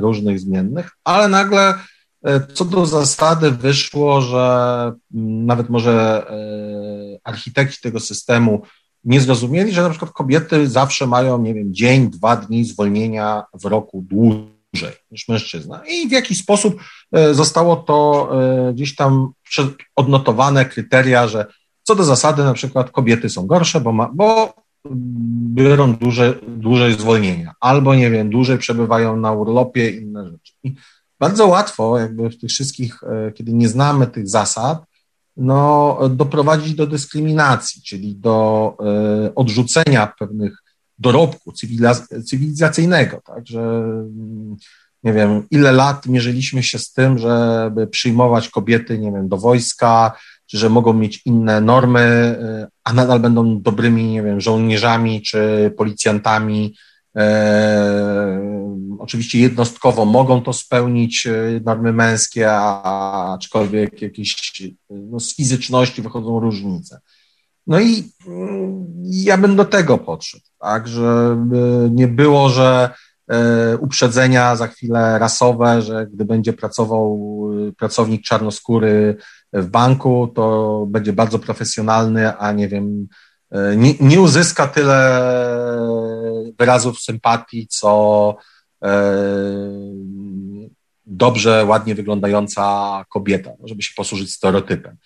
różnych 0.00 0.40
zmiennych, 0.40 0.90
ale 1.04 1.28
nagle 1.28 1.74
e, 2.24 2.46
co 2.54 2.64
do 2.64 2.86
zasady 2.86 3.50
wyszło, 3.50 4.20
że 4.20 4.38
mm, 5.14 5.46
nawet 5.46 5.68
może 5.68 6.26
e, 6.30 6.34
architekci 7.24 7.80
tego 7.82 8.00
systemu 8.00 8.62
nie 9.04 9.20
zrozumieli, 9.20 9.72
że 9.72 9.82
na 9.82 9.90
przykład 9.90 10.12
kobiety 10.12 10.68
zawsze 10.68 11.06
mają, 11.06 11.42
nie 11.42 11.54
wiem, 11.54 11.74
dzień, 11.74 12.10
dwa 12.10 12.36
dni 12.36 12.64
zwolnienia 12.64 13.42
w 13.54 13.64
roku 13.64 14.04
dłużej 14.08 14.92
niż 15.10 15.28
mężczyzna. 15.28 15.82
I 15.86 16.08
w 16.08 16.12
jakiś 16.12 16.38
sposób 16.38 16.82
zostało 17.32 17.76
to 17.76 18.30
gdzieś 18.74 18.94
tam 18.94 19.32
odnotowane 19.96 20.64
kryteria, 20.64 21.28
że 21.28 21.46
co 21.88 21.94
do 21.94 22.04
zasady, 22.04 22.44
na 22.44 22.52
przykład 22.52 22.90
kobiety 22.90 23.28
są 23.28 23.46
gorsze, 23.46 23.80
bo, 23.80 23.92
ma, 23.92 24.10
bo 24.14 24.54
biorą 25.54 25.94
duże, 25.94 26.34
dłużej 26.48 26.92
zwolnienia, 26.94 27.54
albo 27.60 27.94
nie 27.94 28.10
wiem, 28.10 28.30
dłużej 28.30 28.58
przebywają 28.58 29.16
na 29.16 29.32
urlopie, 29.32 29.90
inne 29.90 30.24
rzeczy. 30.26 30.52
I 30.64 30.74
bardzo 31.20 31.46
łatwo, 31.46 31.98
jakby 31.98 32.30
w 32.30 32.38
tych 32.38 32.50
wszystkich, 32.50 33.02
e, 33.02 33.32
kiedy 33.32 33.52
nie 33.52 33.68
znamy 33.68 34.06
tych 34.06 34.28
zasad, 34.28 34.84
no, 35.36 35.98
doprowadzić 36.10 36.74
do 36.74 36.86
dyskryminacji, 36.86 37.82
czyli 37.82 38.16
do 38.16 38.76
y, 39.26 39.34
odrzucenia 39.34 40.12
pewnych 40.18 40.62
dorobku 40.98 41.52
cywilizacyjnego, 42.24 43.20
tak, 43.24 43.46
że 43.46 43.82
nie 45.02 45.12
wiem, 45.12 45.42
ile 45.50 45.72
lat 45.72 46.06
mierzyliśmy 46.06 46.62
się 46.62 46.78
z 46.78 46.92
tym, 46.92 47.18
żeby 47.18 47.86
przyjmować 47.86 48.48
kobiety, 48.48 48.98
nie 48.98 49.12
wiem, 49.12 49.28
do 49.28 49.36
wojska, 49.36 50.12
że 50.52 50.68
mogą 50.68 50.92
mieć 50.92 51.22
inne 51.24 51.60
normy, 51.60 52.00
e, 52.00 52.68
a 52.84 52.92
nadal 52.92 53.20
będą 53.20 53.60
dobrymi, 53.60 54.04
nie 54.04 54.22
wiem, 54.22 54.40
żołnierzami 54.40 55.22
czy 55.22 55.72
policjantami. 55.76 56.76
E, 57.16 58.40
oczywiście 58.98 59.38
jednostkowo 59.38 60.04
mogą 60.04 60.42
to 60.42 60.52
spełnić 60.52 61.26
e, 61.26 61.60
normy 61.64 61.92
męskie, 61.92 62.50
a, 62.50 63.34
aczkolwiek 63.34 64.02
jakieś 64.02 64.62
no, 64.90 65.20
z 65.20 65.36
fizyczności 65.36 66.02
wychodzą 66.02 66.40
różnice. 66.40 67.00
No 67.66 67.80
i 67.80 68.12
mm, 68.26 68.86
ja 69.04 69.38
bym 69.38 69.56
do 69.56 69.64
tego 69.64 69.98
podszedł, 69.98 70.44
tak, 70.58 70.88
żeby 70.88 71.90
nie 71.92 72.08
było, 72.08 72.48
że 72.48 72.90
E, 73.28 73.76
uprzedzenia 73.76 74.56
za 74.56 74.66
chwilę 74.66 75.18
rasowe, 75.18 75.82
że 75.82 76.06
gdy 76.06 76.24
będzie 76.24 76.52
pracował 76.52 77.20
pracownik 77.78 78.22
czarnoskóry 78.22 79.16
w 79.52 79.66
banku, 79.66 80.32
to 80.34 80.86
będzie 80.88 81.12
bardzo 81.12 81.38
profesjonalny, 81.38 82.36
a 82.36 82.52
nie 82.52 82.68
wiem, 82.68 83.08
e, 83.50 83.76
nie, 83.76 83.94
nie 84.00 84.20
uzyska 84.20 84.66
tyle 84.66 85.22
wyrazów 86.58 87.00
sympatii, 87.00 87.66
co 87.70 88.36
dobrze, 91.06 91.64
ładnie 91.64 91.94
wyglądająca 91.94 93.04
kobieta, 93.08 93.50
żeby 93.64 93.82
się 93.82 93.94
posłużyć 93.96 94.32
stereotypem. 94.32 94.96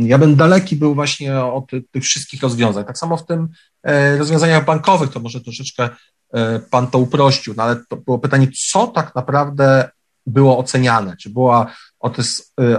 Ja 0.00 0.18
bym 0.18 0.36
daleki 0.36 0.76
był 0.76 0.94
właśnie 0.94 1.40
od 1.40 1.70
tych 1.90 2.02
wszystkich 2.02 2.42
rozwiązań. 2.42 2.84
Tak 2.84 2.98
samo 2.98 3.16
w 3.16 3.26
tym 3.26 3.48
rozwiązaniach 4.18 4.64
bankowych, 4.64 5.10
to 5.10 5.20
może 5.20 5.40
troszeczkę 5.40 5.88
E, 6.32 6.60
pan 6.60 6.86
to 6.86 6.98
uprościł, 6.98 7.54
no 7.56 7.62
ale 7.62 7.76
to 7.88 7.96
było 7.96 8.18
pytanie, 8.18 8.48
co 8.70 8.86
tak 8.86 9.14
naprawdę 9.14 9.90
było 10.26 10.58
oceniane? 10.58 11.16
Czy 11.16 11.30
była 11.30 11.66
e, 11.66 11.70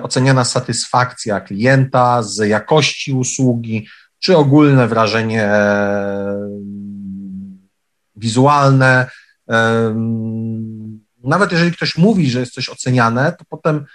oceniana 0.02 0.46
satysfakcja 0.46 1.42
klienta 1.42 2.24
z 2.24 2.38
jakości 2.38 3.14
usługi, 3.14 3.88
czy 4.20 4.38
ogólne 4.38 4.88
wrażenie 4.88 5.44
e, 5.44 6.36
wizualne? 8.16 9.10
Nawet 11.24 11.52
jeżeli 11.52 11.72
ktoś 11.72 11.98
mówi, 11.98 12.30
że 12.30 12.40
jest 12.40 12.54
coś 12.54 12.70
oceniane, 12.70 13.32
to 13.40 13.46
potem 13.50 13.86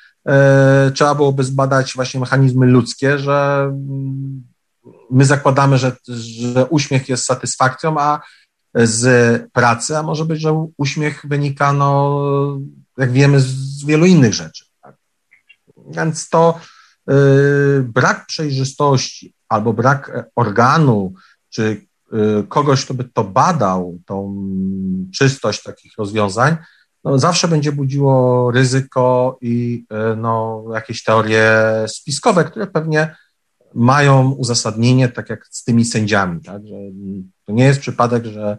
trzeba 0.94 1.14
byłoby 1.14 1.44
zbadać 1.44 1.92
właśnie 1.94 2.20
mechanizmy 2.20 2.66
ludzkie, 2.66 3.18
że 3.18 3.70
my 5.10 5.24
zakładamy, 5.24 5.78
że, 5.78 5.96
że 6.08 6.66
uśmiech 6.66 7.08
jest 7.08 7.24
satysfakcją, 7.24 8.00
a 8.00 8.20
z 8.74 9.42
pracy, 9.52 9.96
a 9.96 10.02
może 10.02 10.24
być, 10.24 10.40
że 10.40 10.66
uśmiech 10.76 11.26
wynika, 11.28 11.72
no, 11.72 12.20
jak 12.98 13.12
wiemy, 13.12 13.40
z 13.40 13.84
wielu 13.84 14.06
innych 14.06 14.34
rzeczy. 14.34 14.67
Więc 15.90 16.28
to 16.28 16.60
y, 17.10 17.14
brak 17.82 18.26
przejrzystości 18.26 19.34
albo 19.48 19.72
brak 19.72 20.30
organu, 20.36 21.14
czy 21.50 21.62
y, 21.62 22.46
kogoś, 22.48 22.84
kto 22.84 22.94
by 22.94 23.04
to 23.04 23.24
badał, 23.24 23.98
tą 24.06 24.44
czystość 25.14 25.62
takich 25.62 25.92
rozwiązań, 25.98 26.56
no, 27.04 27.18
zawsze 27.18 27.48
będzie 27.48 27.72
budziło 27.72 28.50
ryzyko 28.50 29.38
i 29.40 29.84
y, 30.12 30.16
no, 30.16 30.64
jakieś 30.74 31.04
teorie 31.04 31.52
spiskowe, 31.88 32.44
które 32.44 32.66
pewnie 32.66 33.16
mają 33.74 34.30
uzasadnienie, 34.30 35.08
tak 35.08 35.30
jak 35.30 35.46
z 35.50 35.64
tymi 35.64 35.84
sędziami, 35.84 36.40
tak? 36.40 36.66
że 36.66 36.74
to 37.44 37.52
nie 37.52 37.64
jest 37.64 37.80
przypadek, 37.80 38.24
że 38.24 38.58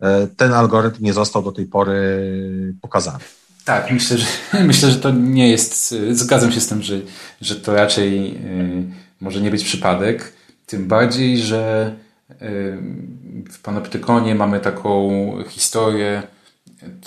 e, 0.00 0.26
ten 0.26 0.52
algorytm 0.52 1.04
nie 1.04 1.12
został 1.12 1.42
do 1.42 1.52
tej 1.52 1.66
pory 1.66 2.74
pokazany. 2.80 3.24
Tak, 3.70 3.90
myślę, 3.90 4.18
że, 4.18 4.26
myślę, 4.64 4.90
że 4.90 4.96
to 4.96 5.10
nie 5.10 5.48
jest. 5.48 5.94
Zgadzam 6.10 6.52
się 6.52 6.60
z 6.60 6.68
tym, 6.68 6.82
że, 6.82 7.00
że 7.40 7.56
to 7.56 7.74
raczej 7.74 8.28
e, 8.28 8.34
może 9.20 9.40
nie 9.40 9.50
być 9.50 9.64
przypadek. 9.64 10.32
Tym 10.66 10.88
bardziej, 10.88 11.38
że 11.38 11.94
e, 12.30 12.36
w 13.50 13.58
Panoptykonie 13.62 14.34
mamy 14.34 14.60
taką 14.60 15.10
historię. 15.48 16.22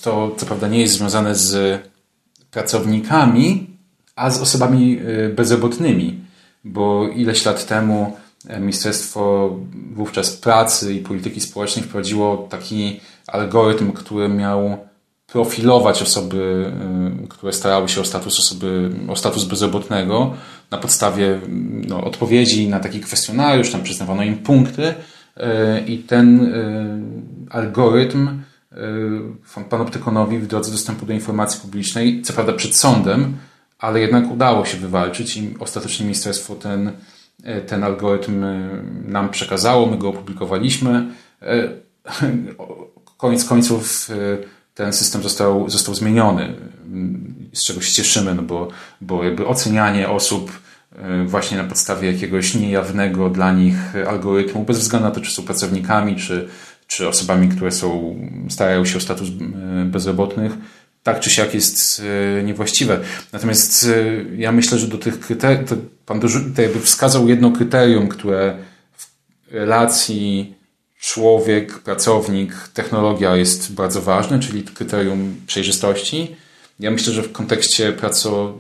To 0.02 0.36
co 0.38 0.46
prawda 0.46 0.68
nie 0.68 0.82
jest 0.82 0.94
związane 0.94 1.36
z 1.36 1.82
pracownikami, 2.52 3.68
a 4.16 4.30
z 4.30 4.42
osobami 4.42 5.00
bezrobotnymi, 5.36 6.20
bo 6.64 7.08
ileś 7.08 7.46
lat 7.46 7.68
temu 7.68 8.18
Ministerstwo 8.60 9.56
wówczas 9.92 10.38
Pracy 10.38 10.94
i 10.94 11.00
Polityki 11.00 11.42
Społecznej 11.42 11.86
wprowadziło 11.86 12.48
taki 12.50 13.00
algorytm, 13.28 13.92
który 13.92 14.30
miał 14.30 14.78
profilować 15.34 16.02
osoby, 16.02 16.72
y, 17.24 17.28
które 17.28 17.54
starały 17.54 17.90
się 17.90 18.02
o 18.02 18.06
status 18.06 18.40
osoby, 18.40 18.90
o 19.08 19.16
status 19.16 19.44
bezrobotnego 19.44 20.34
na 20.72 20.78
podstawie 20.78 21.40
no, 21.88 22.04
odpowiedzi 22.04 22.70
na 22.70 22.80
taki 22.80 23.00
kwestionariusz, 23.00 23.72
tam 23.72 23.84
przyznawano 23.84 24.24
im 24.24 24.38
punkty 24.38 24.84
y, 24.88 24.94
i 25.88 25.98
ten 25.98 26.40
y, 26.46 27.56
algorytm 27.56 28.44
panoptykonowi 29.70 30.40
w 30.40 30.48
drodze 30.48 30.72
dostępu 30.72 31.06
do 31.06 31.14
informacji 31.14 31.62
publicznej, 31.62 32.22
co 32.22 32.34
prawda 32.34 32.54
przed 32.54 32.76
sądem, 32.76 33.38
ale 33.80 34.00
jednak 34.00 34.32
udało 34.32 34.66
się 34.66 34.78
wywalczyć 34.78 35.38
i 35.38 35.56
ostatecznie 35.60 36.06
ministerstwo 36.06 36.56
ten 36.56 36.92
ten 37.68 37.84
algorytm 37.84 38.46
nam 39.06 39.30
przekazało, 39.30 39.86
my 39.86 39.98
go 39.98 40.10
opublikowaliśmy. 40.10 41.08
Koniec 43.18 43.46
końców 43.46 44.10
ten 44.74 44.94
system 44.94 45.24
został, 45.24 45.70
został 45.70 45.96
zmieniony, 45.96 46.56
z 47.54 47.64
czego 47.64 47.82
się 47.82 47.92
cieszymy, 47.92 48.36
no 48.36 48.42
bo, 48.42 48.68
bo 49.02 49.24
jakby 49.24 49.48
ocenianie 49.48 50.10
osób 50.10 50.52
właśnie 51.26 51.58
na 51.58 51.64
podstawie 51.64 52.12
jakiegoś 52.12 52.56
niejawnego 52.56 53.30
dla 53.30 53.52
nich 53.52 53.76
algorytmu, 54.08 54.64
bez 54.64 54.80
względu 54.80 55.08
na 55.08 55.16
to, 55.16 55.22
czy 55.22 55.32
są 55.32 55.44
pracownikami, 55.44 56.16
czy, 56.16 56.48
czy 56.88 57.08
osobami, 57.08 57.50
które 57.50 57.72
są, 57.72 58.16
starają 58.50 58.86
się 58.86 58.98
o 58.98 59.02
status 59.02 59.30
bezrobotnych, 59.86 60.52
tak 61.04 61.20
czy 61.20 61.30
siak 61.30 61.54
jest 61.54 62.02
e, 62.40 62.44
niewłaściwe. 62.44 63.00
Natomiast 63.34 63.86
e, 63.86 64.36
ja 64.38 64.52
myślę, 64.52 64.80
że 64.80 64.88
do 64.88 64.98
tych 64.98 65.20
kryteriów, 65.20 65.74
pan 66.06 66.22
jakby 66.58 66.80
wskazał 66.80 67.30
jedno 67.30 67.52
kryterium, 67.52 68.08
które 68.08 68.58
w 68.98 69.08
relacji 69.52 70.56
człowiek, 71.04 71.80
pracownik, 71.80 72.54
technologia 72.74 73.36
jest 73.36 73.74
bardzo 73.74 74.02
ważne, 74.02 74.40
czyli 74.40 74.64
kryterium 74.64 75.36
przejrzystości. 75.48 76.36
Ja 76.80 76.92
myślę, 76.92 77.14
że 77.14 77.24
w 77.24 77.32
kontekście 77.32 77.92
praco, 77.92 78.54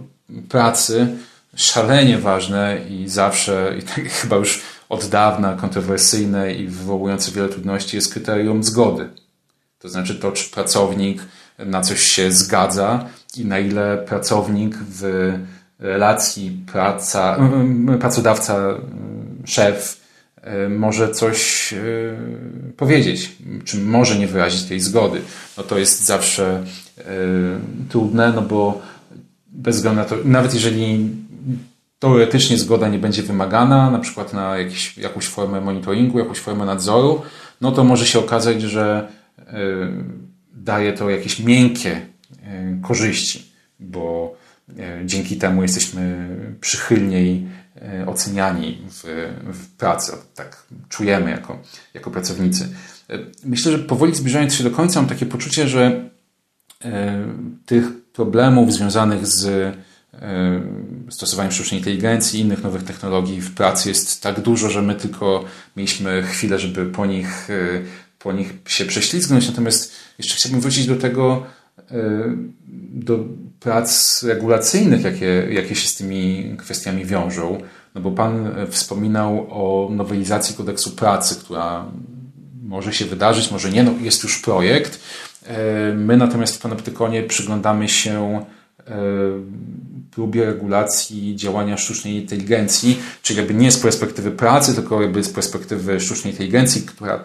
pracy 0.49 1.07
szalenie 1.55 2.17
ważne 2.17 2.77
i 2.89 3.09
zawsze, 3.09 3.75
i 3.79 3.83
tak 3.83 4.09
chyba 4.21 4.35
już 4.35 4.61
od 4.89 5.05
dawna 5.05 5.53
kontrowersyjne 5.53 6.53
i 6.53 6.67
wywołujące 6.67 7.31
wiele 7.31 7.49
trudności 7.49 7.95
jest 7.95 8.13
kryterium 8.13 8.63
zgody. 8.63 9.09
To 9.79 9.89
znaczy 9.89 10.15
to, 10.15 10.31
czy 10.31 10.51
pracownik 10.51 11.21
na 11.59 11.81
coś 11.81 12.01
się 12.01 12.31
zgadza 12.31 13.05
i 13.37 13.45
na 13.45 13.59
ile 13.59 13.97
pracownik 13.97 14.77
w 14.77 15.33
relacji 15.79 16.63
praca, 16.71 17.37
pracodawca, 17.99 18.57
szef 19.45 20.02
może 20.69 21.11
coś 21.11 21.73
e, 21.73 21.77
powiedzieć, 22.77 23.31
czy 23.65 23.77
może 23.77 24.19
nie 24.19 24.27
wyrazić 24.27 24.63
tej 24.63 24.79
zgody. 24.79 25.21
No 25.57 25.63
to 25.63 25.79
jest 25.79 26.05
zawsze 26.05 26.63
e, 26.97 27.03
trudne, 27.89 28.33
no 28.35 28.41
bo 28.41 28.81
bez 29.47 29.75
względu 29.75 30.01
na 30.01 30.05
to, 30.05 30.15
nawet 30.25 30.53
jeżeli 30.53 31.09
teoretycznie 31.99 32.57
zgoda 32.57 32.89
nie 32.89 32.99
będzie 32.99 33.23
wymagana, 33.23 33.91
na 33.91 33.99
przykład 33.99 34.33
na 34.33 34.57
jakiś, 34.57 34.97
jakąś 34.97 35.27
formę 35.27 35.61
monitoringu, 35.61 36.19
jakąś 36.19 36.37
formę 36.37 36.65
nadzoru, 36.65 37.21
no 37.61 37.71
to 37.71 37.83
może 37.83 38.05
się 38.05 38.19
okazać, 38.19 38.61
że 38.61 39.07
daje 40.53 40.93
to 40.93 41.09
jakieś 41.09 41.39
miękkie 41.39 42.01
korzyści, 42.81 43.51
bo 43.79 44.35
E, 44.79 45.01
dzięki 45.05 45.37
temu 45.37 45.61
jesteśmy 45.61 46.29
przychylniej 46.61 47.35
e, 47.37 47.62
oceniani 48.07 48.81
w, 48.89 49.03
w 49.53 49.77
pracy. 49.77 50.11
Tak 50.35 50.63
czujemy 50.89 51.31
jako, 51.31 51.59
jako 51.93 52.11
pracownicy. 52.11 52.69
E, 53.09 53.19
myślę, 53.43 53.71
że 53.71 53.79
powoli 53.79 54.15
zbliżając 54.15 54.53
się 54.53 54.63
do 54.63 54.71
końca, 54.71 54.99
mam 54.99 55.09
takie 55.09 55.25
poczucie, 55.25 55.67
że 55.67 56.09
tych 57.65 57.85
problemów 58.13 58.73
związanych 58.73 59.27
z 59.27 59.73
stosowaniem 61.09 61.51
sztucznej 61.51 61.79
inteligencji 61.79 62.39
i 62.39 62.43
innych 62.43 62.63
nowych 62.63 62.83
technologii 62.83 63.41
w 63.41 63.53
pracy 63.53 63.89
jest 63.89 64.21
tak 64.21 64.41
dużo, 64.41 64.69
że 64.69 64.81
my 64.81 64.95
tylko 64.95 65.45
mieliśmy 65.75 66.23
chwilę, 66.23 66.59
żeby 66.59 66.85
po 66.85 67.05
nich, 67.05 67.47
po 68.19 68.31
nich 68.31 68.53
się 68.67 68.85
prześlizgnąć. 68.85 69.47
Natomiast 69.47 69.91
jeszcze 70.17 70.35
chciałbym 70.35 70.61
wrócić 70.61 70.87
do 70.87 70.95
tego, 70.95 71.45
do 72.93 73.25
prac 73.59 74.23
regulacyjnych, 74.23 75.03
jakie, 75.03 75.47
jakie 75.49 75.75
się 75.75 75.87
z 75.87 75.95
tymi 75.95 76.53
kwestiami 76.57 77.05
wiążą. 77.05 77.61
No 77.95 78.01
bo 78.01 78.11
Pan 78.11 78.55
wspominał 78.69 79.47
o 79.49 79.89
nowelizacji 79.89 80.55
kodeksu 80.55 80.91
pracy, 80.91 81.35
która 81.35 81.85
może 82.63 82.93
się 82.93 83.05
wydarzyć, 83.05 83.51
może 83.51 83.69
nie, 83.69 83.83
no 83.83 83.91
jest 84.01 84.23
już 84.23 84.41
projekt. 84.41 84.99
E, 85.45 85.93
my 85.93 86.17
natomiast 86.17 86.55
w 86.55 86.61
Panoptykonie 86.61 87.23
przyglądamy 87.23 87.89
się 87.89 88.45
e, 88.87 88.93
próbie 90.13 90.45
regulacji 90.45 91.35
działania 91.35 91.77
sztucznej 91.77 92.15
inteligencji, 92.15 92.99
czyli 93.21 93.37
jakby 93.39 93.53
nie 93.53 93.71
z 93.71 93.79
perspektywy 93.79 94.31
pracy, 94.31 94.75
tylko 94.75 95.01
jakby 95.01 95.23
z 95.23 95.29
perspektywy 95.29 95.99
sztucznej 95.99 96.33
inteligencji, 96.33 96.81
która 96.81 97.23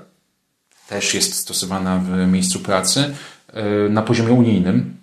też 0.89 1.15
jest 1.15 1.35
stosowana 1.35 1.99
w 1.99 2.33
miejscu 2.33 2.61
pracy 2.61 3.01
e, 3.01 3.15
na 3.91 4.03
poziomie 4.03 4.33
unijnym. 4.33 4.99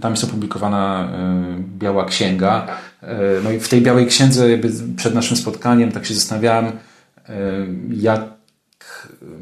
Tam 0.00 0.12
jest 0.12 0.24
opublikowana 0.24 1.10
e, 1.12 1.62
biała 1.78 2.04
księga. 2.04 2.66
E, 3.02 3.18
no 3.44 3.50
i 3.50 3.60
w 3.60 3.68
tej 3.68 3.82
białej 3.82 4.06
księdze 4.06 4.46
przed 4.96 5.14
naszym 5.14 5.36
spotkaniem 5.36 5.92
tak 5.92 6.06
się 6.06 6.14
zastanawiałem, 6.14 6.66
e, 6.66 6.72
jak, 7.90 8.20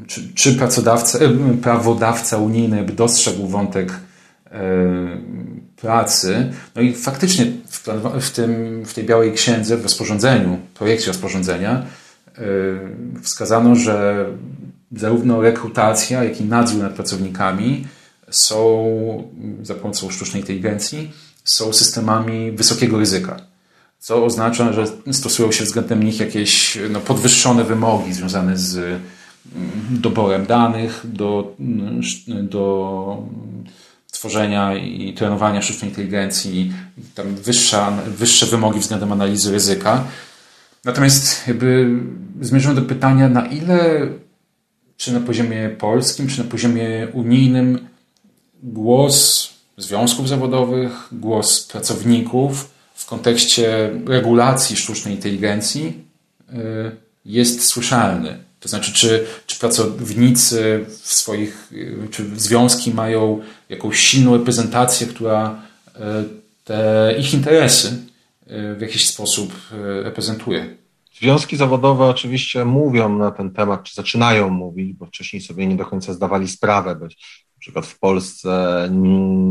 czy, 0.07 0.34
czy 0.34 0.55
pracodawca, 0.55 1.18
prawodawca 1.62 2.36
unijny 2.36 2.82
by 2.82 2.93
dostrzegł 2.93 3.47
wątek 3.47 3.93
pracy. 5.76 6.53
No 6.76 6.82
i 6.82 6.95
faktycznie 6.95 7.47
w, 7.68 7.89
w, 8.20 8.30
tym, 8.30 8.82
w 8.84 8.95
tej 8.95 9.05
białej 9.05 9.32
księdze, 9.32 9.76
w 9.76 9.82
rozporządzeniu, 9.82 10.59
projekcie 10.74 11.07
rozporządzenia 11.07 11.82
wskazano, 13.22 13.74
że 13.74 14.26
zarówno 14.93 15.43
rekrutacja, 15.43 16.24
jak 16.24 16.41
i 16.41 16.45
nadzór 16.45 16.82
nad 16.82 16.93
pracownikami 16.93 17.86
są 18.31 19.31
za 19.62 19.74
pomocą 19.74 20.11
sztucznej 20.11 20.43
inteligencji 20.43 21.11
są 21.45 21.72
systemami 21.72 22.53
wysokiego 22.53 22.99
ryzyka. 22.99 23.37
Co 23.99 24.24
oznacza, 24.24 24.72
że 24.72 24.85
stosują 25.12 25.53
się 25.53 25.64
względem 25.64 26.03
nich 26.03 26.20
jakieś 26.20 26.79
no, 26.91 27.01
podwyższone 27.01 27.64
wymogi 27.64 28.12
związane 28.12 28.59
z 28.59 28.76
mm, 28.76 29.01
doborem 29.91 30.47
danych 30.47 31.01
do, 31.05 31.55
mm, 31.61 32.01
do 32.49 33.22
tworzenia 34.12 34.76
i 34.76 35.14
trenowania 35.14 35.62
sztucznej 35.62 35.91
inteligencji, 35.91 36.72
tam 37.14 37.35
wyższa, 37.35 37.91
wyższe 38.07 38.47
wymogi 38.47 38.81
względem 38.81 39.12
analizy 39.12 39.53
ryzyka. 39.53 40.05
Natomiast 40.85 41.49
jakby 41.49 41.91
zmierzam 42.41 42.74
do 42.74 42.83
pytania, 42.83 43.29
na 43.29 43.47
ile, 43.47 44.09
czy 44.97 45.12
na 45.12 45.20
poziomie 45.20 45.68
polskim, 45.68 46.26
czy 46.26 46.39
na 46.45 46.51
poziomie 46.51 47.09
unijnym, 47.12 47.89
głos 48.63 49.49
związków 49.77 50.29
zawodowych, 50.29 51.09
głos 51.13 51.67
pracowników 51.67 52.71
w 52.95 53.07
kontekście 53.07 53.91
regulacji 54.07 54.77
sztucznej 54.77 55.15
inteligencji 55.15 56.05
y, 56.53 56.55
jest 57.25 57.65
słyszalny. 57.65 58.39
To 58.61 58.69
znaczy, 58.69 58.93
czy, 58.93 59.27
czy 59.47 59.59
pracownicy 59.59 60.87
w 60.89 61.13
swoich, 61.13 61.73
y, 61.73 62.09
czy 62.11 62.25
związki 62.37 62.95
mają 62.95 63.41
jakąś 63.69 63.99
silną 63.99 64.37
reprezentację, 64.37 65.07
która 65.07 65.63
y, 65.97 66.01
te 66.65 67.15
ich 67.19 67.35
interesy 67.35 68.09
w 68.77 68.81
jakiś 68.81 69.09
sposób 69.09 69.53
reprezentuje. 70.03 70.77
Związki 71.21 71.57
zawodowe 71.57 72.05
oczywiście 72.05 72.65
mówią 72.65 73.19
na 73.19 73.31
ten 73.31 73.51
temat, 73.51 73.83
czy 73.83 73.95
zaczynają 73.95 74.51
mówić, 74.51 74.93
bo 74.93 75.07
wcześniej 75.07 75.43
sobie 75.43 75.67
nie 75.67 75.77
do 75.77 75.87
końca 75.87 76.13
zdawali 76.13 76.49
sprawę, 76.49 76.97
bo 76.97 77.07
na 77.59 77.61
przykład 77.61 77.87
w 77.87 77.99
Polsce 77.99 78.89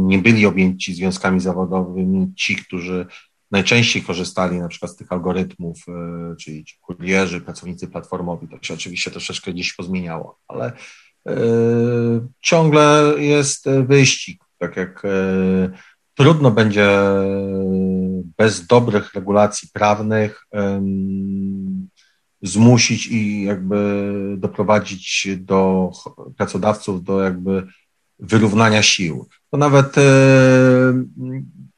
nie 0.08 0.20
byli 0.20 0.45
objęci 0.45 0.93
związkami 0.93 1.39
zawodowymi 1.39 2.34
ci, 2.36 2.55
którzy 2.55 3.05
najczęściej 3.51 4.01
korzystali 4.01 4.60
na 4.60 4.68
przykład 4.68 4.91
z 4.91 4.95
tych 4.95 5.12
algorytmów, 5.12 5.78
e, 5.88 6.36
czyli 6.36 6.66
ci 6.66 6.78
kurierzy, 6.82 7.41
pracownicy 7.41 7.88
platformowi. 7.88 8.47
To 8.47 8.58
się 8.62 8.74
oczywiście 8.74 9.12
troszeczkę 9.12 9.53
dziś 9.53 9.74
pozmieniało, 9.74 10.39
ale 10.47 10.72
e, 11.28 11.34
ciągle 12.41 13.14
jest 13.18 13.70
wyścig. 13.70 14.43
Tak 14.58 14.78
jak 14.78 15.05
e, 15.05 15.10
trudno 16.14 16.51
będzie 16.51 16.89
bez 18.38 18.68
dobrych 18.68 19.14
regulacji 19.14 19.70
prawnych 19.74 20.47
zmusić 22.41 23.08
i 23.08 23.43
jakby 23.43 24.03
doprowadzić 24.38 25.28
do 25.38 25.91
pracodawców 26.38 27.03
do 27.03 27.22
jakby 27.22 27.68
wyrównania 28.20 28.84
sił. 28.84 29.28
To 29.51 29.57
nawet 29.57 29.97
e, 29.97 30.01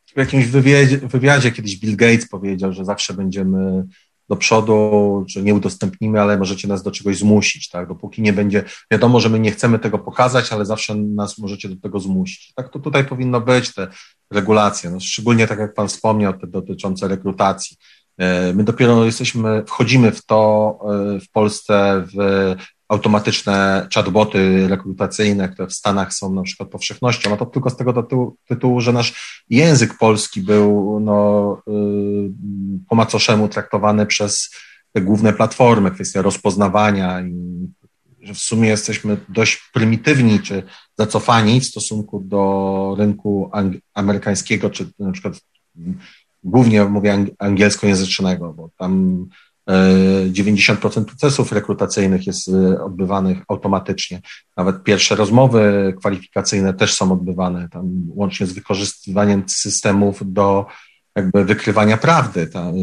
w 0.06 0.18
jakimś 0.18 0.46
wywiadzie, 0.46 0.98
wywiadzie 0.98 1.52
kiedyś 1.52 1.78
Bill 1.78 1.96
Gates 1.96 2.30
powiedział, 2.30 2.74
że 2.74 2.86
zawsze 2.86 3.14
będziemy 3.14 3.84
do 4.30 4.36
przodu, 4.36 5.24
że 5.28 5.42
nie 5.42 5.56
udostępnimy, 5.56 6.22
ale 6.22 6.38
możecie 6.38 6.68
nas 6.68 6.84
do 6.84 6.92
czegoś 6.92 7.18
zmusić, 7.18 7.70
tak? 7.70 7.88
Dopóki 7.88 8.22
nie 8.22 8.34
będzie, 8.34 8.64
wiadomo, 8.92 9.20
że 9.20 9.30
my 9.30 9.40
nie 9.40 9.52
chcemy 9.52 9.80
tego 9.80 10.00
pokazać, 10.00 10.54
ale 10.54 10.66
zawsze 10.66 10.96
nas 10.96 11.38
możecie 11.38 11.70
do 11.70 11.76
tego 11.76 12.00
zmusić. 12.00 12.54
Tak 12.56 12.70
to 12.70 12.80
tutaj 12.80 13.06
powinno 13.06 13.42
być, 13.42 13.74
te 13.74 13.88
regulacje, 14.32 14.90
no, 14.90 15.00
szczególnie 15.00 15.48
tak 15.48 15.60
jak 15.60 15.74
Pan 15.74 15.88
wspomniał, 15.88 16.40
te 16.40 16.48
dotyczące 16.48 17.08
rekrutacji. 17.08 17.78
E, 18.18 18.54
my 18.54 18.64
dopiero 18.64 19.06
jesteśmy, 19.06 19.64
wchodzimy 19.68 20.12
w 20.12 20.26
to 20.26 20.80
e, 21.16 21.20
w 21.20 21.30
Polsce 21.32 22.06
w 22.16 22.56
automatyczne 22.90 23.88
chatboty 23.94 24.68
rekrutacyjne, 24.68 25.50
które 25.50 25.68
w 25.68 25.74
Stanach 25.74 26.14
są 26.14 26.34
na 26.34 26.44
przykład 26.44 26.70
powszechnością, 26.70 27.30
no 27.30 27.38
to 27.38 27.46
tylko 27.46 27.70
z 27.70 27.78
tego 27.78 28.08
tytułu, 28.48 28.82
że 28.82 28.94
nasz 28.94 29.44
język 29.50 29.98
polski 29.98 30.42
był 30.42 31.00
no, 31.00 31.62
yy, 31.68 32.32
po 32.90 32.96
macoszemu 32.96 33.48
traktowany 33.48 34.06
przez 34.06 34.50
te 34.94 35.02
główne 35.02 35.34
platformy, 35.34 35.92
kwestia 35.92 36.22
rozpoznawania 36.22 37.22
i 37.22 37.70
że 38.22 38.34
w 38.34 38.40
sumie 38.40 38.70
jesteśmy 38.70 39.18
dość 39.30 39.70
prymitywni 39.74 40.40
czy 40.40 40.64
zacofani 40.98 41.62
w 41.62 41.66
stosunku 41.66 42.20
do 42.20 42.96
rynku 42.98 43.52
amerykańskiego, 43.94 44.70
czy 44.70 44.90
na 45.00 45.12
przykład 45.12 45.42
głównie 46.44 46.86
mówię 46.86 47.26
angielskojęzycznego, 47.40 48.54
bo 48.54 48.70
tam 48.78 49.26
90% 50.32 51.06
procesów 51.06 51.52
rekrutacyjnych 51.52 52.28
jest 52.28 52.48
y, 52.48 52.84
odbywanych 52.84 53.38
automatycznie. 53.48 54.22
Nawet 54.58 54.84
pierwsze 54.84 55.16
rozmowy 55.16 55.94
kwalifikacyjne 56.00 56.74
też 56.74 56.94
są 56.94 57.12
odbywane, 57.12 57.70
tam 57.70 57.86
łącznie 58.08 58.48
z 58.48 58.54
wykorzystywaniem 58.54 59.44
systemów 59.48 60.34
do 60.34 60.66
jakby 61.16 61.46
wykrywania 61.46 61.98
prawdy. 61.98 62.48
Ta, 62.48 62.70
y, 62.70 62.74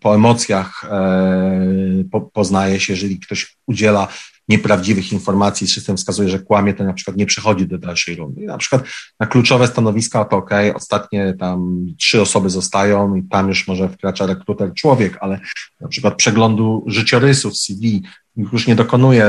po 0.00 0.14
emocjach 0.14 0.84
e, 0.90 2.04
po, 2.10 2.20
poznaje 2.20 2.80
się, 2.80 2.92
jeżeli 2.92 3.20
ktoś 3.20 3.56
udziela 3.66 4.08
nieprawdziwych 4.50 5.12
informacji, 5.12 5.68
system 5.68 5.96
wskazuje, 5.96 6.28
że 6.28 6.38
kłamie, 6.38 6.74
to 6.74 6.84
na 6.84 6.92
przykład 6.92 7.16
nie 7.16 7.26
przechodzi 7.26 7.66
do 7.66 7.78
dalszej 7.78 8.16
rundy. 8.16 8.46
Na 8.46 8.58
przykład 8.58 8.82
na 9.20 9.26
kluczowe 9.26 9.66
stanowiska 9.66 10.24
to 10.24 10.36
ok, 10.36 10.50
ostatnie 10.74 11.34
tam 11.38 11.86
trzy 11.98 12.20
osoby 12.20 12.50
zostają 12.50 13.14
i 13.14 13.22
tam 13.22 13.48
już 13.48 13.68
może 13.68 13.88
wkracza 13.88 14.26
rekruter 14.26 14.74
człowiek, 14.74 15.18
ale 15.20 15.40
na 15.80 15.88
przykład 15.88 16.14
przeglądu 16.14 16.84
życiorysów 16.86 17.56
CV 17.56 18.02
już 18.36 18.66
nie 18.66 18.74
dokonuje 18.74 19.26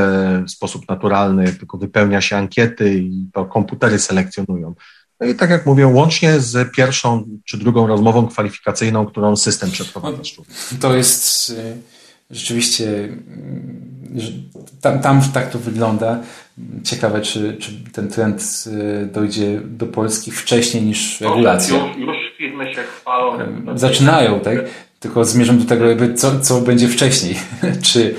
w 0.47 0.51
sposób 0.51 0.89
naturalny, 0.89 1.53
tylko 1.53 1.77
wypełnia 1.77 2.21
się 2.21 2.37
ankiety 2.37 2.93
i 2.99 3.27
to 3.33 3.45
komputery 3.45 3.99
selekcjonują. 3.99 4.75
No 5.19 5.27
i 5.27 5.35
tak 5.35 5.49
jak 5.49 5.65
mówię, 5.65 5.87
łącznie 5.87 6.39
z 6.39 6.75
pierwszą 6.75 7.27
czy 7.45 7.57
drugą 7.57 7.87
rozmową 7.87 8.27
kwalifikacyjną, 8.27 9.05
którą 9.05 9.35
system 9.35 9.71
przeprowadza. 9.71 10.21
To 10.79 10.95
jest 10.95 11.49
y, 11.49 11.77
rzeczywiście, 12.31 12.85
y, 12.85 13.09
tam, 14.81 14.99
tam 14.99 15.21
tak 15.33 15.51
to 15.51 15.59
wygląda. 15.59 16.19
Ciekawe, 16.83 17.21
czy, 17.21 17.57
czy 17.59 17.71
ten 17.93 18.07
trend 18.07 18.63
y, 18.67 19.05
dojdzie 19.05 19.61
do 19.63 19.85
Polski 19.85 20.31
wcześniej 20.31 20.83
niż 20.83 21.21
regulacja. 21.21 21.77
Już, 21.97 22.17
firmy 22.37 22.73
się 22.73 22.81
chwalą. 22.81 23.37
Zaczynają, 23.75 24.39
tak? 24.39 24.57
Tylko 24.99 25.25
zmierzam 25.25 25.59
do 25.59 25.65
tego, 25.65 25.85
jakby 25.85 26.13
co, 26.13 26.39
co 26.39 26.61
będzie 26.61 26.87
wcześniej. 26.87 27.35
czy, 27.91 28.15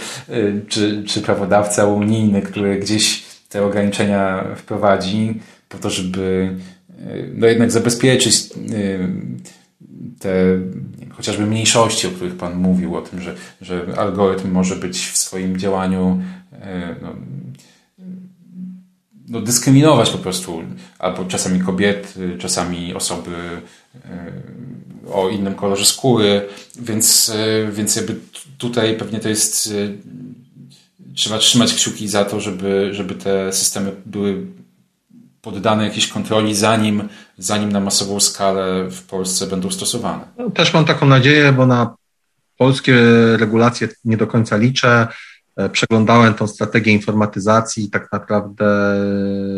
czy, 0.69 1.03
czy 1.07 1.21
prawodawca 1.21 1.87
unijny, 1.87 2.43
który 2.43 2.79
gdzieś 2.79 3.23
te 3.49 3.65
ograniczenia 3.65 4.45
wprowadzi 4.57 5.35
po 5.69 5.79
to, 5.79 5.91
żeby 5.91 6.57
no 7.35 7.47
jednak 7.47 7.71
zabezpieczyć 7.71 8.37
y, 8.37 9.09
te 10.21 10.59
chociażby 11.23 11.47
mniejszości, 11.47 12.07
o 12.07 12.11
których 12.11 12.37
Pan 12.37 12.55
mówił, 12.55 12.97
o 12.97 13.03
tym, 13.03 13.21
że, 13.21 13.35
że 13.61 13.87
algorytm 13.97 14.51
może 14.51 14.77
być 14.77 15.07
w 15.07 15.17
swoim 15.17 15.59
działaniu 15.59 16.23
y, 16.53 16.57
no, 17.03 17.15
no, 19.29 19.41
dyskryminować 19.41 20.11
po 20.11 20.19
prostu 20.19 20.63
albo 20.99 21.25
czasami 21.25 21.61
kobiety, 21.61 22.37
czasami 22.39 22.95
osoby 22.95 23.31
y, 23.95 25.13
o 25.13 25.29
innym 25.29 25.55
kolorze 25.55 25.85
skóry, 25.85 26.49
więc, 26.81 27.33
więc 27.73 27.97
jakby 27.97 28.17
tutaj 28.59 28.97
pewnie 28.97 29.21
to 29.21 29.29
jest 29.29 29.73
trzeba 31.15 31.39
trzymać 31.39 31.75
kciuki 31.75 32.09
za 32.09 32.25
to, 32.25 32.41
żeby, 32.41 32.89
żeby 32.93 33.15
te 33.15 33.53
systemy 33.53 33.93
były 34.07 34.47
poddane 35.43 35.85
jakiejś 35.85 36.09
kontroli, 36.09 36.55
zanim, 36.55 37.09
zanim 37.39 37.73
na 37.73 37.81
masową 37.81 38.21
skalę 38.21 38.89
w 38.91 39.03
Polsce 39.03 39.47
będą 39.47 39.71
stosowane. 39.71 40.25
No, 40.39 40.51
też 40.51 40.75
mam 40.75 40.85
taką 40.85 41.07
nadzieję, 41.07 41.53
bo 41.53 41.67
na 41.67 41.95
polskie 42.59 42.97
regulacje 43.37 43.89
nie 44.05 44.17
do 44.17 44.27
końca 44.27 44.57
liczę. 44.57 45.09
E, 45.57 45.69
przeglądałem 45.69 46.35
tą 46.35 46.47
strategię 46.47 46.93
informatyzacji, 46.93 47.91
tak 47.91 48.13
naprawdę 48.13 48.95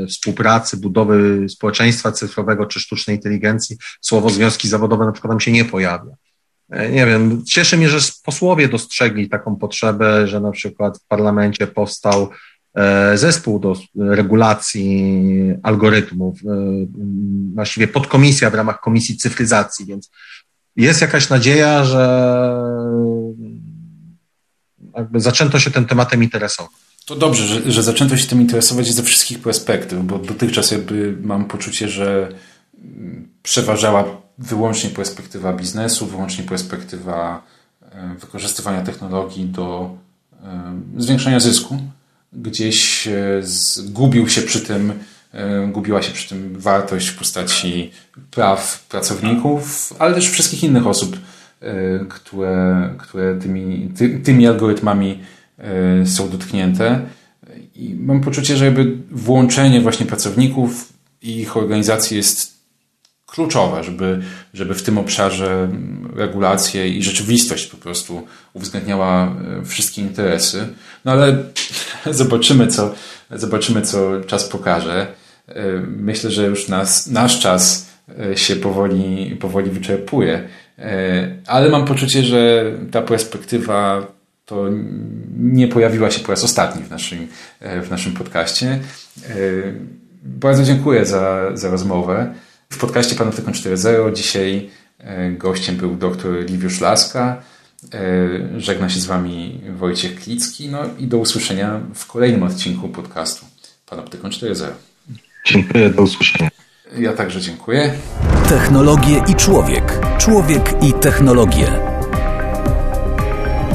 współpracy, 0.08 0.76
budowy 0.76 1.48
społeczeństwa 1.48 2.12
cyfrowego 2.12 2.66
czy 2.66 2.80
sztucznej 2.80 3.16
inteligencji. 3.16 3.76
Słowo 4.00 4.30
związki 4.30 4.68
zawodowe 4.68 5.04
na 5.04 5.12
przykład 5.12 5.30
tam 5.30 5.40
się 5.40 5.52
nie 5.52 5.64
pojawia. 5.64 6.12
E, 6.70 6.90
nie 6.90 7.06
wiem, 7.06 7.44
cieszy 7.44 7.76
mnie, 7.76 7.88
że 7.88 7.98
posłowie 8.24 8.68
dostrzegli 8.68 9.28
taką 9.28 9.56
potrzebę, 9.56 10.28
że 10.28 10.40
na 10.40 10.50
przykład 10.50 10.98
w 10.98 11.06
parlamencie 11.06 11.66
powstał 11.66 12.30
zespół 13.14 13.58
do 13.58 13.76
regulacji 13.96 15.14
algorytmów, 15.62 16.38
e, 16.44 16.48
właściwie 17.54 17.88
podkomisja 17.88 18.50
w 18.50 18.54
ramach 18.54 18.80
Komisji 18.80 19.16
Cyfryzacji, 19.16 19.86
więc 19.86 20.10
jest 20.76 21.00
jakaś 21.00 21.28
nadzieja, 21.28 21.84
że 21.84 22.34
jakby 24.96 25.20
zaczęto 25.20 25.58
się 25.58 25.70
tym 25.70 25.86
tematem 25.86 26.22
interesować. 26.22 26.72
To 27.06 27.16
dobrze, 27.16 27.46
że, 27.46 27.72
że 27.72 27.82
zaczęto 27.82 28.16
się 28.16 28.26
tym 28.26 28.40
interesować 28.40 28.92
ze 28.92 29.02
wszystkich 29.02 29.38
perspektyw, 29.38 30.02
bo 30.02 30.18
dotychczas 30.18 30.70
jakby 30.70 31.16
mam 31.22 31.44
poczucie, 31.44 31.88
że 31.88 32.28
przeważała 33.42 34.04
wyłącznie 34.38 34.90
perspektywa 34.90 35.52
biznesu, 35.52 36.06
wyłącznie 36.06 36.44
perspektywa 36.44 37.42
e, 37.82 38.14
wykorzystywania 38.20 38.82
technologii 38.82 39.44
do 39.44 39.96
zwiększania 40.96 41.40
zysku 41.40 41.78
gdzieś 42.36 43.08
e, 43.08 43.40
zgubił 43.42 44.28
się 44.28 44.42
przy 44.42 44.60
tym, 44.60 44.92
e, 45.32 45.66
gubiła 45.66 46.02
się 46.02 46.12
przy 46.12 46.28
tym 46.28 46.58
wartość 46.58 47.08
w 47.08 47.18
postaci 47.18 47.90
praw 48.30 48.86
pracowników, 48.88 49.92
ale 49.98 50.14
też 50.14 50.30
wszystkich 50.30 50.64
innych 50.64 50.86
osób, 50.86 51.16
e, 51.60 51.98
które, 52.08 52.90
które 52.98 53.38
tymi, 53.38 53.90
ty, 53.96 54.20
tymi 54.24 54.46
algorytmami 54.46 55.20
są 56.04 56.28
dotknięte. 56.28 57.00
I 57.74 57.94
mam 58.00 58.20
poczucie, 58.20 58.56
że 58.56 58.64
jakby 58.64 58.96
włączenie 59.10 59.80
właśnie 59.80 60.06
pracowników 60.06 60.92
i 61.22 61.40
ich 61.40 61.56
organizacji 61.56 62.16
jest 62.16 62.53
kluczowe, 63.34 63.84
żeby, 63.84 64.22
żeby 64.54 64.74
w 64.74 64.82
tym 64.82 64.98
obszarze 64.98 65.68
regulacje 66.16 66.88
i 66.88 67.02
rzeczywistość 67.02 67.66
po 67.66 67.76
prostu 67.76 68.26
uwzględniała 68.52 69.26
e, 69.26 69.64
wszystkie 69.64 70.02
interesy. 70.02 70.66
No 71.04 71.12
ale 71.12 71.44
zobaczymy, 72.10 72.66
co, 72.66 72.94
zobaczymy, 73.30 73.82
co 73.82 74.20
czas 74.26 74.48
pokaże. 74.48 75.06
E, 75.48 75.54
myślę, 75.96 76.30
że 76.30 76.46
już 76.46 76.68
nas, 76.68 77.06
nasz 77.06 77.40
czas 77.40 77.90
e, 78.20 78.36
się 78.36 78.56
powoli, 78.56 79.36
powoli 79.40 79.70
wyczerpuje, 79.70 80.48
ale 81.46 81.68
mam 81.68 81.84
poczucie, 81.84 82.22
że 82.22 82.72
ta 82.90 83.02
perspektywa 83.02 84.06
to 84.46 84.64
nie 85.38 85.68
pojawiła 85.68 86.10
się 86.10 86.20
po 86.20 86.32
raz 86.32 86.44
ostatni 86.44 86.82
w 86.82 86.90
naszym, 86.90 87.28
w 87.60 87.90
naszym 87.90 88.12
podcaście. 88.12 88.80
Bardzo 90.22 90.62
dziękuję 90.62 91.06
za, 91.06 91.50
za 91.54 91.70
rozmowę. 91.70 92.34
W 92.74 92.78
podcaście 92.78 93.14
Panoptykon 93.14 93.54
4.0 93.54 94.12
dzisiaj 94.12 94.70
e, 94.98 95.30
gościem 95.30 95.76
był 95.76 95.96
dr 95.96 96.50
Liwiusz 96.50 96.80
Laska. 96.80 97.42
E, 97.94 98.60
żegna 98.60 98.88
się 98.88 99.00
z 99.00 99.06
Wami 99.06 99.60
Wojciech 99.76 100.20
Klicki. 100.20 100.68
No 100.68 100.78
i 100.98 101.06
do 101.06 101.18
usłyszenia 101.18 101.80
w 101.94 102.06
kolejnym 102.06 102.42
odcinku 102.42 102.88
podcastu 102.88 103.46
Panoptykon 103.86 104.30
4.0. 104.30 104.64
Dziękuję, 105.46 105.90
do 105.90 106.02
usłyszenia. 106.02 106.50
Ja 106.98 107.12
także 107.12 107.40
dziękuję. 107.40 107.92
Technologie 108.48 109.22
i 109.28 109.34
człowiek. 109.34 110.00
Człowiek 110.18 110.82
i 110.82 110.92
technologie. 110.92 111.66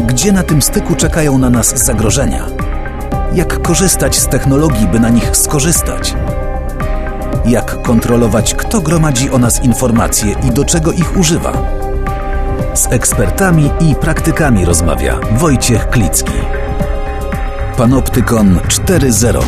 Gdzie 0.07 0.31
na 0.31 0.43
tym 0.43 0.61
styku 0.61 0.95
czekają 0.95 1.37
na 1.37 1.49
nas 1.49 1.85
zagrożenia? 1.85 2.47
Jak 3.33 3.61
korzystać 3.61 4.17
z 4.19 4.27
technologii, 4.27 4.87
by 4.87 4.99
na 4.99 5.09
nich 5.09 5.37
skorzystać? 5.37 6.13
Jak 7.45 7.81
kontrolować, 7.81 8.53
kto 8.53 8.81
gromadzi 8.81 9.29
o 9.29 9.37
nas 9.37 9.63
informacje 9.63 10.35
i 10.47 10.51
do 10.51 10.65
czego 10.65 10.91
ich 10.91 11.17
używa. 11.17 11.53
Z 12.73 12.87
ekspertami 12.91 13.69
i 13.79 13.95
praktykami 13.95 14.65
rozmawia 14.65 15.19
Wojciech 15.31 15.89
Klicki. 15.89 16.33
Panoptykon 17.77 18.59
4.0 18.67 19.41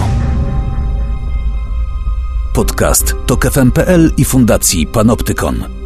Podcast 2.54 3.16
to 3.26 3.38
KFM.pl 3.38 4.12
i 4.18 4.26
Fundacji 4.26 4.88
Panoptykon. 4.88 5.81